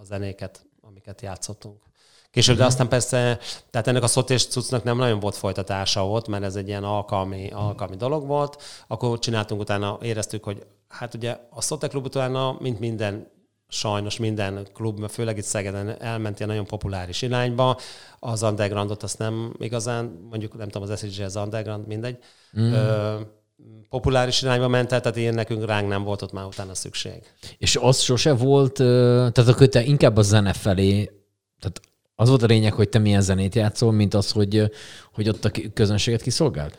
a 0.00 0.04
zenéket, 0.04 0.66
amiket 0.80 1.22
játszottunk. 1.22 1.82
Később, 2.30 2.56
de 2.56 2.62
mhm. 2.62 2.70
aztán 2.70 2.88
persze, 2.88 3.38
tehát 3.70 3.86
ennek 3.86 4.02
a 4.02 4.06
szotés 4.06 4.46
cuccnak 4.46 4.82
nem 4.82 4.96
nagyon 4.96 5.20
volt 5.20 5.36
folytatása 5.36 6.08
ott, 6.08 6.28
mert 6.28 6.44
ez 6.44 6.56
egy 6.56 6.68
ilyen 6.68 6.84
alkalmi, 6.84 7.50
alkalmi 7.50 7.96
dolog 7.96 8.26
volt. 8.26 8.62
Akkor 8.86 9.18
csináltunk 9.18 9.60
utána, 9.60 9.98
éreztük, 10.02 10.44
hogy 10.44 10.66
hát 10.88 11.14
ugye 11.14 11.38
a 11.50 11.60
Szote 11.60 11.88
klub 11.88 12.04
utána, 12.04 12.56
mint 12.60 12.80
minden 12.80 13.32
sajnos 13.68 14.18
minden 14.18 14.68
klub, 14.72 15.08
főleg 15.08 15.36
itt 15.36 15.44
Szegeden 15.44 16.02
elment 16.02 16.36
ilyen 16.38 16.50
nagyon 16.50 16.66
populáris 16.66 17.22
irányba. 17.22 17.78
Az 18.18 18.42
undergroundot 18.42 19.02
azt 19.02 19.18
nem 19.18 19.54
igazán, 19.58 20.26
mondjuk 20.30 20.56
nem 20.56 20.68
tudom, 20.68 20.90
az 20.90 20.98
SSG 20.98 21.22
az 21.22 21.36
underground, 21.36 21.86
mindegy. 21.86 22.18
Mm. 22.60 22.72
Ö, 22.72 23.20
populáris 23.88 24.42
irányba 24.42 24.68
ment 24.68 24.92
el, 24.92 25.00
tehát 25.00 25.16
én 25.16 25.34
nekünk 25.34 25.66
ránk 25.66 25.88
nem 25.88 26.02
volt 26.02 26.22
ott 26.22 26.32
már 26.32 26.44
utána 26.44 26.74
szükség. 26.74 27.22
És 27.58 27.76
az 27.76 28.00
sose 28.00 28.32
volt, 28.32 28.72
tehát 28.72 29.38
akkor 29.38 29.66
te 29.66 29.82
inkább 29.82 30.16
a 30.16 30.22
zene 30.22 30.52
felé, 30.52 31.10
tehát 31.60 31.80
az 32.14 32.28
volt 32.28 32.42
a 32.42 32.46
lényeg, 32.46 32.72
hogy 32.72 32.88
te 32.88 32.98
milyen 32.98 33.20
zenét 33.20 33.54
játszol, 33.54 33.92
mint 33.92 34.14
az, 34.14 34.30
hogy, 34.30 34.70
hogy 35.12 35.28
ott 35.28 35.44
a 35.44 35.50
közönséget 35.74 36.22
kiszolgáld? 36.22 36.78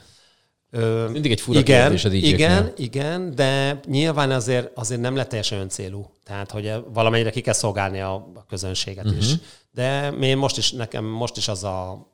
Ö, 0.72 1.10
Mindig 1.10 1.32
egy 1.32 1.42
fura 1.42 1.60
igen, 1.60 1.82
kérdés 1.82 2.06
a 2.06 2.10
dj 2.10 2.16
Igen, 2.16 2.72
igen, 2.78 3.36
de 3.36 3.80
nyilván 3.88 4.32
azért, 4.32 4.78
azért 4.78 5.02
nem 5.02 5.16
lett 5.16 5.28
teljesen 5.28 5.60
öncélú. 5.60 6.10
Tehát, 6.24 6.52
hogy 6.52 6.74
valamennyire 6.94 7.30
ki 7.30 7.42
kell 7.42 7.54
szolgálni 7.54 8.00
a, 8.00 8.14
a 8.14 8.46
közönséget 8.50 9.06
uh-huh. 9.06 9.20
is. 9.20 9.32
Mhm. 9.32 9.42
De 9.72 10.10
én 10.10 10.38
most 10.38 10.58
is, 10.58 10.72
nekem 10.72 11.06
most 11.06 11.38
is 11.38 11.48
az 11.48 11.64
a 11.64 12.08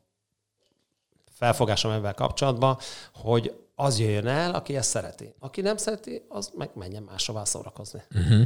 felfogásom 1.33 1.91
ebben 1.91 2.15
kapcsolatban, 2.15 2.77
hogy 3.13 3.53
az 3.81 3.99
jöjjön 3.99 4.27
el, 4.27 4.51
aki 4.51 4.75
ezt 4.75 4.89
szereti. 4.89 5.33
Aki 5.39 5.61
nem 5.61 5.77
szereti, 5.77 6.21
az 6.29 6.51
meg 6.57 6.69
menjen 6.73 7.03
máshová 7.03 7.43
szórakozni. 7.43 8.01
Uh-huh. 8.15 8.41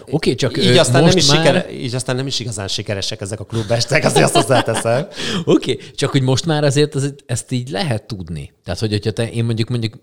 Oké, 0.00 0.10
okay, 0.10 0.34
csak 0.34 0.56
így 0.58 0.76
aztán, 0.76 1.02
most 1.02 1.14
nem 1.14 1.22
is 1.22 1.28
már... 1.28 1.36
sikere, 1.36 1.72
így 1.72 1.94
aztán 1.94 2.16
nem 2.16 2.26
is 2.26 2.40
igazán 2.40 2.68
sikeresek 2.68 3.20
ezek 3.20 3.40
a 3.40 3.44
klubestek, 3.44 4.04
azért 4.04 4.24
azt 4.24 4.34
hozzáteszem. 4.34 5.06
Oké, 5.44 5.72
okay, 5.72 5.90
csak 5.90 6.10
hogy 6.10 6.22
most 6.22 6.46
már 6.46 6.64
azért 6.64 6.94
az, 6.94 7.14
ezt 7.26 7.50
így 7.50 7.68
lehet 7.68 8.06
tudni. 8.06 8.52
Tehát, 8.64 8.80
hogy 8.80 8.90
hogyha 8.90 9.10
te, 9.10 9.30
én 9.30 9.44
mondjuk 9.44 9.68
mondjuk 9.68 9.94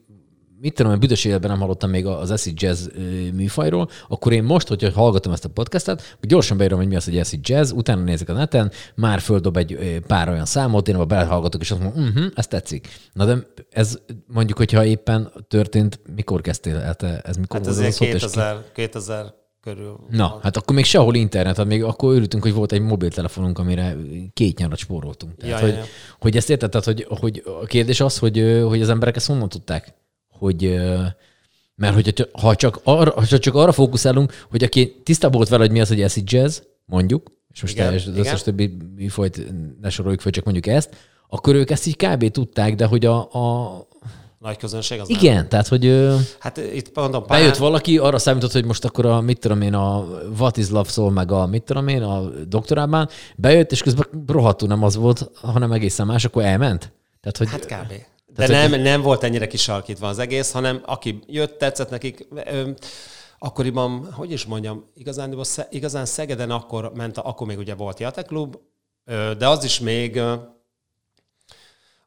mit 0.61 0.73
tudom, 0.73 0.99
büdös 0.99 1.25
életben 1.25 1.49
nem 1.49 1.59
hallottam 1.59 1.89
még 1.89 2.05
az 2.05 2.31
acid 2.31 2.61
jazz 2.61 2.87
műfajról, 3.33 3.89
akkor 4.07 4.31
én 4.31 4.43
most, 4.43 4.67
hogyha 4.67 4.91
hallgatom 4.91 5.33
ezt 5.33 5.45
a 5.45 5.49
podcastet, 5.49 6.17
gyorsan 6.21 6.57
beírom, 6.57 6.77
hogy 6.79 6.87
mi 6.87 6.95
az, 6.95 7.05
hogy 7.05 7.17
acid 7.17 7.47
jazz, 7.49 7.71
utána 7.71 8.01
nézek 8.01 8.29
a 8.29 8.33
neten, 8.33 8.71
már 8.95 9.19
földob 9.19 9.57
egy 9.57 10.01
pár 10.07 10.29
olyan 10.29 10.45
számot, 10.45 10.87
én 10.87 10.95
abban 10.95 11.07
belehallgatok, 11.07 11.61
és 11.61 11.71
azt 11.71 11.81
mondom, 11.81 12.03
uh-huh, 12.03 12.25
ez 12.35 12.47
tetszik. 12.47 12.87
Na 13.13 13.25
de 13.25 13.37
ez 13.69 13.99
mondjuk, 14.27 14.57
hogyha 14.57 14.85
éppen 14.85 15.31
történt, 15.47 15.99
mikor 16.15 16.41
kezdtél 16.41 16.77
el 16.77 16.93
te? 16.93 17.21
Ez 17.23 17.37
mikor 17.37 17.59
hát 17.59 17.67
ez 17.67 17.77
az 17.77 17.97
2000, 17.97 18.63
2000 18.73 19.33
körül. 19.61 19.99
Na, 20.09 20.29
van. 20.29 20.39
hát 20.41 20.57
akkor 20.57 20.75
még 20.75 20.85
sehol 20.85 21.15
internet, 21.15 21.57
hát 21.57 21.65
még 21.65 21.83
akkor 21.83 22.13
örültünk, 22.13 22.43
hogy 22.43 22.53
volt 22.53 22.71
egy 22.71 22.81
mobiltelefonunk, 22.81 23.59
amire 23.59 23.97
két 24.33 24.57
nyarat 24.57 24.77
spóroltunk. 24.77 25.35
Tehát, 25.37 25.59
ja, 25.59 25.65
hogy, 25.67 25.75
ja. 25.75 25.83
hogy 26.19 26.35
ezt 26.37 26.49
érted, 26.49 26.69
tehát, 26.69 26.85
hogy, 26.85 27.05
hogy 27.19 27.43
a 27.61 27.65
kérdés 27.65 28.01
az, 28.01 28.17
hogy, 28.17 28.61
hogy 28.67 28.81
az 28.81 28.89
emberek 28.89 29.15
ezt 29.15 29.27
honnan 29.27 29.49
tudták, 29.49 29.93
hogy 30.41 30.81
mert 31.75 31.93
hogy 31.93 32.29
ha 32.31 32.55
csak 32.55 32.79
arra, 32.83 33.11
ha 33.11 33.25
csak 33.25 33.55
arra 33.55 33.71
fókuszálunk, 33.71 34.45
hogy 34.49 34.63
aki 34.63 35.01
tisztában 35.03 35.37
volt 35.37 35.49
vele, 35.49 35.63
hogy 35.63 35.71
mi 35.71 35.81
az, 35.81 35.87
hogy 35.87 36.01
acid 36.01 36.31
jazz, 36.31 36.59
mondjuk, 36.85 37.31
és 37.53 37.61
most 37.61 37.73
igen, 37.73 37.93
az 37.93 38.07
összes 38.15 38.41
többi 38.41 38.77
műfajt 38.95 39.41
ne 39.81 39.89
soroljuk 39.89 40.21
fel, 40.21 40.31
csak 40.31 40.43
mondjuk 40.43 40.67
ezt, 40.67 40.95
akkor 41.29 41.55
ők 41.55 41.69
ezt 41.69 41.87
így 41.87 41.95
kb. 41.95 42.31
tudták, 42.31 42.75
de 42.75 42.85
hogy 42.85 43.05
a, 43.05 43.17
a 43.17 43.87
nagy 44.39 44.57
közönség 44.57 44.99
az 44.99 45.09
Igen, 45.09 45.35
nem. 45.35 45.47
tehát 45.47 45.67
hogy 45.67 46.07
hát 46.39 46.57
itt 46.57 46.95
mondom, 46.95 47.25
pár... 47.25 47.39
bejött 47.39 47.57
valaki, 47.57 47.97
arra 47.97 48.17
számított, 48.17 48.51
hogy 48.51 48.65
most 48.65 48.85
akkor 48.85 49.05
a, 49.05 49.21
mit 49.21 49.39
tudom 49.39 49.61
én, 49.61 49.73
a 49.73 50.05
What 50.39 50.57
is 50.57 50.69
Love 50.69 50.89
szól, 50.89 51.11
meg 51.11 51.31
a 51.31 51.45
mit 51.45 51.63
tudom 51.63 51.87
én, 51.87 52.01
a 52.01 52.21
doktorában, 52.47 53.09
bejött, 53.35 53.71
és 53.71 53.81
közben 53.81 54.07
rohadtul 54.27 54.67
nem 54.67 54.83
az 54.83 54.95
volt, 54.95 55.29
hanem 55.33 55.71
egészen 55.71 56.05
más, 56.05 56.25
akkor 56.25 56.43
elment. 56.43 56.91
Tehát, 57.21 57.37
hogy, 57.37 57.49
hát 57.49 57.65
kb. 57.65 57.93
De 58.41 58.53
tehát, 58.53 58.69
nem, 58.69 58.79
hogy... 58.79 58.89
nem 58.89 59.01
volt 59.01 59.23
ennyire 59.23 59.47
kisarkítva 59.47 60.07
az 60.07 60.19
egész, 60.19 60.51
hanem 60.51 60.81
aki 60.85 61.19
jött, 61.27 61.57
tetszett 61.57 61.89
nekik, 61.89 62.27
ö, 62.33 62.69
akkoriban, 63.39 64.11
hogy 64.11 64.31
is 64.31 64.45
mondjam, 64.45 64.85
igazán, 64.95 65.45
igazán 65.69 66.05
Szegeden 66.05 66.51
akkor 66.51 66.91
ment, 66.93 67.17
akkor 67.17 67.47
még 67.47 67.57
ugye 67.57 67.75
volt 67.75 67.99
Jateklub, 67.99 68.55
de 69.37 69.47
az 69.47 69.63
is 69.63 69.79
még 69.79 70.21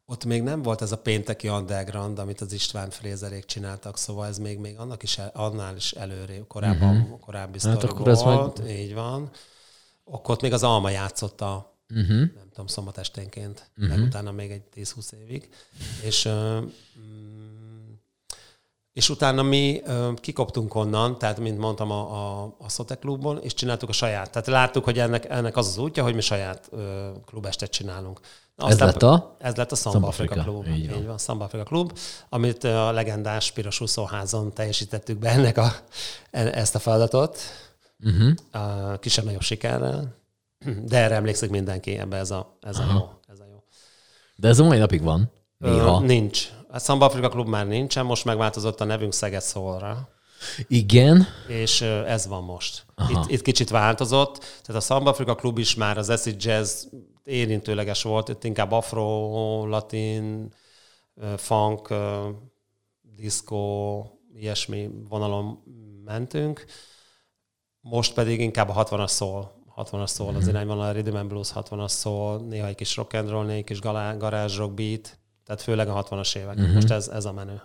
ott 0.06 0.24
még 0.24 0.42
nem 0.42 0.62
volt 0.62 0.82
ez 0.82 0.92
a 0.92 0.98
pénteki 0.98 1.48
underground, 1.48 2.18
amit 2.18 2.40
az 2.40 2.52
István 2.52 2.90
Frézerék 2.90 3.44
csináltak, 3.44 3.98
szóval 3.98 4.26
ez 4.26 4.38
még, 4.38 4.58
még 4.58 4.78
annak 4.78 5.02
is, 5.02 5.20
annál 5.32 5.76
is 5.76 5.92
előrébb, 5.92 6.46
korábban, 6.46 6.96
uh-huh. 6.96 7.20
korábbi 7.20 7.58
hát 7.62 7.84
akkor 7.84 8.14
volt, 8.14 8.58
majd... 8.58 8.70
így 8.70 8.94
van. 8.94 9.30
Ott 10.04 10.40
még 10.40 10.52
az 10.52 10.62
Alma 10.62 10.90
játszotta, 10.90 11.73
uh-huh. 11.94 12.16
nem 12.16 12.48
tudom, 12.50 12.66
szombat 12.66 12.98
esténként, 12.98 13.70
uh-huh. 13.76 13.96
meg 13.96 14.06
utána 14.06 14.32
még 14.32 14.50
egy 14.50 14.62
10-20 14.74 15.12
évig. 15.12 15.48
És, 16.02 16.28
és 18.92 19.08
utána 19.08 19.42
mi 19.42 19.82
kikoptunk 20.16 20.74
onnan, 20.74 21.18
tehát 21.18 21.38
mint 21.38 21.58
mondtam 21.58 21.90
a, 21.90 22.42
a, 22.42 22.54
a 22.58 22.68
Szote 22.68 22.94
klubban, 22.94 23.38
és 23.42 23.54
csináltuk 23.54 23.88
a 23.88 23.92
saját. 23.92 24.30
Tehát 24.30 24.46
láttuk, 24.46 24.84
hogy 24.84 24.98
ennek, 24.98 25.30
ennek 25.30 25.56
az 25.56 25.66
az 25.66 25.78
útja, 25.78 26.02
hogy 26.02 26.14
mi 26.14 26.20
saját 26.20 26.70
klubestet 27.26 27.70
csinálunk. 27.70 28.20
Ez 28.56 28.78
lett 28.78 29.02
a? 29.02 29.36
Ez 29.38 29.54
lett 29.54 29.72
a 29.72 29.76
Samba 29.76 30.06
Afrika 30.06 30.42
Klub. 30.42 30.66
Így 30.66 30.90
van. 30.90 30.98
Így 30.98 31.06
van, 31.06 31.18
Samba 31.18 31.44
Afrika 31.44 31.64
Klub, 31.64 31.98
amit 32.28 32.64
a 32.64 32.92
legendás 32.92 33.52
Piros 33.52 33.80
úszóházon 33.80 34.52
teljesítettük 34.52 35.18
be 35.18 35.28
ennek 35.28 35.58
a, 35.58 35.72
ezt 36.30 36.74
a 36.74 36.78
feladatot. 36.78 37.38
Uh-huh. 38.04 38.62
A 38.62 38.98
kisebb-nagyobb 38.98 39.42
sikerrel. 39.42 40.23
De 40.90 40.98
erre 40.98 41.14
emlékszik 41.14 41.50
mindenki, 41.50 41.96
ebbe 41.98 42.16
ez 42.16 42.30
a, 42.30 42.58
ez 42.60 42.78
a 42.78 42.84
jó. 42.92 43.10
Ez 43.28 43.40
a 43.40 43.44
jó. 43.50 43.62
De 44.36 44.48
ez 44.48 44.58
a 44.58 44.64
mai 44.64 44.78
napig 44.78 45.02
van? 45.02 45.30
Néha. 45.58 46.02
Ö, 46.02 46.06
nincs. 46.06 46.48
A 46.68 46.78
Samba 46.78 47.04
Afrika 47.04 47.28
Klub 47.28 47.48
már 47.48 47.66
nincsen, 47.66 48.06
most 48.06 48.24
megváltozott 48.24 48.80
a 48.80 48.84
nevünk 48.84 49.12
Szeged 49.12 49.42
Szólra. 49.42 50.08
Igen. 50.68 51.26
És 51.48 51.80
ez 51.80 52.26
van 52.26 52.44
most. 52.44 52.86
Itt, 53.08 53.30
itt 53.30 53.42
kicsit 53.42 53.70
változott. 53.70 54.38
Tehát 54.38 54.82
a 54.82 54.84
Samba 54.84 55.10
Afrika 55.10 55.34
Klub 55.34 55.58
is 55.58 55.74
már 55.74 55.98
az 55.98 56.10
acid 56.10 56.44
jazz 56.44 56.84
érintőleges 57.24 58.02
volt, 58.02 58.28
itt 58.28 58.44
inkább 58.44 58.72
afro, 58.72 59.66
latin, 59.66 60.52
funk, 61.36 61.94
diszkó, 63.16 64.06
ilyesmi 64.34 64.90
vonalon 65.08 65.62
mentünk. 66.04 66.64
Most 67.80 68.14
pedig 68.14 68.40
inkább 68.40 68.68
a 68.68 68.84
60-as 68.84 69.08
szól. 69.08 69.53
60-as 69.76 70.06
szól 70.06 70.26
mm-hmm. 70.26 70.36
az 70.36 70.42
mhm. 70.42 70.54
irányban, 70.54 70.80
a 70.80 70.92
Rhythm 70.92 71.16
and 71.16 71.28
Blues 71.28 71.50
60-as 71.54 71.88
szól, 71.88 72.40
néha 72.48 72.66
egy 72.66 72.74
kis 72.74 72.96
rock 72.96 73.12
and 73.12 73.28
roll, 73.28 73.44
néha 73.44 73.56
egy 73.56 73.64
kis 73.64 73.80
garázs 74.18 74.56
rock 74.56 74.74
beat, 74.74 75.18
tehát 75.44 75.62
főleg 75.62 75.88
a 75.88 76.04
60-as 76.04 76.36
évek. 76.36 76.60
Mm-hmm. 76.60 76.74
Most 76.74 76.90
ez, 76.90 77.08
ez 77.08 77.24
a 77.24 77.32
menő. 77.32 77.62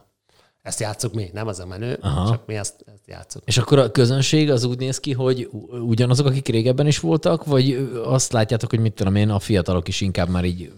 Ezt 0.61 0.79
játszuk 0.79 1.13
mi, 1.13 1.29
nem 1.33 1.47
az 1.47 1.59
a 1.59 1.65
menő, 1.65 1.97
Aha. 2.01 2.29
csak 2.29 2.45
mi 2.45 2.55
ezt, 2.55 2.75
ezt 2.85 3.07
játszuk. 3.07 3.41
És 3.45 3.57
akkor 3.57 3.79
a 3.79 3.91
közönség 3.91 4.51
az 4.51 4.63
úgy 4.63 4.77
néz 4.77 4.99
ki, 4.99 5.13
hogy 5.13 5.49
ugyanazok, 5.71 6.25
akik 6.25 6.47
régebben 6.47 6.87
is 6.87 6.99
voltak, 6.99 7.45
vagy 7.45 7.89
azt 8.03 8.31
látjátok, 8.31 8.69
hogy 8.69 8.79
mit 8.79 8.93
tudom 8.93 9.15
én, 9.15 9.29
a 9.29 9.39
fiatalok 9.39 9.87
is 9.87 10.01
inkább 10.01 10.29
már 10.29 10.45
így 10.45 10.71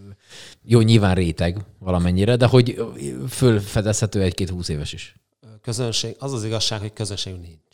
Jó, 0.64 0.80
nyilván 0.80 1.14
réteg 1.14 1.64
valamennyire, 1.78 2.36
de 2.36 2.46
hogy 2.46 2.84
fölfedezhető 3.28 4.22
egy-két 4.22 4.50
húsz 4.50 4.68
éves 4.68 4.92
is. 4.92 5.16
Közönség, 5.62 6.16
az 6.18 6.32
az 6.32 6.44
igazság, 6.44 6.80
hogy 6.80 6.92
közönségünk 6.92 7.42
nincs. 7.42 7.71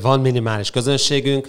Van 0.00 0.20
minimális 0.20 0.70
közönségünk, 0.70 1.46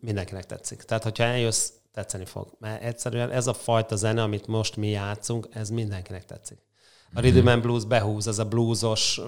mindenkinek 0.00 0.46
tetszik. 0.46 0.82
Tehát, 0.82 1.02
hogyha 1.02 1.24
eljössz, 1.24 1.70
tetszeni 1.92 2.24
fog. 2.24 2.48
Mert 2.58 2.82
egyszerűen 2.82 3.30
ez 3.30 3.46
a 3.46 3.52
fajta 3.52 3.96
zene, 3.96 4.22
amit 4.22 4.46
most 4.46 4.76
mi 4.76 4.88
játszunk, 4.88 5.48
ez 5.52 5.70
mindenkinek 5.70 6.24
tetszik. 6.24 6.58
A 7.16 7.20
Rhythm 7.20 7.46
and 7.46 7.62
Blues 7.62 7.84
behúz, 7.84 8.28
ez 8.28 8.38
a 8.38 8.44
bluesos, 8.44 9.20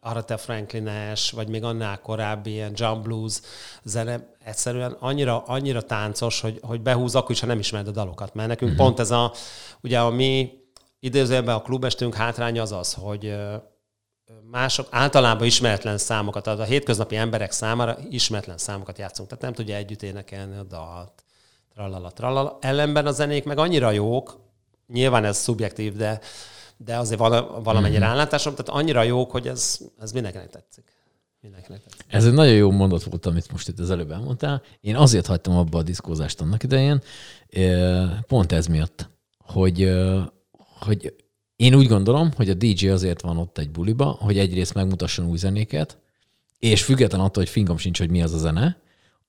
Aretha 0.00 0.36
Franklin-es, 0.36 1.30
vagy 1.30 1.48
még 1.48 1.64
annál 1.64 2.00
korábbi 2.00 2.50
ilyen 2.50 2.72
jump 2.74 3.02
blues 3.02 3.40
zene, 3.82 4.34
egyszerűen 4.44 4.96
annyira, 5.00 5.42
annyira 5.42 5.82
táncos, 5.82 6.40
hogy, 6.40 6.58
hogy 6.62 6.80
behúz 6.80 7.14
akkor 7.14 7.30
is, 7.30 7.40
ha 7.40 7.46
nem 7.46 7.58
ismered 7.58 7.88
a 7.88 7.90
dalokat. 7.90 8.34
Mert 8.34 8.48
nekünk 8.48 8.70
uh-huh. 8.70 8.86
pont 8.86 9.00
ez 9.00 9.10
a, 9.10 9.32
ugye 9.80 10.00
a 10.00 10.10
mi 10.10 10.52
idézőjelben 11.00 11.54
a 11.54 11.62
klubestünk 11.62 12.14
hátránya 12.14 12.62
az 12.62 12.72
az, 12.72 12.92
hogy 12.92 13.34
mások 14.50 14.86
általában 14.90 15.46
ismeretlen 15.46 15.98
számokat, 15.98 16.42
tehát 16.42 16.58
a 16.58 16.64
hétköznapi 16.64 17.16
emberek 17.16 17.52
számára 17.52 17.98
ismeretlen 18.10 18.58
számokat 18.58 18.98
játszunk, 18.98 19.28
tehát 19.28 19.44
nem 19.44 19.52
tudja 19.52 19.76
együtt 19.76 20.02
énekelni 20.02 20.56
a 20.56 20.62
dalt, 20.62 21.24
tralala, 21.74 22.10
tralala. 22.10 22.58
Ellenben 22.60 23.06
a 23.06 23.10
zenék 23.10 23.44
meg 23.44 23.58
annyira 23.58 23.90
jók, 23.90 24.40
nyilván 24.86 25.24
ez 25.24 25.36
szubjektív, 25.36 25.96
de, 25.96 26.20
de 26.76 26.96
azért 26.96 27.18
vala, 27.18 27.60
valamennyire 27.62 28.00
mm-hmm. 28.00 28.10
állátásom, 28.10 28.54
tehát 28.54 28.80
annyira 28.80 29.02
jók, 29.02 29.30
hogy 29.30 29.48
ez, 29.48 29.78
ez 30.00 30.12
mindenkinek 30.12 30.50
tetszik. 30.50 30.84
Mindenkinek 31.40 31.82
tetszik. 31.82 32.04
Ez 32.08 32.26
egy 32.26 32.32
nagyon 32.32 32.54
jó 32.54 32.70
mondat 32.70 33.02
volt, 33.02 33.26
amit 33.26 33.52
most 33.52 33.68
itt 33.68 33.78
az 33.78 33.90
előbb 33.90 34.10
elmondtál. 34.10 34.62
Én 34.80 34.96
azért 34.96 35.26
hagytam 35.26 35.56
abba 35.56 35.78
a 35.78 35.82
diszkózást 35.82 36.40
annak 36.40 36.62
idején, 36.62 37.02
pont 38.26 38.52
ez 38.52 38.66
miatt, 38.66 39.10
hogy, 39.38 39.92
hogy 40.80 41.14
én 41.62 41.74
úgy 41.74 41.86
gondolom, 41.86 42.30
hogy 42.36 42.48
a 42.48 42.54
DJ 42.54 42.88
azért 42.88 43.20
van 43.20 43.38
ott 43.38 43.58
egy 43.58 43.70
buliba, 43.70 44.04
hogy 44.20 44.38
egyrészt 44.38 44.74
megmutasson 44.74 45.26
új 45.26 45.36
zenéket, 45.36 45.98
és 46.58 46.82
független 46.82 47.20
attól, 47.20 47.42
hogy 47.42 47.52
fingom 47.52 47.76
sincs, 47.76 47.98
hogy 47.98 48.10
mi 48.10 48.22
az 48.22 48.34
a 48.34 48.38
zene, 48.38 48.76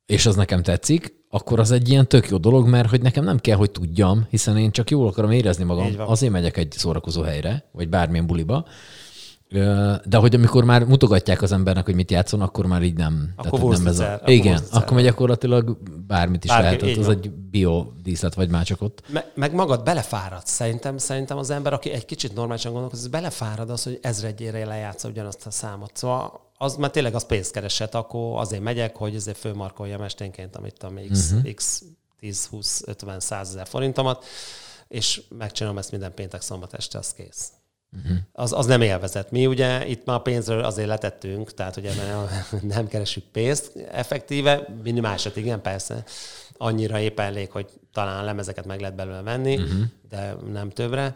és 0.06 0.26
az 0.26 0.36
nekem 0.36 0.64
tetszik, 0.64 1.14
akkor 1.30 1.60
az 1.60 1.72
egy 1.72 1.90
ilyen 1.90 2.08
tök 2.08 2.30
jó 2.30 2.38
dolog, 2.38 2.68
mert 2.68 2.90
hogy 2.90 3.02
nekem 3.02 3.24
nem 3.24 3.40
kell, 3.40 3.56
hogy 3.56 3.72
tudjam, 3.72 4.26
hiszen 4.30 4.58
én 4.58 4.72
csak 4.72 4.90
jól 4.90 5.08
akarom 5.08 5.32
érezni 5.32 5.64
magam, 5.64 5.94
azért 5.98 6.32
megyek 6.32 6.58
egy 6.58 6.72
szórakozó 6.72 7.22
helyre, 7.22 7.70
vagy 7.72 7.90
bármilyen 7.90 8.28
buliba, 8.28 8.66
de 10.06 10.18
hogy 10.18 10.36
amikor 10.36 10.64
már 10.64 10.84
mutogatják 10.84 11.42
az 11.42 11.52
embernek, 11.52 11.86
hogy 11.86 11.96
mit 11.96 12.12
játszon, 12.12 12.42
akkor 12.42 12.66
már 12.66 12.82
így 12.82 12.98
nem. 12.98 13.34
Akkor 13.36 13.60
Tehát, 13.60 13.78
nem 13.78 13.88
ez 13.88 14.00
a... 14.00 14.14
akkor 14.14 14.30
Igen, 14.30 14.62
akkor 14.72 14.94
megy 14.94 15.04
gyakorlatilag 15.04 15.78
bármit 16.08 16.44
is 16.44 16.50
Bárki, 16.50 16.86
lehet. 16.86 16.98
Az 16.98 17.10
egy 17.10 17.32
biodíszlet 17.32 18.34
vagy 18.34 18.50
már 18.50 18.66
csak 18.66 18.82
ott. 18.82 19.04
Me- 19.08 19.32
meg 19.36 19.54
magad 19.54 19.84
belefáradsz. 19.84 20.52
Szerintem, 20.52 20.98
szerintem 20.98 21.38
az 21.38 21.50
ember, 21.50 21.74
aki 21.74 21.92
egy 21.92 22.06
kicsit 22.06 22.34
normálisan 22.34 22.72
gondolkozik, 22.72 23.06
az 23.06 23.12
belefárad 23.12 23.70
az, 23.70 23.84
hogy 23.84 24.00
ezredjére 24.02 24.66
lejátsza 24.66 25.08
ugyanazt 25.08 25.46
a 25.46 25.52
számot. 25.52 25.92
Szóval 25.94 26.52
az 26.58 26.76
már 26.76 26.92
tényleg 26.92 27.16
az 27.16 27.26
pénzkereset, 27.26 27.96
akkor 27.96 28.40
azért 28.40 28.64
megyek, 28.64 28.96
hogy 28.96 29.16
ezért 29.16 29.38
fölmarkoljam 29.38 30.02
esténként, 30.02 30.56
amit 30.56 30.84
a 30.84 30.92
X, 31.12 31.32
uh-huh. 31.32 31.54
X 31.54 31.84
10, 32.20 32.46
20, 32.46 32.82
50, 32.86 33.20
100 33.20 33.50
ezer 33.50 33.68
forintomat, 33.68 34.26
és 34.88 35.22
megcsinálom 35.38 35.78
ezt 35.78 35.92
minden 35.92 36.14
péntek, 36.14 36.42
szombat 36.42 36.74
este, 36.74 36.98
az 36.98 37.14
kész. 37.14 37.52
Uh-huh. 37.96 38.18
Az, 38.32 38.54
az 38.54 38.66
nem 38.66 38.82
élvezet. 38.82 39.32
Mi 39.32 39.46
ugye 39.46 39.88
itt 39.88 40.06
már 40.06 40.16
a 40.16 40.22
pénzről 40.22 40.64
azért 40.64 40.88
letettünk, 40.88 41.54
tehát 41.54 41.78
ugye 41.78 41.92
nem, 42.62 42.88
keresünk 42.88 43.26
pénzt 43.32 43.76
effektíve, 43.92 44.68
minimálisat 44.84 45.36
igen, 45.36 45.62
persze. 45.62 46.04
Annyira 46.58 47.00
éppen 47.00 47.26
elég, 47.26 47.52
hogy 47.52 47.70
talán 47.92 48.26
lemezeket 48.26 48.66
meg 48.66 48.80
lehet 48.80 48.96
belőle 48.96 49.22
venni, 49.22 49.56
uh-huh. 49.56 49.84
de 50.10 50.36
nem 50.52 50.70
többre. 50.70 51.16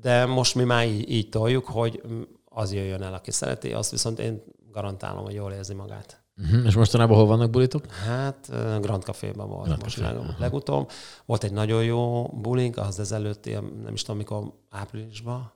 De 0.00 0.26
most 0.26 0.54
mi 0.54 0.64
már 0.64 0.86
így, 0.86 1.10
így 1.10 1.28
toljuk, 1.28 1.66
hogy 1.66 2.02
az 2.44 2.72
jöjjön 2.72 3.02
el, 3.02 3.14
aki 3.14 3.30
szereti, 3.30 3.72
azt 3.72 3.90
viszont 3.90 4.18
én 4.18 4.42
garantálom, 4.72 5.24
hogy 5.24 5.34
jól 5.34 5.52
érzi 5.52 5.74
magát. 5.74 6.20
Uh-huh. 6.42 6.66
És 6.66 6.74
mostanában 6.74 7.16
hol 7.16 7.26
vannak 7.26 7.50
bulitok? 7.50 7.90
Hát 7.90 8.50
Grand 8.80 9.02
Café-ben 9.02 9.48
volt 9.48 9.64
Grand 9.64 9.82
most 9.82 9.98
Café. 9.98 10.34
legutóbb. 10.38 10.90
Volt 11.24 11.44
egy 11.44 11.52
nagyon 11.52 11.84
jó 11.84 12.22
bulink, 12.22 12.76
az 12.76 13.00
ezelőtt, 13.00 13.44
nem 13.82 13.92
is 13.92 14.02
tudom, 14.02 14.16
mikor 14.16 14.52
áprilisban, 14.70 15.52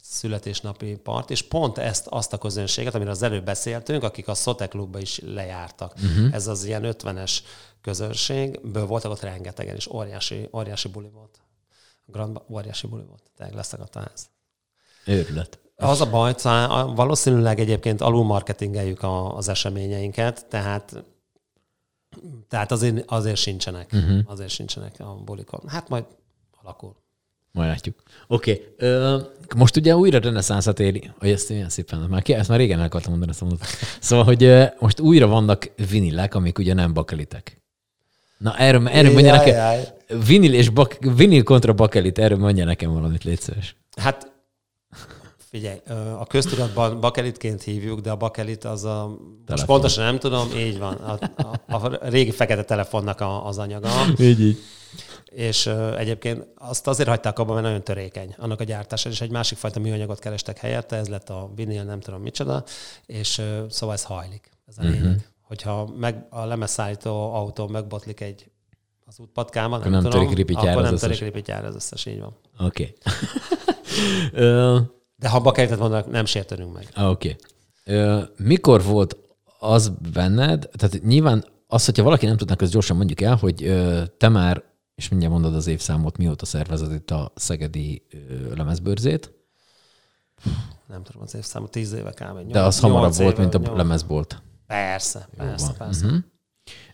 egy 0.00 0.06
születésnapi 0.06 0.96
part, 0.96 1.30
és 1.30 1.42
pont 1.42 1.78
ezt, 1.78 2.06
azt 2.06 2.32
a 2.32 2.38
közönséget, 2.38 2.94
amiről 2.94 3.12
az 3.12 3.22
előbb 3.22 3.44
beszéltünk, 3.44 4.02
akik 4.02 4.28
a 4.28 4.34
Szote 4.34 4.66
klubba 4.66 4.98
is 4.98 5.20
lejártak. 5.24 5.94
Uh-huh. 5.94 6.34
Ez 6.34 6.46
az 6.46 6.64
ilyen 6.64 6.82
50-es 6.84 7.38
közönségből 7.80 8.86
voltak 8.86 9.10
ott 9.10 9.20
rengetegen, 9.20 9.74
és 9.74 9.86
óriási, 9.86 10.48
óriási 10.52 10.88
buli 10.88 11.08
volt. 11.08 11.40
Grand, 12.06 12.40
óriási 12.48 12.86
buli 12.86 13.04
volt. 13.04 13.22
Tehát 13.36 13.54
leszakadt 13.54 13.96
a 13.96 14.00
ház. 14.00 14.28
Őrület. 15.04 15.58
Az 15.76 16.00
a 16.00 16.10
baj, 16.10 16.34
valószínűleg 16.94 17.60
egyébként 17.60 18.00
alul 18.00 18.24
marketingeljük 18.24 19.02
az 19.34 19.48
eseményeinket, 19.48 20.46
tehát 20.48 21.04
tehát 22.48 22.72
azért, 22.72 23.10
azért 23.10 23.36
sincsenek. 23.36 23.90
Uh-huh. 23.92 24.18
Azért 24.24 24.50
sincsenek 24.50 25.00
a 25.00 25.14
bulikon. 25.14 25.68
Hát 25.68 25.88
majd 25.88 26.04
alakul. 26.62 26.96
Majd 27.52 27.68
látjuk. 27.68 28.02
Oké. 28.26 28.74
Okay. 28.78 29.22
most 29.56 29.76
ugye 29.76 29.96
újra 29.96 30.18
reneszánszat 30.18 30.80
éri, 30.80 31.10
hogy 31.18 31.30
ezt 31.30 31.48
milyen 31.48 31.68
szépen, 31.68 31.98
már, 31.98 32.22
ezt 32.26 32.48
már 32.48 32.58
régen 32.58 32.78
el 32.78 32.84
akartam 32.84 33.10
mondani 33.10 33.30
ezt 33.30 33.42
a 33.42 33.44
mondatot. 33.44 33.76
Szóval, 34.00 34.24
hogy 34.24 34.68
most 34.78 35.00
újra 35.00 35.26
vannak 35.26 35.70
vinilek, 35.90 36.34
amik 36.34 36.58
ugye 36.58 36.74
nem 36.74 36.92
bakelitek. 36.92 37.60
Na, 38.38 38.56
erről, 38.56 38.88
erről 38.88 39.12
mondja 39.12 39.36
nekem, 39.36 39.80
vinil, 40.26 40.54
és 40.54 40.68
bak, 40.68 40.96
vinil 41.16 41.42
kontra 41.42 41.72
bakelit, 41.72 42.18
erről 42.18 42.38
mondja 42.38 42.64
nekem 42.64 42.92
valamit, 42.92 43.24
légy 43.24 43.40
szíves. 43.40 43.76
Hát 43.96 44.29
Figyelj, 45.50 45.78
a 46.18 46.26
köztudatban 46.26 47.00
bakelitként 47.00 47.62
hívjuk, 47.62 48.00
de 48.00 48.10
a 48.10 48.16
bakelit 48.16 48.64
az 48.64 48.84
a... 48.84 48.88
Telefon. 48.88 49.44
Most 49.46 49.64
pontosan 49.64 50.04
nem 50.04 50.18
tudom, 50.18 50.48
így 50.56 50.78
van. 50.78 50.94
A, 50.94 51.18
a, 51.66 51.86
a 51.86 52.08
régi 52.08 52.30
fekete 52.30 52.64
telefonnak 52.64 53.20
a, 53.20 53.46
az 53.46 53.58
anyaga. 53.58 53.88
Így, 54.18 54.40
így. 54.40 54.58
És 55.24 55.66
uh, 55.66 55.98
egyébként 55.98 56.46
azt 56.54 56.86
azért 56.86 57.08
hagyták 57.08 57.38
abban, 57.38 57.54
mert 57.54 57.66
nagyon 57.66 57.84
törékeny 57.84 58.34
annak 58.38 58.60
a 58.60 58.64
gyártása, 58.64 59.08
és 59.08 59.20
egy 59.20 59.30
másik 59.30 59.58
fajta 59.58 59.80
műanyagot 59.80 60.18
kerestek 60.18 60.58
helyette, 60.58 60.96
ez 60.96 61.08
lett 61.08 61.28
a 61.28 61.50
vinil, 61.54 61.82
nem 61.82 62.00
tudom 62.00 62.22
micsoda, 62.22 62.64
és 63.06 63.38
uh, 63.38 63.68
szóval 63.68 63.94
ez 63.94 64.04
hajlik. 64.04 64.50
Ez 64.68 64.74
a 64.78 64.82
lényeg. 64.82 65.02
Uh-huh. 65.02 65.20
Hogyha 65.42 65.92
meg, 65.98 66.26
a 66.30 66.44
lemezszállító 66.44 67.34
autó 67.34 67.68
megbotlik 67.68 68.20
egy 68.20 68.50
az 69.06 69.18
útpatkában, 69.18 69.80
nem, 69.80 69.90
nem 69.90 70.02
tudom, 70.02 70.28
törik 70.28 70.58
akkor 70.58 70.82
nem 70.82 70.96
törik 70.96 71.20
ripityár 71.20 71.64
az 71.64 71.74
összes, 71.74 72.06
így 72.06 72.20
van. 72.20 72.36
Oké. 72.58 72.92
Okay. 74.32 74.98
De 75.20 75.28
ha 75.28 75.40
bakeltet 75.40 75.78
mondanak, 75.78 76.10
nem 76.10 76.24
sértődünk 76.24 76.72
meg. 76.72 76.88
Oké. 76.96 77.36
Okay. 77.86 78.22
Mikor 78.36 78.82
volt 78.82 79.16
az 79.58 79.92
benned, 80.12 80.68
tehát 80.72 81.02
nyilván 81.02 81.44
az, 81.66 81.84
hogyha 81.84 82.02
valaki 82.02 82.26
nem 82.26 82.36
tudnak, 82.36 82.60
az 82.60 82.70
gyorsan 82.70 82.96
mondjuk 82.96 83.20
el, 83.20 83.36
hogy 83.36 83.74
te 84.18 84.28
már, 84.28 84.62
és 84.94 85.08
mindjárt 85.08 85.32
mondod 85.32 85.54
az 85.54 85.66
évszámot, 85.66 86.16
mióta 86.16 86.44
szervezed 86.44 86.92
itt 86.92 87.10
a 87.10 87.32
Szegedi 87.34 88.02
lemezbőrzét. 88.54 89.32
Nem 90.88 91.02
tudom 91.02 91.22
az 91.22 91.34
évszámot, 91.34 91.70
tíz 91.70 91.92
éve 91.92 92.10
kb. 92.10 92.52
De 92.52 92.60
az 92.60 92.80
hamarabb 92.80 93.14
volt, 93.14 93.38
mint 93.38 93.54
a 93.54 93.58
nyolc. 93.58 93.76
lemezbolt. 93.76 94.42
Persze, 94.66 95.28
persze, 95.36 95.72
persze. 95.78 96.04
Uh-huh. 96.06 96.20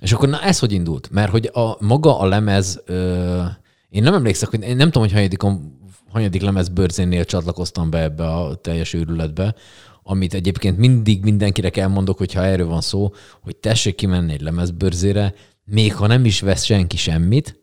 És 0.01 0.13
akkor 0.13 0.29
na 0.29 0.43
ez 0.43 0.59
hogy 0.59 0.73
indult? 0.73 1.11
Mert 1.11 1.31
hogy 1.31 1.51
a 1.53 1.85
maga 1.85 2.19
a 2.19 2.27
lemez, 2.27 2.83
ö, 2.85 3.43
én 3.89 4.03
nem 4.03 4.15
emlékszek, 4.15 4.49
hogy 4.49 4.63
én 4.63 4.77
nem 4.77 4.87
tudom, 4.87 5.03
hogy 5.03 5.13
hanyadikon 5.13 5.79
hanyadik 6.17 6.43
lemez 6.43 6.69
bőrzénnél 6.69 7.25
csatlakoztam 7.25 7.91
be 7.91 8.03
ebbe 8.03 8.27
a 8.27 8.55
teljes 8.55 8.93
őrületbe, 8.93 9.55
amit 10.03 10.35
egyébként 10.35 10.79
mindig 10.79 11.23
mindenkinek 11.23 11.77
elmondok, 11.77 12.19
hogyha 12.19 12.45
erről 12.45 12.67
van 12.67 12.81
szó, 12.81 13.13
hogy 13.41 13.57
tessék 13.57 13.95
kimenni 13.95 14.33
egy 14.33 14.41
lemezbőrzére, 14.41 15.35
még 15.65 15.95
ha 15.95 16.07
nem 16.07 16.25
is 16.25 16.41
vesz 16.41 16.65
senki 16.65 16.97
semmit, 16.97 17.61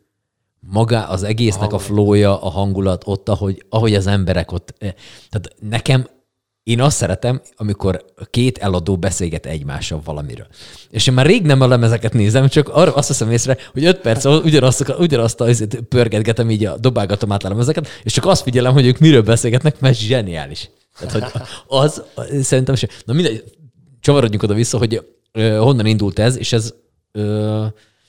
maga 0.60 1.08
az 1.08 1.24
egésznek 1.24 1.74
a 1.74 1.78
flója, 1.78 2.41
a 2.41 2.49
hangulat 2.49 3.04
ott, 3.06 3.30
ahogy, 3.30 3.66
ahogy 3.70 3.93
az 3.93 4.08
emberek 4.08 4.51
ott. 4.51 4.74
Eh, 4.78 4.93
tehát 5.30 5.56
nekem 5.60 6.08
én 6.64 6.82
azt 6.82 6.97
szeretem, 6.97 7.41
amikor 7.55 8.05
két 8.30 8.57
eladó 8.57 8.97
beszélget 8.97 9.45
egymással 9.45 10.01
valamiről. 10.03 10.47
És 10.89 11.07
én 11.07 11.14
már 11.14 11.26
rég 11.26 11.45
nem 11.45 11.61
a 11.61 11.68
lemezeket 11.68 12.14
nézem, 12.14 12.47
csak 12.47 12.70
arra 12.70 12.93
azt 12.93 13.07
veszem 13.07 13.32
észre, 13.32 13.57
hogy 13.74 13.86
öt 13.86 13.97
perc 13.97 14.26
ugyanazt, 14.26 14.93
ugyanazt 14.99 15.41
a, 15.41 15.47
pörgetgetem, 15.89 16.49
így 16.49 16.66
a 16.66 16.78
dobálgatom 16.78 17.32
át 17.32 17.43
a 17.43 17.49
lemezeket, 17.49 17.88
és 18.03 18.14
csak 18.14 18.26
azt 18.26 18.41
figyelem, 18.41 18.74
hogy 18.74 18.86
ők 18.86 18.99
miről 18.99 19.22
beszélgetnek, 19.22 19.80
mert 19.80 19.97
zseniális. 19.97 20.70
Tehát, 20.99 21.32
hogy 21.32 21.41
az, 21.68 22.03
szerintem 22.41 22.76
sem. 22.76 22.89
Na 23.05 23.14
mindegy, 23.14 23.43
csavarodjunk 23.99 24.43
oda-vissza, 24.43 24.78
hogy 24.78 25.05
ö, 25.32 25.55
honnan 25.55 25.86
indult 25.86 26.20
ez, 26.20 26.38
és 26.38 26.53
ez, 26.53 26.74
ö, 27.11 27.66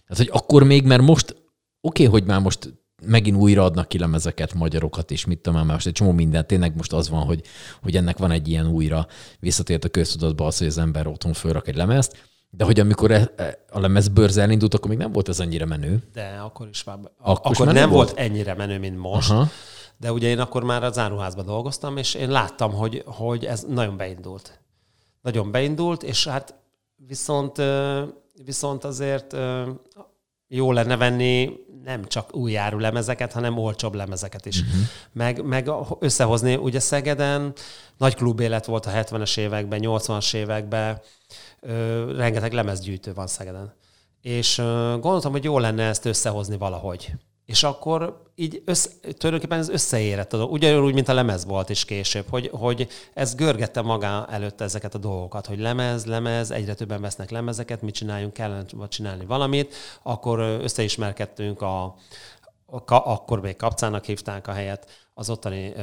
hát, 0.06 0.16
hogy 0.16 0.28
akkor 0.32 0.64
még, 0.64 0.84
mert 0.84 1.02
most 1.02 1.30
oké, 1.30 2.06
okay, 2.06 2.06
hogy 2.06 2.28
már 2.28 2.40
most 2.40 2.74
megint 3.02 3.36
újra 3.36 3.64
adnak 3.64 3.88
ki 3.88 3.98
lemezeket, 3.98 4.54
magyarokat 4.54 5.10
is, 5.10 5.24
mit 5.24 5.38
tudom, 5.38 5.58
mert 5.58 5.72
most 5.72 5.86
egy 5.86 5.92
csomó 5.92 6.12
minden, 6.12 6.46
tényleg 6.46 6.76
most 6.76 6.92
az 6.92 7.08
van, 7.08 7.22
hogy, 7.22 7.42
hogy 7.82 7.96
ennek 7.96 8.18
van 8.18 8.30
egy 8.30 8.48
ilyen 8.48 8.66
újra 8.66 9.06
visszatért 9.40 9.84
a 9.84 9.88
köztudatba 9.88 10.46
az, 10.46 10.58
hogy 10.58 10.66
az 10.66 10.78
ember 10.78 11.06
otthon 11.06 11.32
fölrak 11.32 11.68
egy 11.68 11.76
lemezt, 11.76 12.16
De 12.50 12.64
hogy 12.64 12.80
amikor 12.80 13.10
e- 13.10 13.32
e- 13.36 13.64
a 13.70 13.80
lemezbőrze 13.80 14.42
elindult, 14.42 14.74
akkor 14.74 14.88
még 14.88 14.98
nem 14.98 15.12
volt 15.12 15.28
ez 15.28 15.40
annyira 15.40 15.66
menő. 15.66 16.02
De 16.12 16.40
akkor 16.44 16.68
is 16.68 16.84
már... 16.84 16.98
Akkor 17.18 17.52
Akkor, 17.52 17.72
nem 17.72 17.90
volt? 17.90 18.08
volt 18.08 18.18
ennyire 18.18 18.54
menő, 18.54 18.78
mint 18.78 18.98
most. 18.98 19.30
Aha. 19.30 19.48
De 19.96 20.12
ugye 20.12 20.28
én 20.28 20.38
akkor 20.38 20.64
már 20.64 20.84
az 20.84 20.98
áruházban 20.98 21.46
dolgoztam, 21.46 21.96
és 21.96 22.14
én 22.14 22.30
láttam, 22.30 22.72
hogy, 22.72 23.02
hogy 23.06 23.44
ez 23.44 23.64
nagyon 23.68 23.96
beindult. 23.96 24.60
Nagyon 25.22 25.50
beindult, 25.50 26.02
és 26.02 26.26
hát 26.26 26.54
viszont, 26.96 27.62
viszont 28.44 28.84
azért 28.84 29.36
jó 30.48 30.72
lenne 30.72 30.96
venni 30.96 31.50
nem 31.84 32.04
csak 32.04 32.36
új 32.36 32.56
áru 32.56 32.78
lemezeket, 32.78 33.32
hanem 33.32 33.58
olcsóbb 33.58 33.94
lemezeket 33.94 34.46
is. 34.46 34.60
Uh-huh. 34.60 34.74
Meg, 35.12 35.44
meg 35.44 35.70
összehozni, 35.98 36.54
ugye 36.54 36.80
Szegeden 36.80 37.52
nagy 37.96 38.14
klubélet 38.14 38.66
volt 38.66 38.86
a 38.86 38.90
70-es 38.90 39.38
években, 39.38 39.80
80-as 39.82 40.34
években, 40.34 41.00
ö, 41.60 42.12
rengeteg 42.16 42.52
lemezgyűjtő 42.52 43.12
van 43.14 43.26
Szegeden. 43.26 43.74
És 44.22 44.58
ö, 44.58 44.96
gondoltam, 45.00 45.32
hogy 45.32 45.44
jó 45.44 45.58
lenne 45.58 45.82
ezt 45.82 46.04
összehozni 46.04 46.56
valahogy. 46.56 47.12
És 47.46 47.62
akkor 47.62 48.22
így 48.34 48.62
össze, 48.64 48.90
tulajdonképpen 49.00 49.58
ez 49.58 49.68
összeérett, 49.68 50.28
tudod, 50.28 50.50
ugyanúgy, 50.50 50.94
mint 50.94 51.08
a 51.08 51.14
lemez 51.14 51.44
volt 51.44 51.68
is 51.68 51.84
később, 51.84 52.24
hogy, 52.30 52.50
hogy 52.52 52.88
ez 53.14 53.34
görgette 53.34 53.80
maga 53.80 54.26
előtt 54.30 54.60
ezeket 54.60 54.94
a 54.94 54.98
dolgokat, 54.98 55.46
hogy 55.46 55.58
lemez, 55.58 56.04
lemez, 56.04 56.50
egyre 56.50 56.74
többen 56.74 57.00
vesznek 57.00 57.30
lemezeket, 57.30 57.82
mit 57.82 57.94
csináljunk, 57.94 58.32
kellene 58.32 58.64
csinálni 58.88 59.24
valamit, 59.24 59.74
akkor 60.02 60.38
összeismerkedtünk 60.38 61.62
a, 61.62 61.82
a 62.66 62.82
akkor 62.86 63.40
még 63.40 63.56
kapcának 63.56 64.04
hívták 64.04 64.48
a 64.48 64.52
helyet 64.52 64.90
az 65.14 65.30
ottani 65.30 65.72
ö, 65.76 65.82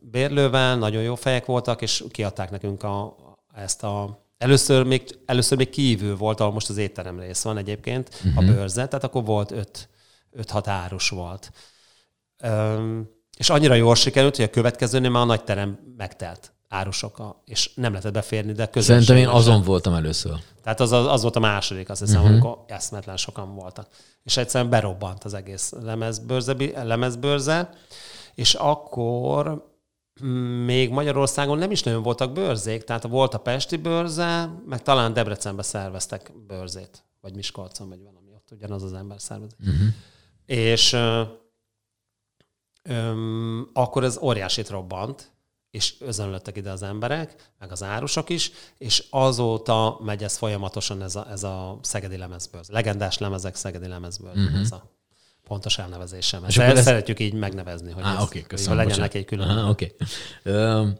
bérlővel, 0.00 0.76
nagyon 0.76 1.02
jó 1.02 1.14
fejek 1.14 1.46
voltak, 1.46 1.82
és 1.82 2.04
kiadták 2.10 2.50
nekünk 2.50 2.82
a, 2.82 3.16
ezt 3.54 3.82
a 3.82 4.26
Először 4.38 4.84
még, 4.84 5.18
először 5.26 5.58
még 5.58 5.68
kívül 5.68 6.16
volt, 6.16 6.40
ahol 6.40 6.52
most 6.52 6.68
az 6.68 6.76
étterem 6.76 7.20
rész 7.20 7.42
van 7.42 7.56
egyébként, 7.56 8.08
uh-huh. 8.14 8.36
a 8.36 8.52
bőrze, 8.52 8.86
tehát 8.88 9.04
akkor 9.04 9.24
volt 9.24 9.50
öt, 9.50 9.88
5-6 10.36 10.62
árus 10.66 11.08
volt. 11.08 11.52
Öm, 12.42 13.08
és 13.38 13.50
annyira 13.50 13.74
jól 13.74 13.94
sikerült, 13.94 14.36
hogy 14.36 14.44
a 14.44 14.50
következőnél 14.50 15.10
már 15.10 15.22
a 15.22 15.26
nagy 15.26 15.44
terem 15.44 15.78
megtelt 15.96 16.52
árusokkal, 16.68 17.42
és 17.44 17.70
nem 17.74 17.90
lehetett 17.90 18.12
beférni, 18.12 18.52
de 18.52 18.66
közönség. 18.66 19.06
Szerintem 19.06 19.32
én 19.32 19.40
azon 19.40 19.62
voltam 19.62 19.94
először. 19.94 20.38
Tehát 20.62 20.80
az, 20.80 20.92
az, 20.92 21.22
volt 21.22 21.36
a 21.36 21.40
második, 21.40 21.90
azt 21.90 22.00
hiszem, 22.00 22.20
uh-huh. 22.20 22.32
amikor 22.32 22.64
eszmetlen 22.66 23.16
sokan 23.16 23.54
voltak. 23.54 23.88
És 24.22 24.36
egyszerűen 24.36 24.70
berobbant 24.70 25.24
az 25.24 25.34
egész 25.34 25.72
lemezbőrze, 25.82 26.54
lemezbőrze 26.82 27.70
és 28.38 28.54
akkor 28.54 29.64
mm, 30.24 30.64
még 30.64 30.90
Magyarországon 30.90 31.58
nem 31.58 31.70
is 31.70 31.82
nagyon 31.82 32.02
voltak 32.02 32.32
bőrzék, 32.32 32.84
tehát 32.84 33.02
volt 33.02 33.34
a 33.34 33.38
Pesti 33.38 33.76
bőrze, 33.76 34.50
meg 34.66 34.82
talán 34.82 35.12
Debrecenbe 35.12 35.62
szerveztek 35.62 36.32
bőrzét, 36.46 37.04
vagy 37.20 37.34
Miskolcon, 37.34 37.88
vagy 37.88 38.02
valami 38.02 38.32
ott 38.34 38.48
ugyanaz 38.50 38.82
az 38.82 38.92
ember 38.92 39.20
szervez. 39.20 39.50
Uh-huh. 39.60 39.88
És 40.48 40.92
ö, 40.92 41.22
öm, 42.82 43.70
akkor 43.72 44.04
ez 44.04 44.18
óriásit 44.18 44.68
robbant, 44.68 45.30
és 45.70 45.94
özönlöttek 46.00 46.56
ide 46.56 46.70
az 46.70 46.82
emberek, 46.82 47.52
meg 47.58 47.72
az 47.72 47.82
árusok 47.82 48.28
is, 48.28 48.50
és 48.78 49.06
azóta 49.10 49.98
megy 50.04 50.22
ez 50.24 50.36
folyamatosan 50.36 51.02
ez 51.02 51.16
a, 51.16 51.26
ez 51.30 51.42
a 51.42 51.78
szegedi 51.82 52.16
lemezből. 52.16 52.60
Legendás 52.68 53.18
lemezek 53.18 53.54
szegedi 53.54 53.88
lemezből. 53.88 54.30
Uh-huh. 54.30 54.60
Ez 54.60 54.72
a 54.72 54.90
pontos 55.44 55.78
elnevezésem. 55.78 56.44
Ezt 56.44 56.58
ez- 56.58 56.82
szeretjük 56.84 57.20
így 57.20 57.34
megnevezni, 57.34 57.92
hogy, 57.92 58.02
Á, 58.06 58.16
ez, 58.16 58.28
hogy 58.28 58.46
köszönöm. 58.46 58.76
legyen 58.76 58.90
bocsánat. 58.90 59.12
neki 59.12 59.18
egy 59.18 59.24
külön. 59.24 59.68
Oké. 59.68 59.94
Öm, 60.42 60.98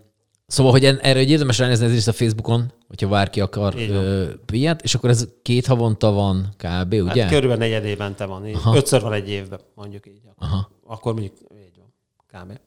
Szóval, 0.51 0.73
hogy 0.73 0.85
erre 0.85 1.19
hogy 1.19 1.31
érdemes 1.31 1.59
ránézni 1.59 1.97
ez 1.97 2.09
a 2.09 2.13
Facebookon, 2.13 2.73
hogyha 2.87 3.09
bárki 3.09 3.41
akar 3.41 3.75
ö, 3.77 4.29
ilyet, 4.53 4.83
és 4.83 4.95
akkor 4.95 5.11
ez 5.11 5.29
két 5.43 5.67
havonta 5.67 6.11
van 6.11 6.55
kb., 6.57 6.93
ugye? 6.93 7.23
Hát 7.23 7.31
körülbelül 7.33 7.57
negyed 7.57 7.85
évente 7.85 8.25
van. 8.25 8.47
Így. 8.47 8.55
Aha. 8.55 8.77
Ötször 8.77 9.01
van 9.01 9.13
egy 9.13 9.29
évben, 9.29 9.61
mondjuk 9.75 10.07
így. 10.07 10.21
Akkor, 10.31 10.49
Aha. 10.49 10.71
akkor 10.87 11.13
mondjuk 11.13 11.35
így 11.53 11.79
van. 11.79 12.43
Kb. 12.43 12.59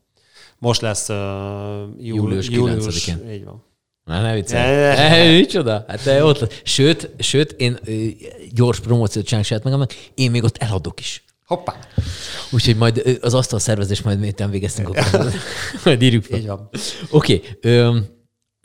Most 0.57 0.81
lesz 0.81 1.09
uh, 1.09 1.15
júl, 1.97 2.17
Július 2.17 2.49
július, 2.49 3.05
9-én. 3.05 3.31
Így 3.31 3.43
van. 3.43 3.63
Na, 4.05 4.21
ne 4.21 4.33
viccelj. 4.33 4.95
Ne, 4.95 5.31
micsoda? 5.39 5.85
Hát 5.87 6.03
te 6.03 6.23
ott. 6.23 6.61
Sőt, 6.63 7.09
sőt, 7.17 7.51
én 7.51 7.79
gyors 8.51 8.79
promóciót 8.79 9.25
csinálok 9.25 9.47
saját 9.47 9.63
magamnak, 9.63 9.93
én 10.13 10.31
még 10.31 10.43
ott 10.43 10.57
eladok 10.57 10.99
is. 10.99 11.23
Hoppá! 11.51 11.75
Úgyhogy 12.51 12.75
majd 12.75 13.19
az 13.21 13.33
asztal 13.33 13.59
szervezés 13.59 14.01
majd 14.01 14.19
miután 14.19 14.49
végeztünk, 14.49 14.87
akkor 14.87 15.31
majd 15.85 16.01
írjuk 16.01 16.23
fel. 16.23 16.39
Így 16.39 16.47
van. 16.47 16.69
Oké. 17.09 17.41
Okay. 17.55 18.01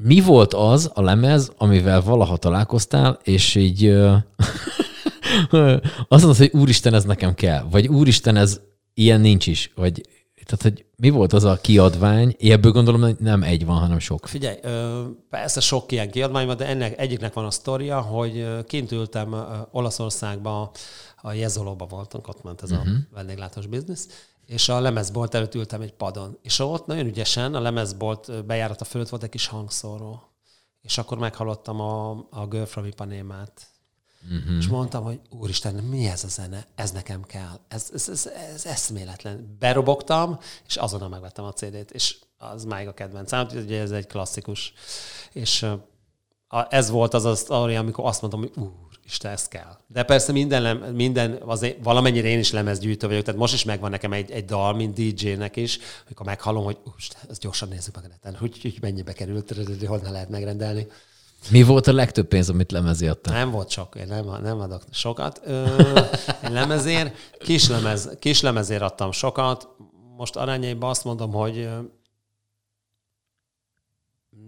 Mi 0.03 0.21
volt 0.21 0.55
az 0.55 0.91
a 0.95 1.03
lemez, 1.03 1.53
amivel 1.57 2.01
valaha 2.01 2.37
találkoztál, 2.37 3.19
és 3.23 3.55
így 3.55 3.85
ö, 3.85 4.15
azt 6.09 6.25
mondod, 6.25 6.37
hogy 6.37 6.51
úristen, 6.53 6.95
ez 6.95 7.05
nekem 7.05 7.35
kell, 7.35 7.67
vagy 7.71 7.89
úristen, 7.89 8.37
ez 8.37 8.61
ilyen 8.95 9.21
nincs 9.21 9.47
is, 9.47 9.73
vagy 9.75 10.01
tehát, 10.47 10.63
hogy 10.63 10.85
mi 10.97 11.11
volt 11.11 11.33
az 11.33 11.45
a 11.45 11.59
kiadvány? 11.61 12.37
Ebből 12.39 12.73
gondolom, 12.73 13.01
hogy 13.01 13.17
nem 13.19 13.43
egy 13.43 13.67
van, 13.67 13.77
hanem 13.77 13.99
sok. 13.99 14.27
Figyelj, 14.27 14.57
persze 15.31 15.61
sok 15.61 15.93
ilyen 15.93 16.11
kiadvány 16.11 16.47
van, 16.47 16.57
de 16.57 16.67
ennek 16.67 16.99
egyiknek 17.01 17.33
van 17.33 17.45
a 17.45 17.51
sztoria, 17.51 18.01
hogy 18.01 18.47
kint 18.67 18.93
ültem 18.93 19.33
ö, 19.33 19.39
Olaszországba, 19.71 20.71
a 21.23 21.33
Jezolóba 21.33 21.87
voltunk, 21.87 22.29
ott 22.29 22.43
ment 22.43 22.63
ez 22.63 22.71
uh-huh. 22.71 22.89
a 22.89 23.15
vendéglátós 23.15 23.67
biznisz, 23.67 24.09
és 24.47 24.69
a 24.69 24.81
lemezbolt 24.81 25.35
előtt 25.35 25.55
ültem 25.55 25.81
egy 25.81 25.93
padon. 25.93 26.39
És 26.43 26.59
ott 26.59 26.87
nagyon 26.87 27.07
ügyesen 27.07 27.55
a 27.55 27.61
lemezbolt 27.61 28.45
bejárata 28.45 28.85
fölött 28.85 29.09
volt 29.09 29.23
egy 29.23 29.29
kis 29.29 29.47
hangszóró. 29.47 30.31
És 30.83 30.99
akkor 30.99 31.19
meghallottam 31.19 31.81
a, 31.81 32.11
a 32.31 32.47
Girl 32.47 32.65
from 32.65 32.85
Ipanémát. 32.85 33.67
Uh-huh. 34.23 34.57
És 34.57 34.67
mondtam, 34.67 35.05
hogy 35.05 35.21
úristen, 35.31 35.75
mi 35.75 36.07
ez 36.07 36.25
a 36.25 36.29
zene? 36.29 36.67
Ez 36.75 36.91
nekem 36.91 37.23
kell. 37.23 37.61
Ez, 37.69 37.91
ez, 37.95 38.09
ez, 38.09 38.27
ez 38.27 38.67
eszméletlen. 38.67 39.57
Berobogtam, 39.59 40.39
és 40.67 40.77
azonnal 40.77 41.09
megvettem 41.09 41.45
a 41.45 41.53
CD-t, 41.53 41.91
és 41.91 42.17
az 42.39 42.65
máig 42.65 42.89
a 42.89 42.95
kedvencem. 42.95 43.47
Ugye 43.55 43.81
ez 43.81 43.91
egy 43.91 44.07
klasszikus. 44.07 44.73
És 45.33 45.63
a, 46.49 46.67
ez 46.69 46.91
volt 46.91 47.15
az 47.15 47.25
a 47.25 47.35
sztori, 47.35 47.75
amikor 47.75 48.05
azt 48.05 48.21
mondtam, 48.21 48.41
hogy 48.41 48.53
úristen, 49.07 49.33
ez 49.33 49.49
kell. 49.49 49.79
De 49.87 50.03
persze 50.03 50.33
minden, 50.33 50.77
minden 50.95 51.39
azért 51.45 51.85
valamennyire 51.85 52.29
én 52.29 52.39
is 52.39 52.53
lemezgyűjtő 52.53 53.07
vagyok, 53.07 53.25
tehát 53.25 53.41
most 53.41 53.55
is 53.55 53.65
megvan 53.65 53.91
nekem 53.91 54.13
egy, 54.13 54.31
egy 54.31 54.45
dal, 54.45 54.75
mint 54.75 54.95
DJ-nek 54.95 55.57
is, 55.57 55.79
amikor 56.07 56.27
meghallom, 56.27 56.65
hogy 56.65 56.77
úristen, 56.93 57.21
ezt 57.31 57.41
gyorsan 57.41 57.69
nézzük 57.69 57.95
meg 57.95 58.05
a 58.05 58.09
neten, 58.09 58.35
hogy, 58.35 58.61
hogy 58.63 58.79
mennyibe 58.81 59.13
került, 59.13 59.55
honnan 59.87 60.13
lehet 60.13 60.29
megrendelni. 60.29 60.87
Mi 61.51 61.63
volt 61.63 61.87
a 61.87 61.93
legtöbb 61.93 62.27
pénz, 62.27 62.49
amit 62.49 62.73
lemezi 62.73 63.07
adta? 63.07 63.31
Nem 63.31 63.51
volt 63.51 63.71
sok, 63.71 63.95
én 63.95 64.07
nem, 64.07 64.25
nem 64.43 64.61
adok 64.61 64.83
sokat. 64.91 65.41
Ö, 65.45 65.67
én 66.45 66.53
lemezért, 66.53 67.17
kis, 67.39 67.69
lemez, 67.69 68.11
kis 68.19 68.41
lemezért 68.41 68.83
adtam 68.83 69.13
sokat. 69.13 69.69
Most 70.17 70.37
arányaiban 70.37 70.91
azt 70.91 71.05
mondom, 71.05 71.33
hogy 71.33 71.69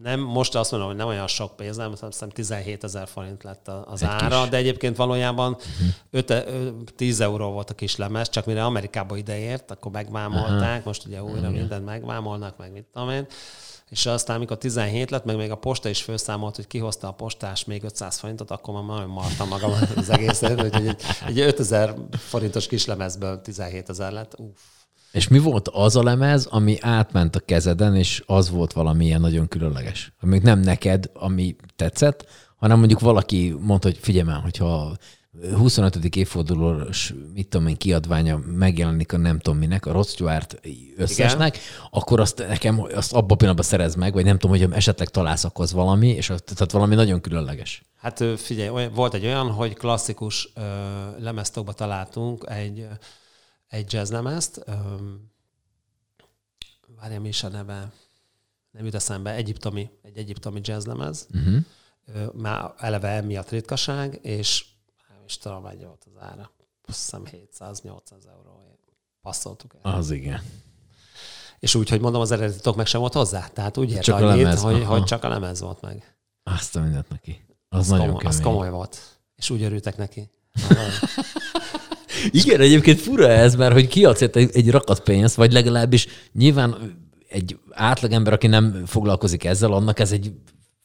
nem, 0.02 0.20
most 0.20 0.54
azt 0.54 0.70
mondom, 0.70 0.88
hogy 0.88 0.98
nem 0.98 1.06
olyan 1.06 1.26
sok 1.26 1.56
pénz, 1.56 1.76
nem, 1.76 1.94
hiszem 2.10 2.28
17 2.28 2.84
ezer 2.84 3.08
forint 3.08 3.42
lett 3.42 3.68
az 3.68 4.02
Egy 4.02 4.08
ára, 4.08 4.40
kis. 4.40 4.48
De 4.48 4.56
egyébként 4.56 4.96
valójában 4.96 5.52
uh-huh. 5.52 6.42
5, 6.80 6.94
10 6.96 7.20
euró 7.20 7.50
volt 7.50 7.70
a 7.70 7.74
kis 7.74 7.96
lemez, 7.96 8.28
csak 8.28 8.46
mire 8.46 8.64
Amerikába 8.64 9.16
ideért, 9.16 9.70
akkor 9.70 9.92
megvámolták, 9.92 10.84
most 10.84 11.06
ugye 11.06 11.22
újra 11.22 11.50
mindent 11.50 11.84
megvámolnak, 11.84 12.56
meg 12.56 12.72
mit 12.72 12.84
tudom 12.92 13.10
én. 13.10 13.26
És 13.88 14.06
aztán, 14.06 14.36
amikor 14.36 14.58
17 14.58 15.10
lett, 15.10 15.24
meg 15.24 15.36
még 15.36 15.50
a 15.50 15.54
posta 15.54 15.88
is 15.88 16.02
felszámolt, 16.02 16.56
hogy 16.56 16.66
kihozta 16.66 17.08
a 17.08 17.12
postás 17.12 17.64
még 17.64 17.82
500 17.82 18.18
forintot, 18.18 18.50
akkor 18.50 18.74
már 18.74 18.84
nagyon 18.84 19.08
martam 19.08 19.48
magam 19.48 19.72
az 19.96 20.10
egészet, 20.10 20.60
hogy 20.60 20.74
egy, 20.74 20.96
egy 21.26 21.40
5000 21.40 21.94
forintos 22.10 22.66
kislemezből 22.66 23.40
17 23.40 23.88
ezer 23.88 24.12
lett. 24.12 24.38
Uff. 24.38 24.77
És 25.12 25.28
mi 25.28 25.38
volt 25.38 25.68
az 25.68 25.96
a 25.96 26.02
lemez, 26.02 26.46
ami 26.46 26.76
átment 26.80 27.36
a 27.36 27.40
kezeden, 27.40 27.96
és 27.96 28.22
az 28.26 28.50
volt 28.50 28.72
valami 28.72 29.04
ilyen 29.04 29.20
nagyon 29.20 29.48
különleges? 29.48 30.12
Még 30.20 30.42
nem 30.42 30.60
neked, 30.60 31.10
ami 31.14 31.56
tetszett, 31.76 32.26
hanem 32.56 32.78
mondjuk 32.78 33.00
valaki 33.00 33.56
mondta, 33.60 33.88
hogy 33.88 33.98
figyelj 34.00 34.26
már, 34.26 34.40
hogyha 34.40 34.96
25. 35.56 36.16
évfordulós, 36.16 37.14
mit 37.34 37.48
tudom 37.48 37.66
én, 37.66 37.76
kiadványa 37.76 38.40
megjelenik 38.46 39.12
a 39.12 39.16
nem 39.16 39.38
tudom 39.38 39.58
minek, 39.58 39.86
a 39.86 39.92
Rod 39.92 40.06
Stewart 40.06 40.60
összesnek, 40.96 41.54
Igen. 41.54 41.66
akkor 41.90 42.20
azt 42.20 42.38
nekem 42.48 42.80
azt 42.94 43.12
abban 43.12 43.30
a 43.30 43.34
pillanatban 43.34 43.66
szerez 43.66 43.94
meg, 43.94 44.12
vagy 44.12 44.24
nem 44.24 44.38
tudom, 44.38 44.58
hogy 44.58 44.72
esetleg 44.72 45.08
találsz 45.08 45.44
akkor 45.44 45.64
az 45.64 45.72
valami, 45.72 46.08
és 46.08 46.30
az, 46.30 46.42
tehát 46.44 46.72
valami 46.72 46.94
nagyon 46.94 47.20
különleges. 47.20 47.82
Hát 47.96 48.24
figyelj, 48.36 48.88
volt 48.94 49.14
egy 49.14 49.24
olyan, 49.24 49.50
hogy 49.50 49.74
klasszikus 49.74 50.52
ö, 50.54 50.60
lemeztokba 51.18 51.72
találtunk 51.72 52.44
egy, 52.48 52.86
egy 53.68 53.92
jazzlemezt, 53.92 54.64
várjam 56.96 57.24
is 57.24 57.42
a 57.42 57.48
neve, 57.48 57.92
nem 58.70 58.84
jut 58.84 58.94
eszembe, 58.94 59.34
egyiptomi, 59.34 59.90
egy 60.02 60.16
egyiptomi 60.16 60.60
jazzlemez. 60.62 61.26
Uh-huh. 61.34 61.56
Ö, 62.06 62.26
már 62.34 62.74
eleve 62.76 63.08
emiatt 63.08 63.48
ritkaság, 63.48 64.18
és 64.22 64.64
nem 65.08 65.18
is 65.26 65.38
tudom, 65.38 65.62
mennyi 65.62 65.84
volt 65.84 66.06
az 66.14 66.22
ára. 66.22 66.50
Azt 66.84 67.00
hiszem 67.00 67.22
700-800 67.24 68.26
euró. 68.28 68.78
Passzoltuk 69.22 69.74
el. 69.82 69.94
Az 69.94 70.10
igen. 70.10 70.42
És 71.58 71.74
úgy, 71.74 71.88
hogy 71.88 72.00
mondom, 72.00 72.20
az 72.20 72.30
eredeti 72.30 72.60
tok 72.60 72.76
meg 72.76 72.86
sem 72.86 73.00
volt 73.00 73.12
hozzá. 73.12 73.48
Tehát 73.48 73.76
úgy 73.76 73.90
ért 73.90 74.02
Csak 74.02 74.20
a 74.20 74.26
annyit, 74.28 74.42
lemez, 74.42 74.60
hogy, 74.60 74.74
aha. 74.82 74.92
hogy 74.92 75.04
csak 75.04 75.24
a 75.24 75.28
lemez 75.28 75.60
volt 75.60 75.80
meg. 75.80 76.16
Azt 76.42 76.76
a 76.76 76.80
mindent 76.80 77.08
neki. 77.08 77.46
Az, 77.68 77.78
Az, 77.78 77.88
nagyon 77.88 78.06
komoly, 78.06 78.22
kemény. 78.22 78.36
az 78.38 78.42
komoly 78.44 78.70
volt. 78.70 79.18
és 79.36 79.50
úgy 79.50 79.62
örültek 79.62 79.96
neki. 79.96 80.30
Igen, 82.30 82.60
egyébként 82.60 83.00
fura 83.00 83.28
ez, 83.28 83.54
mert 83.54 83.72
hogy 83.72 83.86
kiadsz 83.86 84.22
egy, 84.22 84.70
rakat 84.70 85.00
pénzt, 85.00 85.34
vagy 85.34 85.52
legalábbis 85.52 86.06
nyilván 86.32 86.96
egy 87.28 87.58
átlagember, 87.70 88.32
aki 88.32 88.46
nem 88.46 88.82
foglalkozik 88.86 89.44
ezzel, 89.44 89.72
annak 89.72 89.98
ez 89.98 90.12
egy 90.12 90.32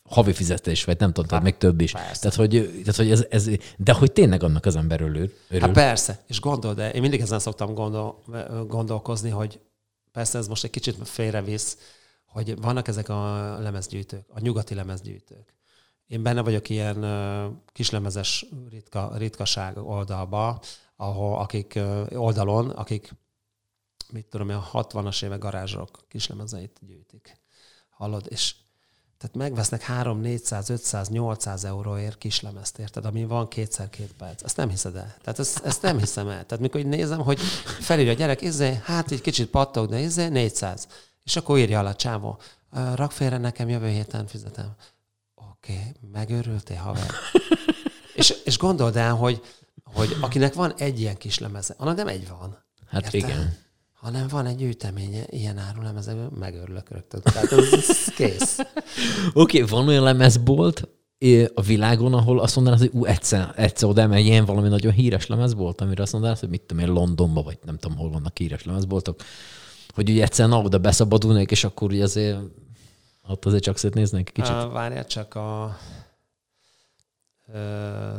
havi 0.09 0.33
fizetés, 0.33 0.83
vagy 0.83 0.99
nem 0.99 1.13
tudom, 1.13 1.29
tehát 1.29 1.43
még 1.43 1.57
több 1.57 1.81
is. 1.81 1.91
persze. 1.91 2.19
Tehát, 2.19 2.35
hogy, 2.35 2.49
tehát, 2.79 2.95
hogy 2.95 3.11
ez, 3.11 3.25
ez, 3.29 3.49
de 3.77 3.93
hogy 3.93 4.11
tényleg 4.11 4.43
annak 4.43 4.65
az 4.65 4.75
ember 4.75 5.01
örül. 5.01 5.31
örül. 5.49 5.61
Hát 5.61 5.71
persze, 5.71 6.23
és 6.27 6.39
gondol, 6.39 6.73
de 6.73 6.91
én 6.91 7.01
mindig 7.01 7.19
ezen 7.19 7.39
szoktam 7.39 7.73
gondol, 7.73 8.23
gondolkozni, 8.67 9.29
hogy 9.29 9.59
persze 10.11 10.37
ez 10.37 10.47
most 10.47 10.63
egy 10.63 10.69
kicsit 10.69 10.97
félrevisz, 11.03 11.77
hogy 12.25 12.61
vannak 12.61 12.87
ezek 12.87 13.09
a 13.09 13.57
lemezgyűjtők, 13.61 14.25
a 14.27 14.39
nyugati 14.39 14.73
lemezgyűjtők. 14.73 15.53
Én 16.07 16.23
benne 16.23 16.41
vagyok 16.41 16.69
ilyen 16.69 17.05
kislemezes 17.71 18.45
ritka, 18.69 19.11
ritkaság 19.17 19.77
oldalba, 19.77 20.61
ahol 20.95 21.39
akik 21.39 21.79
oldalon, 22.09 22.69
akik 22.69 23.13
mit 24.11 24.25
tudom, 24.25 24.49
én, 24.49 24.55
a 24.55 24.69
60-as 24.73 25.23
évek 25.23 25.39
garázsok 25.39 26.05
kislemezeit 26.07 26.79
gyűjtik. 26.81 27.41
Hallod? 27.89 28.25
És 28.29 28.55
tehát 29.17 29.35
megvesznek 29.35 29.81
3, 29.81 30.19
400, 30.19 30.69
500, 30.69 31.09
800 31.09 31.63
euróért 31.63 32.17
kislemezt, 32.17 32.77
érted? 32.77 33.05
Ami 33.05 33.25
van 33.25 33.47
kétszer 33.47 33.89
két 33.89 34.13
perc. 34.13 34.43
Ezt 34.43 34.57
nem 34.57 34.69
hiszed 34.69 34.95
el. 34.95 35.15
Tehát 35.21 35.39
ezt, 35.39 35.65
ezt 35.65 35.81
nem 35.81 35.97
hiszem 35.97 36.27
el. 36.27 36.45
Tehát 36.45 36.59
mikor 36.59 36.79
így 36.79 36.85
nézem, 36.85 37.19
hogy 37.19 37.39
felírja 37.79 38.11
a 38.11 38.15
gyerek, 38.15 38.41
izé, 38.41 38.79
hát 38.83 39.11
egy 39.11 39.21
kicsit 39.21 39.49
pattog, 39.49 39.89
de 39.89 39.99
izé, 39.99 40.27
400. 40.27 40.87
És 41.23 41.35
akkor 41.35 41.57
írja 41.57 41.79
alá 41.79 41.91
csávó, 41.91 42.39
"Ö, 42.71 42.95
rak 42.95 43.11
félre 43.11 43.37
nekem, 43.37 43.69
jövő 43.69 43.89
héten 43.89 44.27
fizetem. 44.27 44.75
Oké, 45.63 45.73
okay, 45.73 46.09
megőrültél, 46.11 46.77
haver. 46.77 47.09
és, 48.15 48.33
és 48.45 48.57
gondold 48.57 48.95
el, 48.95 49.13
hogy, 49.13 49.41
hogy 49.83 50.17
akinek 50.21 50.53
van 50.53 50.73
egy 50.77 50.99
ilyen 50.99 51.17
kis 51.17 51.39
lemeze, 51.39 51.75
annak 51.77 51.95
nem 51.95 52.07
egy 52.07 52.27
van. 52.27 52.57
Hát 52.87 53.03
Érted? 53.03 53.29
igen. 53.29 53.55
Hanem 53.93 54.27
van 54.27 54.45
egy 54.45 54.55
gyűjteménye, 54.55 55.23
ilyen 55.29 55.57
áru 55.57 55.81
lemezekből, 55.81 56.29
megörülök 56.39 56.89
rögtön. 56.89 57.21
Tehát 57.21 57.51
ez, 57.51 57.73
ez 57.73 58.13
kész. 58.15 58.57
Oké, 59.33 59.61
okay, 59.61 59.69
van 59.69 59.87
olyan 59.87 60.03
lemezbolt 60.03 60.87
a 61.53 61.61
világon, 61.61 62.13
ahol 62.13 62.39
azt 62.39 62.55
mondanád, 62.55 62.79
hogy 62.79 62.91
ú, 62.93 63.05
egyszer, 63.05 63.53
egyszer 63.55 63.89
oda 63.89 64.07
mert 64.07 64.23
ilyen 64.23 64.45
valami 64.45 64.67
nagyon 64.67 64.91
híres 64.91 65.27
lemezbolt, 65.27 65.81
amire 65.81 66.01
azt 66.01 66.11
mondanád, 66.11 66.39
hogy 66.39 66.49
mit 66.49 66.61
tudom 66.61 66.83
én, 66.83 66.91
Londonban, 66.93 67.43
vagy 67.43 67.57
nem 67.65 67.77
tudom, 67.77 67.97
hol 67.97 68.09
vannak 68.09 68.37
híres 68.37 68.65
lemezboltok, 68.65 69.21
hogy 69.93 70.09
ugye 70.09 70.23
egyszerűen 70.23 70.65
oda 70.65 70.77
beszabadulnék, 70.77 71.51
és 71.51 71.63
akkor 71.63 71.91
ugye 71.91 72.03
azért 72.03 72.37
ott 73.27 73.45
azért 73.45 73.63
csak 73.63 73.77
szétnéznék 73.77 74.31
kicsit. 74.31 74.53
Várjál 74.71 75.05
csak 75.05 75.35
a 75.35 75.77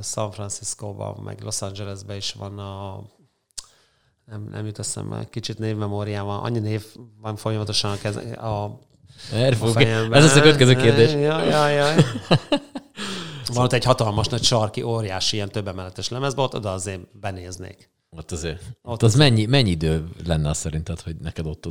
San 0.03 0.31
Francisco-ban, 0.31 1.21
meg 1.25 1.43
Los 1.43 1.63
Angelesben 1.63 2.17
is 2.17 2.33
van 2.33 2.59
a 2.59 3.03
nem, 4.25 4.49
nem 4.51 4.67
jut 4.67 4.79
eszembe, 4.79 5.29
kicsit 5.31 5.59
névmemóriában, 5.59 6.43
annyi 6.43 6.59
név 6.59 6.85
van 7.21 7.37
folyamatosan 7.37 7.91
a, 7.91 7.97
keze, 7.97 8.33
a, 8.33 8.79
Erre 9.33 9.57
a 9.61 9.67
fejemben. 9.67 10.19
Ez 10.19 10.25
lesz 10.25 10.37
a 10.37 10.41
következő 10.41 10.75
kérdés. 10.75 11.13
Jaj, 11.13 11.49
jaj, 11.49 11.73
jaj. 11.73 12.05
Van 13.55 13.65
ott 13.65 13.73
egy 13.73 13.85
hatalmas 13.85 14.27
nagy 14.27 14.43
sarki, 14.43 14.83
óriási, 14.83 15.37
ilyen 15.37 15.49
több 15.49 15.69
emeletes 15.69 16.09
lemezbolt, 16.09 16.55
oda 16.55 16.73
azért 16.73 17.19
benéznék. 17.21 17.91
Ott 18.17 18.33
azért. 18.33 18.61
Ott 18.83 18.93
Ott 18.93 19.03
az 19.03 19.15
mennyi, 19.15 19.45
mennyi 19.47 19.71
idő 19.71 20.09
lenne 20.27 20.49
az 20.49 20.57
szerinted, 20.59 21.01
hogy 21.01 21.17
neked 21.23 21.47
ott? 21.47 21.69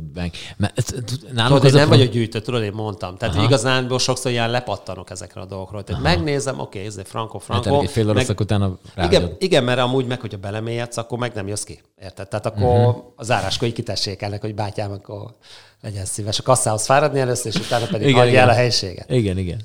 Mert 0.56 0.78
ez, 0.78 0.84
nálunk 1.32 1.60
Tudod, 1.60 1.76
nem 1.76 1.88
vagyok 1.88 2.12
gyűjtő, 2.12 2.40
tudod, 2.40 2.62
én 2.62 2.72
mondtam. 2.72 3.16
Tehát 3.16 3.34
Aha. 3.34 3.44
igazán 3.44 3.98
sokszor 3.98 4.30
ilyen 4.30 4.50
lepattanok 4.50 5.10
ezekre 5.10 5.40
a 5.40 5.44
dolgokról. 5.44 5.84
Tehát 5.84 6.02
megnézem, 6.02 6.58
oké, 6.60 6.84
ez 6.84 6.96
egy 6.96 7.06
franco, 7.06 7.38
Hát 7.38 7.46
franco. 7.46 7.80
egy 7.82 7.90
fél 7.90 8.12
meg- 8.12 8.40
utána 8.40 8.78
igen, 8.96 9.10
ráadod. 9.10 9.36
igen, 9.38 9.64
mert 9.64 9.78
amúgy 9.80 10.06
meg, 10.06 10.20
hogyha 10.20 10.38
belemélyedsz, 10.38 10.96
akkor 10.96 11.18
meg 11.18 11.34
nem 11.34 11.46
jössz 11.48 11.62
ki. 11.62 11.80
Érted? 12.02 12.28
Tehát 12.28 12.46
akkor 12.46 12.62
Mhm. 12.62 12.86
uh-huh. 12.86 13.04
az 13.16 13.30
áráskor 13.30 13.68
így 13.68 13.74
kitessék 13.74 14.22
ennek, 14.22 14.40
hogy 14.40 14.54
bátyám, 14.54 14.92
akkor 14.92 15.36
legyen 15.80 16.04
szíves 16.04 16.38
a 16.38 16.42
kasszához 16.42 16.84
fáradni 16.84 17.20
először, 17.20 17.52
és 17.54 17.60
utána 17.66 17.86
pedig 17.86 18.06
Igen, 18.08 18.18
hagyja 18.18 18.32
igen. 18.32 18.42
el 18.44 18.48
a 18.50 18.54
helységet. 18.54 19.10
Igen, 19.10 19.38
igen. 19.38 19.60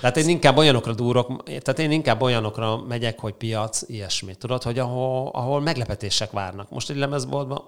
Tehát 0.00 0.16
én 0.16 0.28
inkább 0.28 0.56
olyanokra 0.56 0.92
durok, 0.94 1.42
tehát 1.42 1.78
én 1.78 1.90
inkább 1.90 2.22
olyanokra 2.22 2.76
megyek, 2.76 3.20
hogy 3.20 3.32
piac, 3.34 3.82
ilyesmi. 3.88 4.34
Tudod, 4.34 4.62
hogy 4.62 4.78
ahol, 4.78 5.28
ahol 5.32 5.60
meglepetések 5.60 6.30
várnak. 6.30 6.70
Most 6.70 6.90
egy 6.90 6.96
lemezboltban 6.96 7.62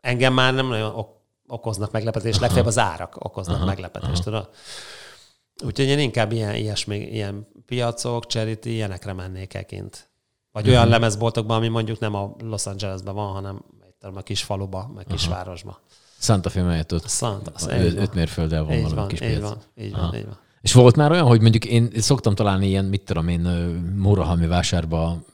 engem 0.00 0.32
már 0.34 0.54
nem 0.54 0.66
nagyon 0.66 0.94
ok- 0.94 1.16
okoznak 1.46 1.90
meglepetést, 1.90 2.40
legfeljebb 2.40 2.66
az 2.66 2.78
árak 2.78 3.16
okoznak 3.24 3.56
Aha, 3.56 3.64
meglepetést, 3.64 4.22
tudod? 4.22 4.48
Úgyhogy 5.64 5.86
én 5.86 5.98
inkább 5.98 6.32
ilyen, 6.32 6.54
ilyesmi, 6.54 6.96
ilyen 6.96 7.46
piacok, 7.66 8.26
charity, 8.26 8.64
ilyenekre 8.66 9.12
mennék 9.12 9.54
el 9.54 9.64
kint. 9.64 10.08
Vagy 10.52 10.62
Mhm. 10.64 10.72
olyan 10.72 10.88
lemezboltokban, 10.88 11.56
ami 11.56 11.68
mondjuk 11.68 11.98
nem 11.98 12.14
a 12.14 12.34
Los 12.42 12.66
Angelesben 12.66 13.14
van, 13.14 13.32
hanem 13.32 13.62
egy 14.00 14.16
a 14.16 14.22
kis 14.22 14.42
faluba, 14.42 14.90
meg 14.94 15.04
kisvárosba. 15.04 15.80
Santa 16.18 16.50
Fe 16.50 16.62
mellett 16.62 16.92
ott 16.94 17.08
Szant, 17.08 17.48
az 17.54 17.66
öt, 17.66 18.00
így 18.00 18.14
mérfölddel 18.14 18.64
van 18.64 18.72
Így 18.72 18.88
valami 18.90 19.08
kis 19.08 19.20
így 19.20 19.28
piac. 19.28 19.42
van, 19.42 19.58
így 19.76 19.92
Aha. 19.92 20.02
van, 20.06 20.14
így 20.14 20.24
van. 20.24 20.38
És 20.60 20.72
volt 20.72 20.96
már 20.96 21.10
olyan, 21.10 21.26
hogy 21.26 21.40
mondjuk 21.40 21.64
én 21.64 21.90
szoktam 21.96 22.34
találni 22.34 22.66
ilyen, 22.66 22.84
mit 22.84 23.02
tudom 23.02 23.28
én, 23.28 23.44
ö, 23.44 23.78
Murahalmi 23.96 24.46
vásárba 24.46 25.24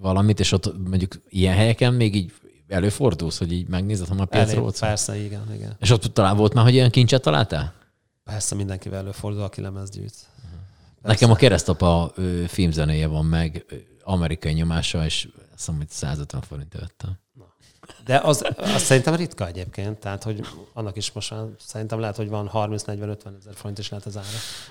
valamit, 0.00 0.40
és 0.40 0.52
ott 0.52 0.88
mondjuk 0.88 1.22
ilyen 1.28 1.54
helyeken 1.54 1.94
még 1.94 2.14
így 2.14 2.32
előfordulsz, 2.68 3.38
hogy 3.38 3.52
így 3.52 3.68
megnézed, 3.68 4.08
ha 4.08 4.14
már 4.14 4.48
szó. 4.48 4.86
persze, 4.86 5.16
igen, 5.16 5.54
igen. 5.54 5.76
És 5.80 5.90
ott 5.90 6.02
talán 6.02 6.36
volt 6.36 6.54
már, 6.54 6.64
hogy 6.64 6.74
ilyen 6.74 6.90
kincset 6.90 7.22
találtál? 7.22 7.74
Persze 8.24 8.54
mindenkivel 8.54 8.98
előfordul, 8.98 9.42
aki 9.42 9.60
lemez 9.60 9.90
gyűjt. 9.90 10.14
Nekem 11.02 11.30
a 11.30 11.34
keresztapa 11.34 12.12
filmzenéje 12.46 13.06
van 13.06 13.24
meg, 13.24 13.64
amerikai 14.02 14.52
nyomása, 14.52 15.04
és 15.04 15.28
azt 15.34 15.50
hiszem, 15.56 15.76
hogy 15.76 15.88
150 15.88 16.40
forint 16.40 16.72
vettem. 16.72 17.18
De 18.04 18.18
az, 18.18 18.44
az 18.56 18.82
szerintem 18.82 19.14
ritka 19.14 19.46
egyébként, 19.46 19.98
tehát 19.98 20.22
hogy 20.22 20.40
annak 20.72 20.96
is 20.96 21.12
most 21.12 21.30
már 21.30 21.44
szerintem 21.58 22.00
lehet, 22.00 22.16
hogy 22.16 22.28
van 22.28 22.50
30-40-50 22.52 23.16
ezer 23.40 23.54
forint 23.54 23.78
is 23.78 23.88
lehet 23.88 24.06
az 24.06 24.16
ára. 24.16 24.26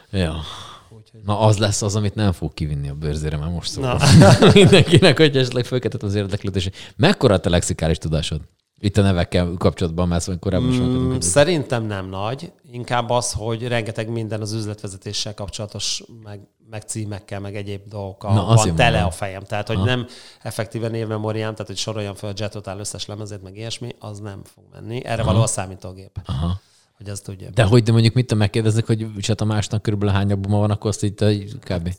Ja. 0.09 0.41
Úgyhogy... 0.89 1.20
Na 1.26 1.39
az 1.39 1.57
lesz 1.57 1.82
az, 1.82 1.95
amit 1.95 2.16
nem 2.16 2.32
fog 2.32 2.53
kivinni 2.53 2.89
a 2.89 2.93
bőrzére, 2.93 3.38
már 3.38 3.49
most 3.49 3.72
szól. 3.72 3.84
Na. 3.84 3.97
Mindenkinek, 4.53 5.18
hogy 5.18 5.38
esetleg 5.38 5.66
fölkeltett 5.66 6.03
az 6.03 6.16
érdeklődés. 6.16 6.70
Mekkora 6.95 7.34
a 7.34 7.39
te 7.39 7.49
lexikális 7.49 7.97
tudásod? 7.97 8.41
Itt 8.80 8.97
a 8.97 9.01
nevekkel 9.01 9.53
kapcsolatban, 9.57 10.07
mert 10.07 10.21
szóval 10.21 10.39
korábban 10.39 10.69
is 10.69 10.78
Mm, 10.78 11.19
szerintem 11.19 11.84
nem 11.86 12.09
nagy, 12.09 12.51
inkább 12.71 13.09
az, 13.09 13.32
hogy 13.32 13.67
rengeteg 13.67 14.09
minden 14.09 14.41
az 14.41 14.53
üzletvezetéssel 14.53 15.34
kapcsolatos, 15.34 16.03
meg, 16.23 16.39
meg 16.69 16.82
címekkel, 16.82 17.39
meg 17.39 17.55
egyéb 17.55 17.82
dolgokkal 17.88 18.34
Na, 18.34 18.45
van 18.45 18.76
tele 18.76 18.89
mondom. 18.89 19.07
a 19.07 19.11
fejem. 19.11 19.43
Tehát, 19.43 19.67
hogy 19.67 19.76
Aha. 19.76 19.86
nem 19.86 20.07
effektíven 20.41 20.91
névmemóriám, 20.91 21.51
tehát, 21.51 21.67
hogy 21.67 21.78
soroljam 21.78 22.13
fel 22.15 22.30
a 22.30 22.34
Jetotál 22.36 22.80
összes 22.80 23.05
lemezét, 23.05 23.41
meg 23.41 23.57
ilyesmi, 23.57 23.95
az 23.99 24.19
nem 24.19 24.41
fog 24.43 24.63
menni. 24.73 25.05
Erre 25.05 25.21
Aha. 25.21 25.32
való 25.32 25.43
a 25.43 25.47
számítógép, 25.47 26.19
Aha. 26.26 26.59
hogy 26.97 27.07
ezt 27.09 27.23
tudja. 27.23 27.49
De 27.49 27.63
hogy 27.63 27.84
de 27.84 27.91
mondjuk 27.91 28.13
mit 28.13 28.23
tudom, 28.26 28.39
megkérdeznek, 28.39 28.86
hogy 28.86 29.07
Cseh 29.19 29.36
Tamásnak 29.36 29.82
körülbelül 29.82 30.13
hány 30.15 30.32
albuma 30.32 30.59
van, 30.59 30.71
akkor 30.71 30.89
azt 30.89 31.03
így 31.03 31.13
kb. 31.59 31.93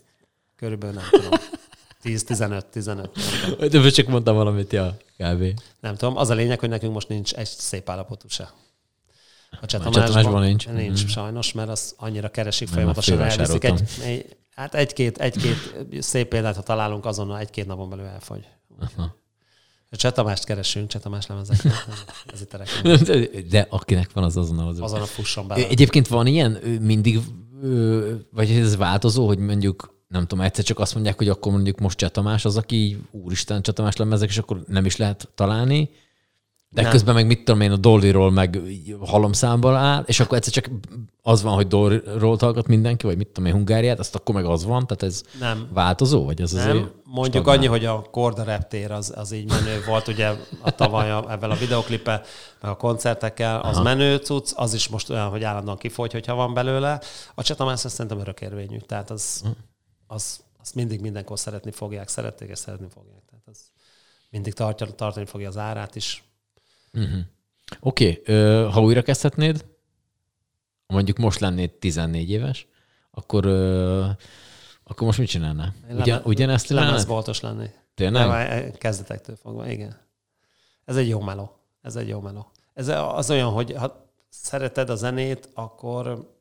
Körülbelül 0.57 0.95
nem 0.95 1.05
tudom. 1.11 1.39
10-15, 2.07 2.63
15. 2.71 3.11
De 3.71 3.91
csak 3.91 4.07
mondtam 4.07 4.35
valamit, 4.35 4.73
ja, 4.73 4.97
kb. 5.19 5.61
Nem 5.81 5.95
tudom. 5.97 6.17
Az 6.17 6.31
a 6.31 6.35
lényeg, 6.35 6.61
hogy 6.61 6.69
nekünk 6.69 6.93
most 6.93 7.09
nincs 7.09 7.33
egy 7.33 7.47
szép 7.47 7.89
állapotú 7.91 8.29
se. 8.29 8.53
A 9.61 9.67
Cseh 9.67 9.83
Tamásban 9.83 10.43
nincs. 10.43 10.69
Nincs 10.69 11.03
Mhm. 11.03 11.11
sajnos, 11.11 11.53
mert 11.53 11.69
az 11.69 11.95
annyira 11.97 12.29
keresik 12.29 12.69
folyamatosan, 12.69 13.21
elviszik 13.21 13.65
egy, 13.65 13.83
egy, 14.05 14.37
hát 14.55 14.75
egy-két, 14.75 15.19
egy-két 15.19 15.57
szép 15.99 16.29
példát, 16.29 16.57
ha 16.57 16.63
találunk, 16.63 17.05
azonnal 17.07 17.39
egy-két 17.39 17.67
napon 17.67 17.89
belül 17.91 18.05
elfogy. 18.05 18.47
Aha. 18.81 19.17
Cseh 19.91 20.13
Tamást 20.13 20.45
keresünk, 20.45 20.89
Cseh 20.89 21.01
Tamás 21.01 21.27
lemezek. 21.27 21.59
Ez 22.33 22.41
itt 22.41 22.55
a. 22.55 22.61
De, 22.83 23.29
de 23.51 23.67
akinek 23.71 24.13
van, 24.13 24.25
az 24.25 24.37
azonnal 24.37 24.69
az. 24.69 24.81
Azon 24.81 25.01
a 25.01 25.05
fusson 25.05 25.49
bele. 25.49 25.69
Egyébként 25.69 26.09
van 26.09 26.27
ilyen 26.27 26.51
mindig, 26.81 27.21
vagy 28.31 28.51
ez 28.51 28.77
változó, 28.77 29.27
hogy 29.27 29.39
mondjuk 29.39 29.96
nem 30.09 30.27
tudom, 30.27 30.45
egyszer 30.45 30.65
csak 30.65 30.79
azt 30.79 30.95
mondják, 30.95 31.17
hogy 31.19 31.29
akkor 31.29 31.53
mondjuk 31.53 31.79
most 31.79 31.99
Cseh 31.99 32.09
Tamás 32.11 32.45
az, 32.45 32.57
aki 32.57 33.03
úristen 33.11 33.63
Cseh 33.63 33.75
Tamás 33.75 33.97
lemezek, 33.97 34.29
és 34.29 34.39
akkor 34.39 34.63
nem 34.67 34.85
is 34.85 34.97
lehet 34.97 35.29
találni, 35.35 35.91
de 36.69 36.83
Nem. 36.83 36.91
közben 36.91 37.15
meg 37.15 37.27
mit 37.27 37.45
tudom 37.45 37.61
én, 37.61 37.71
a 37.73 37.77
Dollyról 37.77 38.31
meg 38.31 38.61
halomszámban 39.01 39.75
áll, 39.77 40.03
és 40.07 40.21
akkor 40.21 40.37
egyszer 40.37 40.53
csak 40.53 40.71
az 41.23 41.43
van, 41.43 41.55
hogy 41.55 41.67
Dollyról 41.67 42.37
hallgat 42.41 42.67
mindenki, 42.67 43.07
vagy 43.07 43.17
mit 43.17 43.27
tudom 43.27 43.47
én, 43.47 43.53
Hungáriát, 43.53 43.99
azt 43.99 44.15
akkor 44.15 44.35
meg 44.35 44.45
az 44.45 44.65
van, 44.65 44.87
tehát 44.87 45.03
ez 45.03 45.23
Nem. 45.41 45.69
változó, 45.73 46.25
vagy 46.25 46.43
az 46.43 46.55
azért 46.55 46.75
Nem, 46.75 46.91
mondjuk 47.05 47.43
stagnál? 47.43 47.57
annyi, 47.57 47.67
hogy 47.67 47.85
a 47.85 48.03
Korda 48.11 48.43
reptér 48.43 48.91
az, 48.91 49.13
az 49.17 49.33
így 49.33 49.49
menő 49.49 49.83
volt, 49.87 50.09
ugye 50.09 50.33
a 50.61 50.71
tavaly 50.71 51.11
a, 51.11 51.25
ebben 51.33 51.51
a 51.51 51.55
videoklippel, 51.55 52.23
meg 52.61 52.71
a 52.71 52.77
koncertekkel, 52.77 53.61
az 53.61 53.75
Aha. 53.75 53.83
menő 53.83 54.17
cucc, 54.17 54.53
az 54.55 54.75
is 54.75 54.89
most 54.89 55.11
olyan, 55.11 55.29
hogy 55.29 55.43
állandóan 55.43 55.77
kifogy, 55.77 56.13
hogyha 56.13 56.35
van 56.35 56.55
belőle. 56.55 57.01
A 57.35 57.43
Csetamász 57.43 57.85
az 57.85 57.93
szerintem 57.93 58.21
örökérvényű, 58.21 58.79
tehát 58.79 59.11
az, 59.11 59.41
Hm. 59.43 59.49
Az, 60.07 60.45
az 60.59 60.73
mindig 60.73 61.01
mindenkor 61.01 61.39
szeretni 61.39 61.71
fogják, 61.71 62.09
szerették 62.09 62.49
és 62.49 62.59
szeretni 62.59 62.89
fogják. 62.89 63.23
Tehát 63.31 63.47
az 63.47 63.71
mindig 64.31 64.53
tartja, 64.53 64.87
tartani 64.87 65.27
fogja 65.27 65.49
az 65.49 65.57
árát 65.57 65.95
is. 65.95 66.25
Uh-huh. 66.93 67.21
Oké, 67.81 68.21
okay. 68.21 68.71
ha 68.71 68.83
újra 68.83 69.03
kezdhetnéd, 69.03 69.65
mondjuk 70.87 71.17
most 71.17 71.41
lennéd 71.41 71.71
14 71.71 72.31
éves, 72.31 72.67
akkor 73.11 73.45
ö, 73.45 74.09
Akkor 74.89 75.07
most 75.07 75.19
mit 75.19 75.29
csinálnál? 75.29 75.75
Ugyan, 75.85 76.07
leme- 76.07 76.27
ugyanezt 76.27 76.67
csinálnád? 76.67 76.91
Lemezboltos 76.91 77.41
lenni. 77.41 77.71
Tényleg? 77.95 78.27
Nem, 78.27 78.73
kezdetektől 78.73 79.37
fogva, 79.37 79.69
igen. 79.69 80.01
Ez 80.85 80.97
egy 80.97 81.09
jó 81.09 81.21
meló. 81.21 81.57
Ez 81.83 81.97
egy 81.97 82.09
jó 82.09 82.21
meló. 82.21 82.51
Ez 82.75 82.89
az 82.89 83.31
olyan, 83.31 83.51
hogy 83.51 83.73
ha 83.73 84.11
szereted 84.29 84.91
a 84.91 84.95
zenét, 84.95 85.49
akkor 85.55 86.35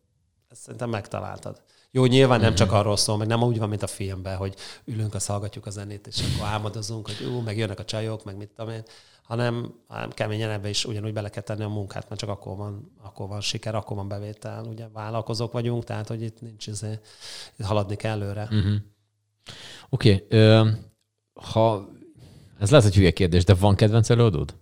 ezt 0.50 0.62
szerintem 0.62 0.90
megtaláltad. 0.90 1.62
Jó, 1.96 2.06
nyilván 2.06 2.40
nem 2.40 2.56
csak 2.56 2.72
arról 2.72 2.98
szól, 2.98 3.18
meg 3.18 3.28
nem 3.28 3.44
úgy 3.44 3.58
van, 3.58 3.70
mint 3.70 3.84
a 3.84 3.88
filmben, 3.88 4.38
hogy 4.38 4.56
ülünk, 4.86 5.14
azt 5.14 5.28
hallgatjuk 5.28 5.66
a 5.66 5.70
zenét, 5.70 6.08
és 6.08 6.22
akkor 6.22 6.48
álmodozunk, 6.48 7.06
hogy 7.06 7.28
ú, 7.28 7.40
meg 7.40 7.58
jönnek 7.58 7.80
a 7.80 7.86
csajok, 7.86 8.24
meg 8.24 8.38
mit 8.38 8.50
tudom 8.56 8.72
én, 8.72 8.84
hanem, 9.24 9.74
hanem 9.88 10.10
keményen 10.10 10.50
ebbe 10.50 10.70
is 10.70 10.86
ugyanúgy 10.86 11.14
bele 11.14 11.30
kell 11.30 11.44
tenni 11.44 11.64
a 11.64 11.68
munkát, 11.68 12.10
mert 12.10 12.22
csak 12.22 12.30
akkor 12.30 12.58
van, 12.58 12.92
akkor 13.02 13.28
van 13.28 13.42
siker, 13.42 13.76
akkor 13.76 13.98
van 13.98 14.08
bevétel. 14.08 14.66
Ugye 14.66 14.88
vállalkozók 14.94 15.52
vagyunk, 15.52 15.84
tehát 15.84 16.08
hogy 16.08 16.22
itt 16.22 16.42
nincs 16.42 16.68
izé, 16.68 17.00
itt 17.58 17.66
haladni 17.66 17.96
kell 17.96 18.22
előre. 18.22 18.44
Uh-huh. 18.52 18.76
Oké, 19.90 20.14
okay. 20.14 20.72
ha 21.34 21.90
ez 22.60 22.70
lehet, 22.70 22.86
hogy 22.86 22.96
hülye 22.96 23.12
kérdés, 23.12 23.44
de 23.44 23.54
van 23.54 23.76
kedvenc 23.76 24.10
előadód? 24.10 24.56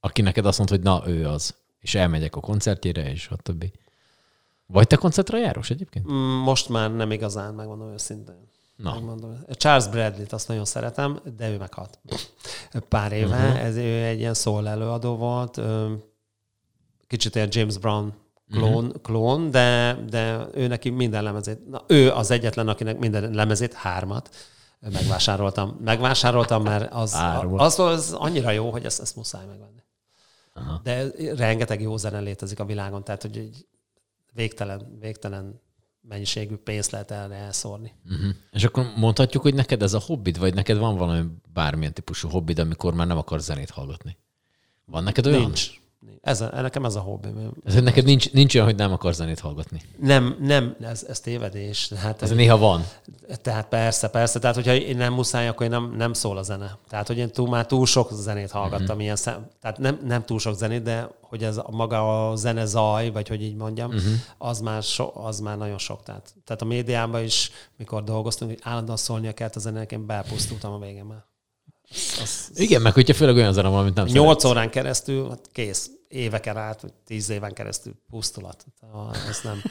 Aki 0.00 0.22
neked 0.22 0.46
azt 0.46 0.58
mondta, 0.58 0.76
hogy 0.76 0.84
na, 0.84 1.02
ő 1.06 1.28
az. 1.28 1.54
És 1.78 1.94
elmegyek 1.94 2.36
a 2.36 2.40
koncertjére, 2.40 3.10
és 3.10 3.28
a 3.28 3.36
többi. 3.36 3.72
Vagy 4.66 4.86
te 4.86 4.96
koncertre 4.96 5.38
járós 5.38 5.70
egyébként? 5.70 6.10
Mm, 6.10 6.42
Most 6.42 6.68
már 6.68 6.94
nem 6.94 7.10
igazán, 7.10 7.54
megmondom 7.54 7.92
őszintén. 7.92 8.48
Na. 8.76 8.94
Megmondom. 8.94 9.38
Charles 9.50 9.88
Bradley-t 9.88 10.32
azt 10.32 10.48
nagyon 10.48 10.64
szeretem, 10.64 11.20
de 11.36 11.50
ő 11.50 11.58
meghalt. 11.58 11.98
Pár 12.88 13.12
éve. 13.12 13.36
Uh-huh. 13.36 13.64
Ez 13.64 13.76
ő 13.76 14.04
egy 14.04 14.18
ilyen 14.18 14.34
szól 14.34 14.68
előadó 14.68 15.16
volt. 15.16 15.60
Kicsit 17.06 17.34
ilyen 17.34 17.48
James 17.50 17.78
Brown 17.78 18.14
klón, 18.50 18.84
uh-huh. 18.84 19.02
klón 19.02 19.50
de, 19.50 19.98
de 20.08 20.46
ő 20.54 20.66
neki 20.66 20.90
minden 20.90 21.22
lemezét, 21.22 21.68
na, 21.68 21.84
ő 21.86 22.10
az 22.10 22.30
egyetlen, 22.30 22.68
akinek 22.68 22.98
minden 22.98 23.30
lemezét, 23.30 23.72
hármat 23.72 24.30
megvásároltam. 24.92 25.78
Megvásároltam, 25.84 26.62
mert 26.62 26.92
az, 26.92 27.16
az, 27.56 27.78
az 27.78 28.12
annyira 28.12 28.50
jó, 28.50 28.70
hogy 28.70 28.84
ezt, 28.84 29.00
ezt 29.00 29.16
muszáj 29.16 29.46
megvenni. 29.46 29.82
Aha. 30.54 30.80
De 30.82 31.06
rengeteg 31.36 31.80
jó 31.80 31.96
zene 31.96 32.20
létezik 32.20 32.60
a 32.60 32.64
világon, 32.64 33.04
tehát 33.04 33.22
hogy 33.22 33.36
egy 33.36 33.66
végtelen, 34.36 34.96
végtelen 35.00 35.60
mennyiségű 36.00 36.56
pénzt 36.56 36.90
lehet 36.90 37.10
erre 37.10 37.34
elszórni. 37.34 37.92
Uh-huh. 38.10 38.34
És 38.50 38.64
akkor 38.64 38.92
mondhatjuk, 38.96 39.42
hogy 39.42 39.54
neked 39.54 39.82
ez 39.82 39.94
a 39.94 40.00
hobbid, 40.00 40.38
vagy 40.38 40.54
neked 40.54 40.78
van 40.78 40.96
valami 40.96 41.28
bármilyen 41.52 41.92
típusú 41.92 42.28
hobbid, 42.28 42.58
amikor 42.58 42.94
már 42.94 43.06
nem 43.06 43.18
akarsz 43.18 43.44
zenét 43.44 43.70
hallgatni? 43.70 44.16
Van 44.84 45.02
neked 45.02 45.26
olyan? 45.26 45.40
Nincs. 45.40 45.80
Ez 46.26 46.40
a, 46.40 46.60
nekem 46.60 46.84
ez 46.84 46.94
a 46.94 47.00
hobbi. 47.00 47.28
Ez, 47.64 47.74
neked 47.74 48.04
nincs, 48.04 48.32
nincs 48.32 48.54
olyan, 48.54 48.66
hogy 48.66 48.76
nem 48.76 48.92
akarsz 48.92 49.16
zenét 49.16 49.40
hallgatni. 49.40 49.80
Nem, 50.00 50.36
nem, 50.40 50.76
ez, 50.80 51.04
ez 51.08 51.20
tévedés. 51.20 51.92
Hát, 51.96 52.22
Ez 52.22 52.30
néha 52.30 52.58
van. 52.58 52.86
tehát 53.42 53.68
persze, 53.68 54.08
persze. 54.08 54.38
Tehát, 54.38 54.56
hogyha 54.56 54.74
én 54.74 54.96
nem 54.96 55.12
muszáj, 55.12 55.48
akkor 55.48 55.66
én 55.66 55.72
nem, 55.72 55.94
nem 55.96 56.12
szól 56.12 56.38
a 56.38 56.42
zene. 56.42 56.78
Tehát, 56.88 57.06
hogy 57.06 57.18
én 57.18 57.30
túl, 57.30 57.48
már 57.48 57.66
túl 57.66 57.86
sok 57.86 58.10
zenét 58.12 58.50
hallgattam 58.50 58.84
uh-huh. 58.86 59.02
ilyen 59.02 59.16
szem, 59.16 59.48
Tehát 59.60 59.78
nem, 59.78 60.00
nem 60.04 60.24
túl 60.24 60.38
sok 60.38 60.54
zenét, 60.54 60.82
de 60.82 61.08
hogy 61.20 61.44
ez 61.44 61.56
a, 61.56 61.66
maga 61.70 62.30
a 62.30 62.36
zene 62.36 62.64
zaj, 62.64 63.10
vagy 63.10 63.28
hogy 63.28 63.42
így 63.42 63.56
mondjam, 63.56 63.88
uh-huh. 63.88 64.12
az, 64.38 64.60
már 64.60 64.82
so, 64.82 65.10
az 65.14 65.40
már 65.40 65.56
nagyon 65.56 65.78
sok. 65.78 66.02
Tehát, 66.02 66.34
tehát 66.44 66.62
a 66.62 66.64
médiában 66.64 67.22
is, 67.22 67.50
mikor 67.76 68.04
dolgoztunk, 68.04 68.50
hogy 68.50 68.60
állandóan 68.62 68.96
szólnia 68.96 69.32
kellett 69.32 69.56
a 69.56 69.60
zenének, 69.60 69.92
én 69.92 70.06
belpusztultam 70.06 70.72
a 70.72 70.78
végén 70.78 71.04
már. 71.04 71.24
Az, 71.90 72.20
az, 72.22 72.60
Igen, 72.60 72.82
meg 72.82 72.92
hogyha 72.92 73.14
főleg 73.14 73.34
olyan 73.34 73.52
zene 73.52 73.68
van, 73.68 73.78
amit 73.78 73.94
nem 73.94 74.06
Nyolc 74.06 74.44
órán 74.44 74.70
keresztül, 74.70 75.28
hát 75.28 75.48
kész, 75.52 75.90
éveken 76.08 76.56
át, 76.56 76.80
vagy 76.80 76.92
tíz 77.06 77.28
éven 77.30 77.52
keresztül 77.52 77.94
pusztulat. 78.10 78.64
Azt 79.28 79.44
nem. 79.44 79.62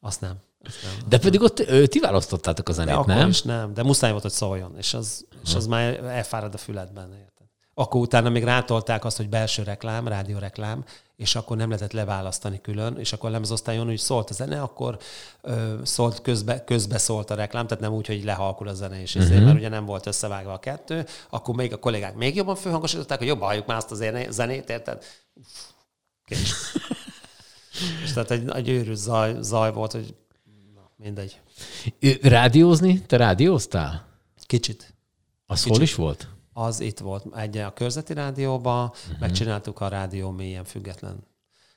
Azt 0.00 0.20
nem. 0.20 0.36
Azt 0.64 0.82
nem. 0.82 1.08
De 1.08 1.18
pedig 1.18 1.42
ott 1.42 1.58
ö, 1.60 1.86
ti 1.86 1.98
választottátok 2.00 2.68
a 2.68 2.72
De 2.72 2.76
zenét, 2.76 2.94
akkor 2.94 3.14
nem? 3.14 3.28
is 3.28 3.42
nem, 3.42 3.74
de 3.74 3.82
muszáj 3.82 4.10
volt, 4.10 4.22
hogy 4.22 4.30
szóljon, 4.30 4.76
és 4.76 4.94
az, 4.94 5.26
és 5.44 5.54
az 5.54 5.66
már 5.66 6.04
elfárad 6.04 6.54
a 6.54 6.58
füledben. 6.58 7.30
Akkor 7.74 8.00
utána 8.00 8.28
még 8.28 8.44
rátolták 8.44 9.04
azt, 9.04 9.16
hogy 9.16 9.28
belső 9.28 9.62
reklám, 9.62 10.08
rádióreklám, 10.08 10.84
és 11.16 11.34
akkor 11.34 11.56
nem 11.56 11.68
lehetett 11.68 11.92
leválasztani 11.92 12.60
külön, 12.60 12.98
és 12.98 13.12
akkor 13.12 13.28
a 13.28 13.32
lemezosztályon 13.32 13.88
úgy 13.88 13.98
szólt 13.98 14.30
a 14.30 14.32
zene, 14.32 14.62
akkor 14.62 14.98
ö, 15.40 15.74
szólt 15.82 16.22
közbe, 16.22 16.64
közbe 16.64 16.98
szólt 16.98 17.30
a 17.30 17.34
reklám, 17.34 17.66
tehát 17.66 17.82
nem 17.82 17.92
úgy, 17.92 18.06
hogy 18.06 18.24
lehalkul 18.24 18.68
a 18.68 18.74
zene, 18.74 19.00
és 19.00 19.14
uh-huh. 19.14 19.44
mert 19.44 19.56
ugye 19.56 19.68
nem 19.68 19.84
volt 19.84 20.06
összevágva 20.06 20.52
a 20.52 20.58
kettő, 20.58 21.06
akkor 21.30 21.54
még 21.54 21.72
a 21.72 21.78
kollégák 21.78 22.14
még 22.14 22.36
jobban 22.36 22.56
főhangosították, 22.56 23.18
hogy 23.18 23.26
jobban 23.26 23.46
halljuk 23.46 23.66
már 23.66 23.76
azt 23.76 23.90
a 23.90 23.94
zenét, 24.30 24.70
érted? 24.70 25.04
Uff, 25.34 25.72
és 28.04 28.12
tehát 28.12 28.30
egy, 28.30 28.50
egy 28.50 28.68
őrült 28.68 28.96
zaj, 28.96 29.36
zaj 29.40 29.72
volt, 29.72 29.92
hogy 29.92 30.14
na, 30.74 30.90
mindegy. 30.96 31.40
Rádiózni? 32.22 33.00
Te 33.00 33.16
rádióztál? 33.16 34.06
Kicsit. 34.46 34.94
Az 35.46 35.58
Kicsit. 35.58 35.72
hol 35.72 35.82
is 35.82 35.94
volt? 35.94 36.28
Az 36.52 36.80
itt 36.80 36.98
volt 36.98 37.36
egy 37.36 37.56
a 37.56 37.72
körzeti 37.72 38.14
rádióban, 38.14 38.84
uh-huh. 38.88 39.18
megcsináltuk 39.20 39.80
a 39.80 39.88
rádió 39.88 40.30
mélyen 40.30 40.64
független 40.64 41.24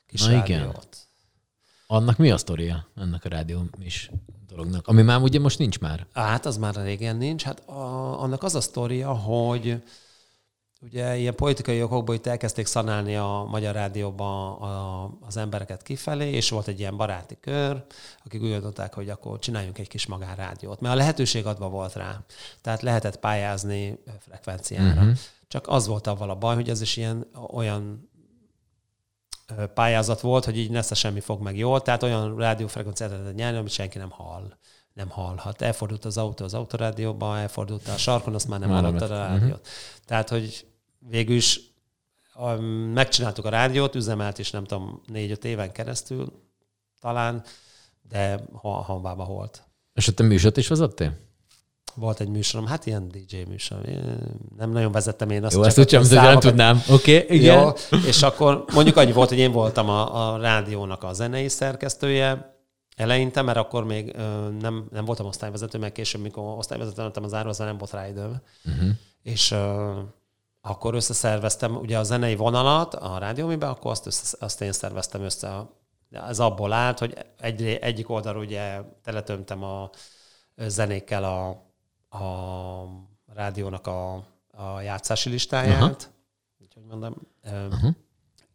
kis 0.08 0.26
Na 0.26 0.32
igen. 0.32 0.60
rádiót. 0.60 0.98
Annak 1.88 2.18
mi 2.18 2.32
a 2.32 2.38
sztoria? 2.38 2.88
Ennek 2.96 3.26
a 3.26 3.30
rádió 3.30 3.64
is 3.80 4.10
dolognak. 4.48 4.88
Ami 4.88 5.02
már 5.02 5.22
ugye 5.22 5.40
most 5.40 5.60
nincs 5.60 5.80
már. 5.80 6.08
Hát 6.14 6.46
az 6.46 6.58
már 6.58 6.76
régen 6.76 7.16
nincs. 7.16 7.44
Hát 7.44 7.70
a, 7.70 8.22
annak 8.22 8.44
az 8.44 8.56
a 8.56 8.62
sztoria, 8.62 9.14
hogy 9.14 9.84
ugye 10.82 11.18
ilyen 11.18 11.36
politikai 11.36 11.84
okokból 11.84 12.16
itt 12.16 12.26
elkezdték 12.26 12.66
szanálni 12.66 13.16
a 13.16 13.46
Magyar 13.50 13.74
Rádióban 13.74 14.54
a, 14.62 15.10
az 15.22 15.38
embereket 15.38 15.82
kifelé, 15.82 16.32
és 16.32 16.50
volt 16.50 16.68
egy 16.68 16.80
ilyen 16.80 16.98
baráti 16.98 17.38
kör, 17.42 17.84
akik 18.26 18.42
úgy 18.42 18.50
gondolták, 18.50 18.94
hogy 18.94 19.10
akkor 19.10 19.40
csináljunk 19.40 19.78
egy 19.78 19.88
kis 19.88 20.06
magánrádiót. 20.06 20.80
Mert 20.80 20.94
a 20.94 20.98
lehetőség 20.98 21.46
adva 21.46 21.70
volt 21.70 21.94
rá. 21.94 22.20
Tehát 22.62 22.82
lehetett 22.82 23.20
pályázni 23.20 24.00
frekvenciára. 24.20 25.02
Uh-huh. 25.02 25.18
Csak 25.48 25.68
az 25.68 25.88
volt 25.88 26.08
avval 26.08 26.30
a 26.30 26.36
baj, 26.36 26.56
hogy 26.56 26.70
ez 26.70 26.82
is 26.82 26.98
ilyen 26.98 27.28
olyan 27.52 28.10
pályázat 29.74 30.22
volt, 30.22 30.46
hogy 30.46 30.58
így 30.58 30.72
nesze 30.72 30.96
semmi 30.96 31.20
fog 31.20 31.42
meg 31.42 31.58
jól, 31.58 31.82
tehát 31.82 32.04
olyan 32.04 32.38
rádiófrekvenciát 32.38 33.10
lehetett 33.10 33.36
nyerni, 33.36 33.58
amit 33.58 33.72
senki 33.72 33.98
nem 33.98 34.10
hall. 34.10 34.58
Nem 34.96 35.10
hallhat. 35.10 35.62
Elfordult 35.62 36.06
az 36.06 36.18
autó 36.18 36.46
az 36.46 36.54
autorádióba, 36.54 37.38
elfordult 37.38 37.88
a 37.88 37.98
sarkon, 37.98 38.34
azt 38.34 38.48
már 38.48 38.60
nem 38.60 38.70
hallotta 38.70 39.06
a 39.06 39.08
rádiót. 39.08 39.42
Uh-huh. 39.42 39.66
Tehát, 40.06 40.30
hogy 40.30 40.66
végül 41.10 41.36
is 41.36 41.60
a, 42.34 42.54
megcsináltuk 42.94 43.46
a 43.46 43.50
rádiót, 43.50 43.96
üzemelt 43.96 44.38
is 44.38 44.52
nem 44.52 44.64
tudom, 44.64 45.02
négy-öt 45.06 45.46
éven 45.46 45.72
keresztül 45.72 46.44
talán, 47.00 47.44
de 48.10 48.40
ha, 48.54 48.70
hanvába 48.70 49.26
volt. 49.26 49.64
És 49.94 50.08
ott 50.08 50.16
te 50.16 50.24
műsort 50.24 50.58
is 50.58 50.68
vezettél? 50.68 51.18
Volt 51.96 52.20
egy 52.20 52.30
műsorom, 52.30 52.68
hát 52.68 52.86
ilyen 52.86 53.08
DJ 53.08 53.38
műsor. 53.48 53.82
Nem 54.58 54.72
nagyon 54.72 54.92
vezettem 54.92 55.30
én 55.30 55.44
azt. 55.44 55.56
Jó, 55.56 55.60
csak 55.60 55.70
ezt 55.70 55.80
úgy 55.80 55.90
sem, 55.90 56.02
a 56.02 56.06
hogy 56.06 56.30
nem 56.32 56.40
tudnám. 56.40 56.82
Oké, 56.90 57.24
okay, 57.24 57.38
igen. 57.38 57.60
jó, 57.60 57.72
és 58.08 58.22
akkor 58.22 58.66
mondjuk 58.74 58.98
annyi 58.98 59.12
volt, 59.12 59.30
hogy 59.30 59.38
én 59.38 59.52
voltam 59.52 59.90
a, 59.90 60.34
a 60.34 60.38
rádiónak 60.38 61.04
a 61.04 61.14
zenei 61.14 61.48
szerkesztője 61.48 62.55
eleinte, 62.96 63.42
mert 63.42 63.58
akkor 63.58 63.84
még 63.84 64.16
nem, 64.60 64.88
nem 64.92 65.06
voltam 65.06 65.26
osztályvezető, 65.26 65.78
mert 65.78 65.94
később, 65.94 66.22
mikor 66.22 66.58
osztályvezető 66.58 67.04
lettem 67.04 67.24
az 67.24 67.34
árva, 67.34 67.54
nem 67.58 67.78
volt 67.78 67.92
rá 67.92 68.08
időm. 68.08 68.42
Uh-huh. 68.66 68.90
És 69.22 69.52
ö, 69.52 70.00
akkor 70.62 70.94
összeszerveztem 70.94 71.76
ugye 71.76 71.98
a 71.98 72.04
zenei 72.04 72.36
vonalat 72.36 72.94
a 72.94 73.18
rádiómiben, 73.18 73.70
akkor 73.70 73.92
azt, 73.92 74.06
össze, 74.06 74.38
azt 74.40 74.62
én 74.62 74.72
szerveztem 74.72 75.22
össze. 75.22 75.70
Ez 76.12 76.40
abból 76.40 76.74
állt, 76.74 77.00
hogy 77.00 77.18
egy, 77.40 77.64
egyik 77.64 78.10
oldalról 78.10 78.44
ugye 78.44 78.82
teletömtem 79.04 79.64
a 79.64 79.90
zenékkel 80.56 81.24
a, 81.24 81.48
a 82.18 82.86
rádiónak 83.34 83.88
a, 83.88 84.14
a 84.52 84.82
játszási 84.82 85.30
listáját. 85.30 85.82
Aha. 85.82 85.98
Úgyhogy 86.62 86.84
mondom. 86.84 87.16
Uh-huh. 87.44 87.94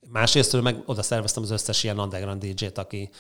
Másrésztről 0.09 0.63
meg 0.63 0.83
oda 0.87 1.03
szerveztem 1.03 1.43
az 1.43 1.51
összes 1.51 1.83
ilyen 1.85 1.99
underground 1.99 2.45
DJ-t, 2.45 2.79
aki, 2.79 3.11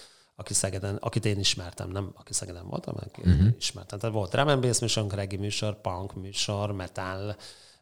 aki 0.41 0.55
Szegeden, 0.55 0.97
akit 0.97 1.24
én 1.24 1.38
ismertem, 1.38 1.91
nem 1.91 2.12
aki 2.14 2.32
Szegeden 2.32 2.68
voltam, 2.68 2.95
aki 2.97 3.20
uh-huh. 3.20 3.49
ismertem. 3.59 3.99
Tehát 3.99 4.14
volt 4.14 4.30
drum 4.30 4.49
and 4.49 4.62
bass 4.62 4.78
műsor, 4.78 5.07
reggae 5.14 5.38
műsor, 5.38 5.80
punk 5.80 6.14
műsor, 6.14 6.72
metal 6.72 7.36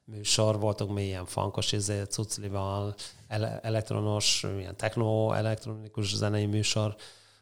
műsor, 0.05 0.59
voltunk 0.59 0.95
még 0.95 1.07
ilyen 1.07 1.27
funkos 1.27 1.73
izé, 1.73 2.03
cuclival, 2.03 2.95
ele- 3.29 3.65
elektronos, 3.65 4.47
ilyen 4.59 4.77
techno, 4.77 5.33
elektronikus 5.33 6.15
zenei 6.15 6.47
műsor. 6.47 6.97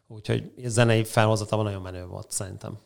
Úgyhogy 0.06 0.52
zenei 0.64 1.04
felhozatában 1.04 1.64
nagyon 1.64 1.82
menő 1.82 2.06
volt 2.06 2.30
szerintem. 2.30 2.78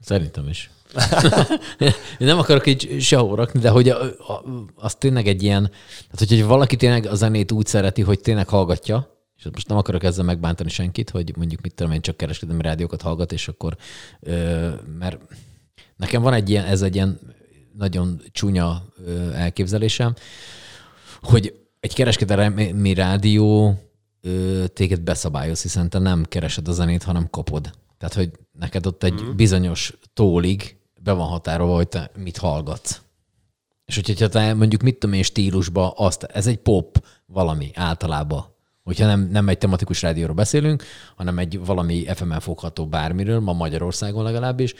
Szerintem 0.00 0.48
is. 0.48 0.70
Én 2.18 2.26
nem 2.26 2.38
akarok 2.38 2.66
így 2.66 3.00
sehol 3.00 3.36
rakni, 3.36 3.60
de 3.60 3.70
hogy 3.70 3.88
a, 3.88 4.02
a, 4.02 4.44
az 4.74 4.94
tényleg 4.94 5.26
egy 5.26 5.42
ilyen, 5.42 5.70
tehát 6.10 6.28
hogy 6.28 6.44
valaki 6.44 6.76
tényleg 6.76 7.06
a 7.06 7.14
zenét 7.14 7.52
úgy 7.52 7.66
szereti, 7.66 8.02
hogy 8.02 8.20
tényleg 8.20 8.48
hallgatja, 8.48 9.17
és 9.38 9.44
most 9.52 9.68
nem 9.68 9.76
akarok 9.76 10.04
ezzel 10.04 10.24
megbántani 10.24 10.68
senkit, 10.68 11.10
hogy 11.10 11.36
mondjuk 11.36 11.60
mit 11.60 11.74
tudom 11.74 11.92
én, 11.92 12.00
csak 12.00 12.16
kereskedelmi 12.16 12.62
rádiókat 12.62 13.02
hallgat, 13.02 13.32
és 13.32 13.48
akkor, 13.48 13.76
ö, 14.20 14.70
mert 14.98 15.20
nekem 15.96 16.22
van 16.22 16.32
egy 16.32 16.50
ilyen, 16.50 16.64
ez 16.64 16.82
egy 16.82 16.94
ilyen 16.94 17.18
nagyon 17.76 18.22
csúnya 18.32 18.82
ö, 19.06 19.32
elképzelésem, 19.32 20.14
hogy 21.20 21.54
egy 21.80 21.94
kereskedelmi 21.94 22.94
rádió 22.94 23.78
ö, 24.20 24.64
téged 24.72 25.00
beszabályoz, 25.00 25.62
hiszen 25.62 25.90
te 25.90 25.98
nem 25.98 26.24
keresed 26.24 26.68
a 26.68 26.72
zenét, 26.72 27.02
hanem 27.02 27.30
kapod. 27.30 27.70
Tehát, 27.98 28.14
hogy 28.14 28.30
neked 28.52 28.86
ott 28.86 29.02
egy 29.02 29.22
mm. 29.22 29.36
bizonyos 29.36 29.98
tólig 30.14 30.76
be 31.00 31.12
van 31.12 31.28
határolva, 31.28 31.74
hogy 31.74 31.88
te 31.88 32.10
mit 32.16 32.36
hallgatsz. 32.36 33.00
És 33.84 33.94
hogyha 33.94 34.28
te 34.28 34.54
mondjuk 34.54 34.82
mit 34.82 34.98
tudom 34.98 35.16
én 35.16 35.22
stílusba, 35.22 35.90
azt, 35.90 36.22
ez 36.22 36.46
egy 36.46 36.58
pop 36.58 37.04
valami 37.26 37.70
általában, 37.74 38.44
hogyha 38.88 39.06
nem, 39.06 39.28
nem 39.30 39.48
egy 39.48 39.58
tematikus 39.58 40.02
rádióról 40.02 40.34
beszélünk, 40.34 40.84
hanem 41.16 41.38
egy 41.38 41.64
valami 41.64 42.06
FM-en 42.14 42.40
fogható 42.40 42.86
bármiről, 42.86 43.40
ma 43.40 43.52
Magyarországon 43.52 44.22
legalábbis, 44.24 44.74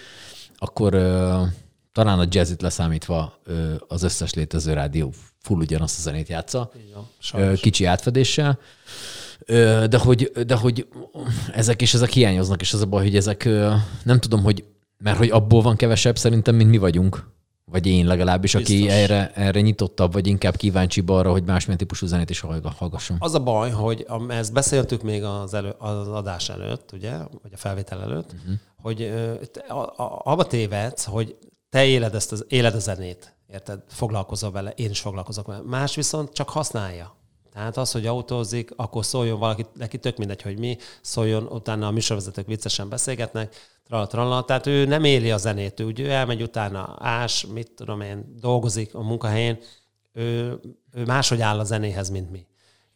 akkor 0.57 0.95
ö, 0.95 1.43
talán 1.93 2.19
a 2.19 2.27
jazzit 2.29 2.63
leszámítva 2.63 3.39
ö, 3.45 3.75
az 3.89 4.03
összes 4.03 4.35
létező 4.35 4.73
rádió 4.73 5.13
full 5.41 5.59
ugyanazt 5.59 5.99
a 5.99 6.03
zenét 6.03 6.29
játsza, 6.29 6.71
ö, 7.35 7.53
kicsi 7.55 7.85
átfedéssel, 7.85 8.59
ö, 9.39 9.85
de 9.91 9.99
hogy, 9.99 10.31
de 10.47 10.55
hogy 10.55 10.87
ezek 11.53 11.83
és 11.83 11.95
ezek 11.95 12.11
hiányoznak, 12.11 12.61
és 12.61 12.73
az 12.73 12.81
a 12.81 12.87
baj, 12.87 13.03
hogy 13.03 13.17
ezek 13.17 13.45
ö, 13.45 13.75
nem 14.03 14.21
tudom, 14.21 14.43
hogy 14.43 14.65
mert 14.99 15.19
hogy 15.19 15.31
abból 15.31 15.63
van 15.63 15.77
kevesebb 15.77 16.19
szerintem, 16.19 16.55
mint 16.55 16.71
mi 16.71 16.79
vagyunk. 16.79 17.37
Vagy 17.71 17.87
én 17.87 18.07
legalábbis, 18.07 18.55
Biztos. 18.55 18.75
aki 18.75 18.89
erre, 18.89 19.31
erre 19.35 19.61
nyitottabb, 19.61 20.13
vagy 20.13 20.27
inkább 20.27 20.57
kíváncsi 20.57 21.03
arra, 21.07 21.31
hogy 21.31 21.45
másmilyen 21.45 21.79
típusú 21.79 22.07
zenét 22.07 22.31
is 22.31 22.41
hallgasson. 22.41 23.17
Az 23.21 23.35
a 23.35 23.43
baj, 23.43 23.71
hogy 23.71 24.07
ezt 24.29 24.53
beszéltük 24.53 25.03
még 25.03 25.25
az, 25.25 25.55
elő, 25.55 25.75
az 25.79 26.09
adás 26.09 26.49
előtt, 26.49 26.93
ugye, 26.93 27.17
vagy 27.43 27.53
a 27.53 27.57
felvétel 27.57 28.03
előtt, 28.03 28.33
uh-huh. 28.33 28.55
hogy 28.83 29.13
abba 30.23 30.47
tévedsz, 30.47 31.05
hogy 31.05 31.37
te 31.71 31.85
éled 31.85 32.15
ezt 32.15 32.33
az, 32.33 32.45
éled 32.49 32.75
a 32.75 32.79
zenét, 32.79 33.35
érted? 33.53 33.81
Foglalkozol 33.89 34.51
vele, 34.51 34.71
én 34.71 34.91
is 34.91 35.01
foglalkozok 35.01 35.47
vele. 35.47 35.61
Más 35.65 35.95
viszont 35.95 36.33
csak 36.33 36.49
használja. 36.49 37.17
Tehát 37.59 37.77
az, 37.77 37.93
hogy 37.93 38.07
autózik, 38.07 38.71
akkor 38.77 39.05
szóljon 39.05 39.39
valaki, 39.39 39.67
neki 39.75 39.99
tök 39.99 40.17
mindegy, 40.17 40.43
hogy 40.43 40.59
mi, 40.59 40.77
szóljon, 41.01 41.47
utána 41.47 41.87
a 41.87 41.91
műsorvezetők 41.91 42.47
viccesen 42.47 42.89
beszélgetnek, 42.89 43.55
tralla, 43.87 44.07
tralla. 44.07 44.45
Tehát 44.45 44.67
ő 44.67 44.85
nem 44.85 45.05
éli 45.05 45.31
a 45.31 45.37
zenét, 45.37 45.81
ő, 45.81 45.93
ő 45.97 46.11
elmegy 46.11 46.43
utána, 46.43 46.97
ás, 46.99 47.47
mit 47.47 47.71
tudom 47.71 48.01
én, 48.01 48.35
dolgozik 48.41 48.95
a 48.95 49.03
munkahelyén, 49.03 49.59
ő, 50.13 50.61
ő 50.93 51.05
máshogy 51.05 51.41
áll 51.41 51.59
a 51.59 51.65
zenéhez, 51.65 52.11
mint 52.11 52.31
mi 52.31 52.47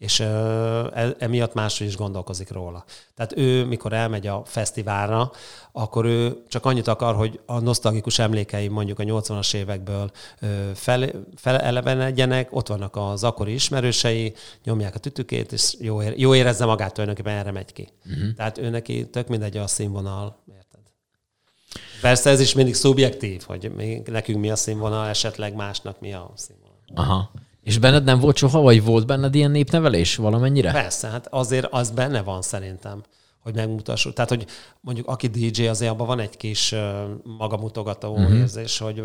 és 0.02 0.20
e, 0.20 1.14
emiatt 1.18 1.54
máshogy 1.54 1.86
is 1.86 1.96
gondolkozik 1.96 2.50
róla. 2.50 2.84
Tehát 3.14 3.36
ő, 3.36 3.64
mikor 3.64 3.92
elmegy 3.92 4.26
a 4.26 4.42
fesztiválra, 4.44 5.30
akkor 5.72 6.04
ő 6.04 6.42
csak 6.48 6.64
annyit 6.64 6.88
akar, 6.88 7.14
hogy 7.14 7.40
a 7.46 7.60
nosztalgikus 7.60 8.18
emlékei 8.18 8.68
mondjuk 8.68 8.98
a 8.98 9.02
80-as 9.02 9.54
évekből 9.54 10.10
fel, 10.74 11.10
felelevenedjenek, 11.36 12.56
ott 12.56 12.68
vannak 12.68 12.96
az 12.96 13.24
akkori 13.24 13.52
ismerősei, 13.52 14.34
nyomják 14.64 14.94
a 14.94 14.98
tütükét, 14.98 15.52
és 15.52 15.74
jó, 15.80 16.02
ér, 16.02 16.18
jó 16.18 16.34
érezze 16.34 16.64
magát 16.64 16.92
tulajdonképpen 16.92 17.38
erre 17.38 17.50
megy 17.50 17.72
ki. 17.72 17.88
Uh-huh. 18.06 18.34
Tehát 18.36 18.58
ő 18.58 18.68
neki 18.68 19.08
tök 19.10 19.28
mindegy 19.28 19.56
a 19.56 19.66
színvonal, 19.66 20.36
érted? 20.48 20.80
Persze 22.00 22.30
ez 22.30 22.40
is 22.40 22.54
mindig 22.54 22.74
szubjektív, 22.74 23.42
hogy 23.46 23.72
még 23.74 24.06
nekünk 24.06 24.38
mi 24.38 24.50
a 24.50 24.56
színvonal, 24.56 25.08
esetleg 25.08 25.54
másnak 25.54 26.00
mi 26.00 26.12
a 26.12 26.32
színvonal. 26.34 26.72
Aha. 26.94 27.30
És 27.62 27.78
benned 27.78 28.04
nem 28.04 28.20
volt 28.20 28.36
soha, 28.36 28.60
vagy 28.60 28.84
volt 28.84 29.06
benned 29.06 29.34
ilyen 29.34 29.50
népnevelés 29.50 30.16
valamennyire? 30.16 30.72
Persze, 30.72 31.08
hát 31.08 31.26
azért 31.30 31.66
az 31.70 31.90
benne 31.90 32.22
van 32.22 32.42
szerintem, 32.42 33.02
hogy 33.40 33.54
megmutassuk. 33.54 34.12
Tehát, 34.12 34.30
hogy 34.30 34.46
mondjuk 34.80 35.06
aki 35.06 35.26
DJ, 35.26 35.66
azért 35.66 35.90
abban 35.90 36.06
van 36.06 36.20
egy 36.20 36.36
kis 36.36 36.74
magamutogató 37.38 38.12
uh-huh. 38.12 38.38
érzés, 38.38 38.78
hogy 38.78 39.02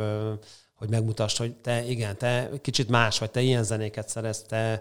hogy 0.76 0.90
megmutass, 0.90 1.38
hogy 1.38 1.54
te 1.54 1.86
igen, 1.86 2.18
te 2.18 2.50
kicsit 2.62 2.90
más 2.90 3.20
vagy, 3.20 3.32
te 3.32 3.42
ilyen 3.42 3.64
zenéket 3.64 4.10
szerez, 4.10 4.42
te, 4.42 4.80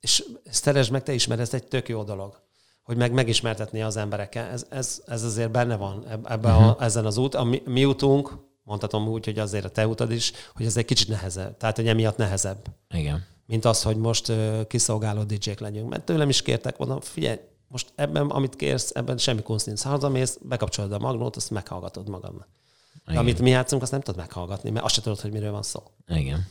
és 0.00 0.24
szeresd 0.50 0.90
meg 0.90 1.02
te 1.02 1.12
is, 1.12 1.26
mert 1.26 1.40
ez 1.40 1.54
egy 1.54 1.64
tök 1.64 1.88
jó 1.88 2.02
dolog 2.02 2.44
hogy 2.86 2.96
meg 2.96 3.12
megismertetni 3.12 3.82
az 3.82 3.96
emberekkel. 3.96 4.50
Ez, 4.50 4.66
ez, 4.68 5.02
ez 5.06 5.22
azért 5.22 5.50
benne 5.50 5.76
van 5.76 6.04
ebben 6.24 6.54
uh-huh. 6.54 6.68
a, 6.68 6.84
ezen 6.84 7.06
az 7.06 7.16
út. 7.16 7.34
A 7.34 7.44
mi, 7.44 7.62
mi 7.64 7.84
útunk, 7.84 8.32
mondhatom 8.66 9.08
úgy, 9.08 9.24
hogy 9.24 9.38
azért 9.38 9.64
a 9.64 9.68
te 9.68 9.86
utad 9.86 10.12
is, 10.12 10.32
hogy 10.54 10.66
ez 10.66 10.76
egy 10.76 10.84
kicsit 10.84 11.08
nehezebb. 11.08 11.56
Tehát, 11.56 11.76
hogy 11.76 11.88
emiatt 11.88 12.16
nehezebb. 12.16 12.66
Igen. 12.94 13.24
Mint 13.46 13.64
az, 13.64 13.82
hogy 13.82 13.96
most 13.96 14.32
kiszolgáló 14.68 15.22
DJ-k 15.22 15.60
legyünk. 15.60 15.88
Mert 15.88 16.04
tőlem 16.04 16.28
is 16.28 16.42
kértek, 16.42 16.78
mondom, 16.78 17.00
figyelj, 17.00 17.38
most 17.68 17.92
ebben, 17.94 18.26
amit 18.26 18.56
kérsz, 18.56 18.90
ebben 18.94 19.18
semmi 19.18 19.42
kunsz 19.42 19.64
nincs. 19.64 19.82
Hazamész, 19.82 20.38
bekapcsolod 20.42 20.92
a 20.92 20.98
magnót, 20.98 21.36
azt 21.36 21.50
meghallgatod 21.50 22.08
magadnak. 22.08 22.48
De 23.04 23.18
amit 23.18 23.40
mi 23.40 23.50
játszunk, 23.50 23.82
azt 23.82 23.90
nem 23.90 24.00
tudod 24.00 24.20
meghallgatni, 24.20 24.70
mert 24.70 24.84
azt 24.84 24.94
sem 24.94 25.02
tudod, 25.02 25.20
hogy 25.20 25.32
miről 25.32 25.52
van 25.52 25.62
szó. 25.62 25.82
Igen. 26.06 26.46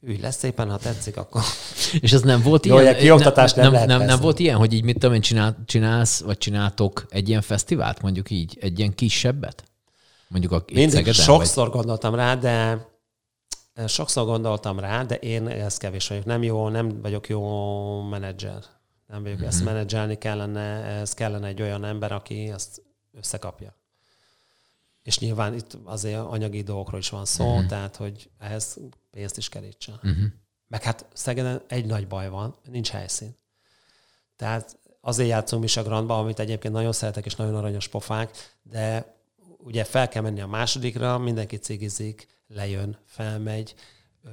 Ülj 0.00 0.18
lesz 0.18 0.36
szépen, 0.36 0.70
ha 0.70 0.78
tetszik, 0.78 1.16
akkor... 1.16 1.42
És 2.00 2.12
ez 2.12 2.22
nem 2.22 2.42
volt 2.42 2.66
Jó, 2.66 2.80
ilyen? 2.80 2.96
Kioktatás 2.96 3.52
nem, 3.52 3.72
nem, 3.72 3.86
nem, 3.86 3.98
nem, 3.98 4.06
nem 4.06 4.20
volt 4.20 4.38
ilyen, 4.38 4.56
hogy 4.56 4.72
így 4.72 4.84
mit 4.84 4.98
tudom 4.98 5.14
én, 5.14 5.20
csinál, 5.20 5.62
csinálsz, 5.66 6.20
vagy 6.20 6.38
csináltok 6.38 7.06
egy 7.08 7.28
ilyen 7.28 7.42
fesztivált, 7.42 8.02
mondjuk 8.02 8.30
így, 8.30 8.58
egy 8.60 8.78
ilyen 8.78 8.94
kisebbet? 8.94 9.64
Mondjuk 10.28 10.52
a 10.52 10.64
Mindig 10.66 10.90
Szegeden, 10.90 11.12
sokszor 11.12 11.64
vagy? 11.64 11.76
gondoltam 11.76 12.14
rá, 12.14 12.34
de 12.34 12.86
sokszor 13.86 14.24
gondoltam 14.24 14.78
rá, 14.78 15.04
de 15.04 15.14
én 15.14 15.48
ez 15.48 15.76
kevés 15.76 16.08
vagyok. 16.08 16.24
Nem 16.24 16.42
jó, 16.42 16.68
nem 16.68 17.00
vagyok 17.00 17.28
jó 17.28 18.02
menedzser. 18.02 18.64
Nem 19.06 19.22
vagyok, 19.22 19.38
mm-hmm. 19.38 19.46
ezt 19.46 19.58
mhm. 19.58 19.66
menedzselni 19.66 20.18
kellene, 20.18 20.84
ez 20.84 21.14
kellene 21.14 21.46
egy 21.46 21.62
olyan 21.62 21.84
ember, 21.84 22.12
aki 22.12 22.50
ezt 22.50 22.82
összekapja. 23.12 23.76
És 25.02 25.18
nyilván 25.18 25.54
itt 25.54 25.78
azért 25.84 26.20
anyagi 26.20 26.62
dolgokról 26.62 27.00
is 27.00 27.08
van 27.08 27.24
szó, 27.24 27.56
mm-hmm. 27.56 27.66
tehát 27.66 27.96
hogy 27.96 28.30
ehhez 28.38 28.78
pénzt 29.10 29.36
is 29.36 29.48
kerítsen. 29.48 30.00
Mm-hmm. 30.06 30.24
Meg 30.68 30.82
hát 30.82 31.06
Szegeden 31.12 31.62
egy 31.68 31.86
nagy 31.86 32.06
baj 32.06 32.28
van, 32.28 32.56
nincs 32.64 32.90
helyszín. 32.90 33.36
Tehát 34.36 34.78
azért 35.00 35.28
játszunk 35.28 35.64
is 35.64 35.76
a 35.76 35.82
Grandba, 35.82 36.18
amit 36.18 36.38
egyébként 36.38 36.74
nagyon 36.74 36.92
szeretek, 36.92 37.26
és 37.26 37.34
nagyon 37.34 37.54
aranyos 37.54 37.88
pofák, 37.88 38.56
de 38.62 39.15
ugye 39.66 39.84
fel 39.84 40.08
kell 40.08 40.22
menni 40.22 40.40
a 40.40 40.46
másodikra, 40.46 41.18
mindenki 41.18 41.56
cigizik, 41.56 42.28
lejön, 42.48 42.98
felmegy, 43.04 43.74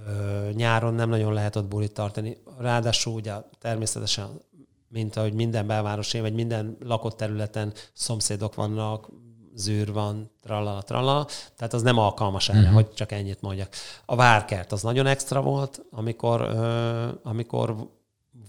ö, 0.07 0.49
nyáron 0.51 0.93
nem 0.93 1.09
nagyon 1.09 1.33
lehet 1.33 1.55
ott 1.55 1.67
bulit 1.67 1.93
tartani. 1.93 2.37
Ráadásul 2.59 3.13
ugye 3.13 3.33
természetesen, 3.59 4.41
mint 4.87 5.15
ahogy 5.15 5.33
minden 5.33 5.67
belvárosi, 5.67 6.19
vagy 6.19 6.33
minden 6.33 6.77
lakott 6.79 7.17
területen 7.17 7.73
szomszédok 7.93 8.55
vannak, 8.55 9.09
zűr 9.55 9.93
van, 9.93 10.31
tralla, 10.41 10.81
tralla, 10.81 11.27
tehát 11.55 11.73
az 11.73 11.81
nem 11.81 11.97
alkalmas 11.97 12.49
erre, 12.49 12.59
uh-huh. 12.59 12.73
hogy 12.73 12.93
csak 12.93 13.11
ennyit 13.11 13.41
mondjak. 13.41 13.73
A 14.05 14.15
várkert 14.15 14.71
az 14.71 14.81
nagyon 14.81 15.05
extra 15.05 15.41
volt, 15.41 15.81
amikor, 15.91 16.41
ö, 16.41 17.07
amikor 17.23 17.89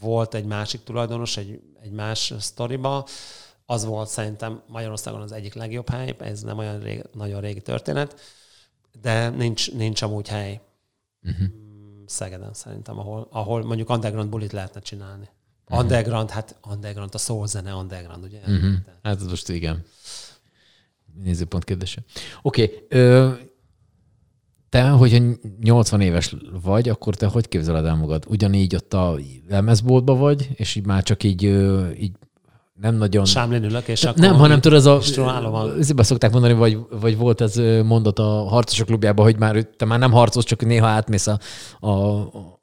volt 0.01 0.35
egy 0.35 0.45
másik 0.45 0.83
tulajdonos, 0.83 1.37
egy, 1.37 1.61
egy 1.83 1.91
más 1.91 2.33
sztoriba, 2.39 3.07
az 3.67 3.85
volt 3.85 4.09
szerintem 4.09 4.63
Magyarországon 4.69 5.21
az 5.21 5.33
egyik 5.33 5.55
legjobb 5.55 5.89
hely, 5.89 6.17
ez 6.19 6.43
nem 6.43 6.59
olyan 6.59 6.81
rég, 6.81 7.05
nagyon 7.13 7.41
régi 7.41 7.61
történet, 7.61 8.21
de 9.01 9.29
nincs, 9.29 9.73
nincs 9.73 10.03
amúgy 10.03 10.29
hely 10.29 10.61
uh-huh. 11.23 11.47
Szegeden 12.07 12.55
szerintem, 12.55 12.99
ahol, 12.99 13.29
ahol 13.31 13.65
mondjuk 13.65 13.91
underground 13.91 14.31
bulit 14.31 14.53
lehetne 14.53 14.81
csinálni. 14.81 15.29
Uh-huh. 15.65 15.79
Underground, 15.79 16.31
hát 16.31 16.57
underground, 16.71 17.15
a 17.15 17.19
soul 17.19 17.47
zene 17.47 17.75
underground, 17.75 18.25
ugye? 18.25 18.39
Uh-huh. 18.39 18.75
Hát 19.03 19.23
most 19.29 19.49
igen. 19.49 19.85
Nézőpont 21.23 21.65
kérdése. 21.65 22.03
Oké, 22.43 22.87
okay. 22.91 23.53
te, 24.69 24.89
hogyha 24.89 25.37
80 25.61 26.01
éves 26.01 26.35
vagy, 26.63 26.89
akkor 26.89 27.15
te 27.15 27.27
hogy 27.27 27.49
képzeled 27.49 27.85
el 27.85 27.97
magad? 27.97 28.25
Ugyanígy 28.29 28.75
ott 28.75 28.95
a 28.95 29.19
lemezboltba 29.49 30.15
vagy, 30.15 30.49
és 30.55 30.75
így 30.75 30.87
már 30.87 31.03
csak 31.03 31.23
így, 31.23 31.43
így 32.01 32.17
nem 32.81 32.95
nagyon... 32.95 33.25
Sámlin 33.25 33.65
ülök, 33.65 33.89
és 33.89 34.05
akkor... 34.05 34.21
Nem, 34.21 34.35
hanem 34.35 34.61
tudod, 34.61 34.87
az 34.87 35.17
a... 35.17 35.71
Ezért 35.79 36.05
szokták 36.05 36.33
mondani, 36.33 36.53
vagy, 36.53 36.79
vagy 37.01 37.17
volt 37.17 37.41
ez 37.41 37.57
mondat 37.85 38.19
a 38.19 38.49
harcosok 38.49 38.87
klubjában, 38.87 39.25
hogy 39.25 39.39
már 39.39 39.63
te 39.77 39.85
már 39.85 39.99
nem 39.99 40.13
harcos, 40.13 40.45
csak 40.45 40.65
néha 40.65 40.87
átmész 40.87 41.27
a, 41.27 41.39
a, 41.81 41.89
a, 41.91 42.61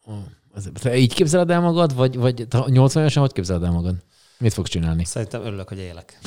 a 0.84 0.88
így 0.88 1.14
képzeled 1.14 1.50
el 1.50 1.62
magad, 1.62 1.96
vagy, 1.96 2.18
vagy 2.18 2.48
80 2.68 3.02
évesen 3.02 3.22
hogy 3.22 3.32
képzeled 3.32 3.64
el 3.64 3.72
magad? 3.72 3.96
Mit 4.38 4.54
fogsz 4.54 4.70
csinálni? 4.70 5.06
Szerintem 5.06 5.42
örülök, 5.46 5.68
hogy 5.68 5.78
élek. 5.78 6.20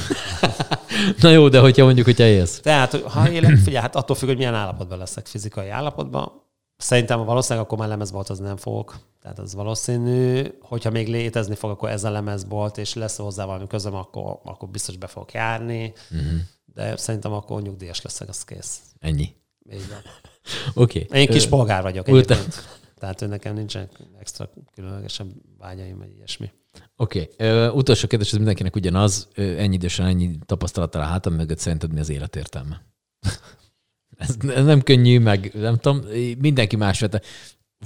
Na 1.20 1.30
jó, 1.30 1.48
de 1.48 1.60
hogyha 1.60 1.84
mondjuk, 1.84 2.06
hogy 2.06 2.20
élsz. 2.20 2.60
Tehát, 2.60 3.00
ha 3.00 3.30
élek, 3.30 3.56
figyelj, 3.56 3.82
hát 3.82 3.96
attól 3.96 4.16
függ, 4.16 4.28
hogy 4.28 4.36
milyen 4.36 4.54
állapotban 4.54 4.98
leszek 4.98 5.26
fizikai 5.26 5.68
állapotban. 5.68 6.32
Szerintem 6.76 7.24
valószínűleg 7.24 7.64
akkor 7.64 7.78
már 7.78 7.88
lemezbolt 7.88 8.28
az 8.28 8.38
nem 8.38 8.56
fogok. 8.56 8.96
Tehát 9.24 9.38
az 9.38 9.54
valószínű, 9.54 10.42
hogyha 10.60 10.90
még 10.90 11.08
létezni 11.08 11.54
fog, 11.54 11.70
akkor 11.70 11.88
ez 11.88 12.04
a 12.04 12.10
lemezbolt, 12.10 12.78
és 12.78 12.94
lesz 12.94 13.16
hozzá 13.16 13.44
valami 13.44 13.66
közöm, 13.66 13.94
akkor, 13.94 14.40
akkor 14.42 14.68
biztos 14.68 14.96
be 14.96 15.06
fogok 15.06 15.32
járni. 15.32 15.92
Uh-huh. 16.10 16.40
De 16.64 16.96
szerintem 16.96 17.32
akkor 17.32 17.62
nyugdíjas 17.62 18.02
leszek, 18.02 18.28
az 18.28 18.44
kész. 18.44 18.80
Ennyi. 18.98 19.34
Így 19.72 19.88
van. 19.88 19.98
Oké. 20.84 21.06
Okay. 21.06 21.20
Én 21.20 21.26
kis 21.26 21.46
polgár 21.46 21.82
vagyok 21.82 22.08
egyébként. 22.08 22.64
Tehát 22.98 23.22
ő 23.22 23.26
nekem 23.26 23.54
nincsen 23.54 23.88
extra 24.20 24.50
különlegesen 24.74 25.42
vágyaim, 25.58 25.98
vagy 25.98 26.12
ilyesmi. 26.16 26.52
Oké. 26.96 27.28
Okay. 27.38 27.66
utolsó 27.66 28.06
kérdés, 28.06 28.28
ez 28.28 28.36
mindenkinek 28.36 28.76
ugyanaz. 28.76 29.28
ennyi 29.34 29.74
idősen, 29.74 30.06
ennyi 30.06 30.38
tapasztalattal 30.46 31.02
a 31.02 31.04
hátam 31.04 31.34
mögött 31.34 31.58
szerinted 31.58 31.92
mi 31.92 32.00
az 32.00 32.08
életértelme? 32.08 32.82
Ez 34.16 34.36
nem 34.64 34.82
könnyű, 34.82 35.18
meg 35.18 35.50
nem 35.54 35.76
tudom, 35.76 36.04
mindenki 36.38 36.76
más 36.76 37.00
vette. 37.00 37.22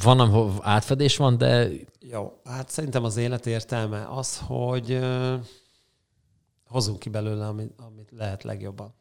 Van, 0.03 0.21
ahol 0.21 0.59
átfedés 0.63 1.17
van, 1.17 1.39
de... 1.39 1.69
Jó, 2.01 2.41
hát 2.45 2.71
szerintem 2.71 3.05
az 3.05 3.17
élet 3.17 3.47
értelme 3.47 4.07
az, 4.09 4.39
hogy 4.39 5.01
hozunk 6.67 6.99
ki 6.99 7.09
belőle, 7.09 7.47
amit, 7.47 7.73
amit 7.77 8.11
lehet 8.11 8.43
legjobban. 8.43 8.95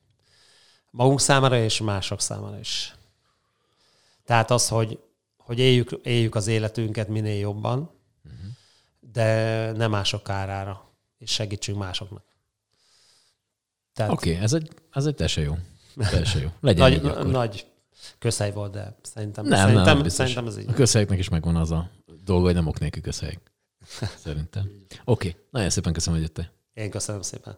Magunk 0.91 1.19
számára 1.19 1.57
és 1.57 1.81
mások 1.81 2.21
számára 2.21 2.59
is. 2.59 2.95
Tehát 4.25 4.51
az, 4.51 4.67
hogy, 4.67 4.99
hogy 5.37 5.59
éljük, 5.59 5.99
éljük 6.03 6.35
az 6.35 6.47
életünket 6.47 7.07
minél 7.07 7.39
jobban, 7.39 7.79
uh-huh. 7.79 8.51
de 8.99 9.71
nem 9.71 9.91
mások 9.91 10.23
kárára, 10.23 10.91
és 11.17 11.31
segítsünk 11.31 11.77
másoknak. 11.77 12.23
Tehát... 13.93 14.11
Oké, 14.11 14.29
okay, 14.29 14.43
ez 14.43 14.53
egy, 14.53 14.71
ez 14.91 15.05
egy 15.05 15.15
teljesen 15.15 15.43
jó. 15.43 15.57
Teljesen 16.09 16.41
jó. 16.41 16.49
Legyen 16.59 16.89
nagy, 16.89 16.93
így 16.93 17.25
nagy 17.25 17.67
közhely 18.19 18.51
volt, 18.51 18.71
de 18.71 18.97
szerintem, 19.01 19.45
nem, 19.45 19.59
szerintem, 19.59 19.97
nem, 19.97 20.07
szerintem 20.07 20.47
ez 20.47 20.57
így. 20.57 20.69
A 20.69 20.73
közhelyeknek 20.73 21.19
is 21.19 21.29
megvan 21.29 21.55
az 21.55 21.71
a 21.71 21.89
dolga, 22.23 22.45
hogy 22.45 22.53
nem 22.53 22.67
ok 22.67 22.79
nélkül 22.79 23.01
közhelyek. 23.01 23.51
Szerintem. 24.25 24.63
Oké, 25.05 25.27
okay. 25.27 25.41
nagyon 25.49 25.69
szépen 25.69 25.93
köszönöm, 25.93 26.19
hogy 26.19 26.27
jöttél. 26.27 26.53
Én 26.73 26.89
köszönöm 26.89 27.21
szépen. 27.21 27.57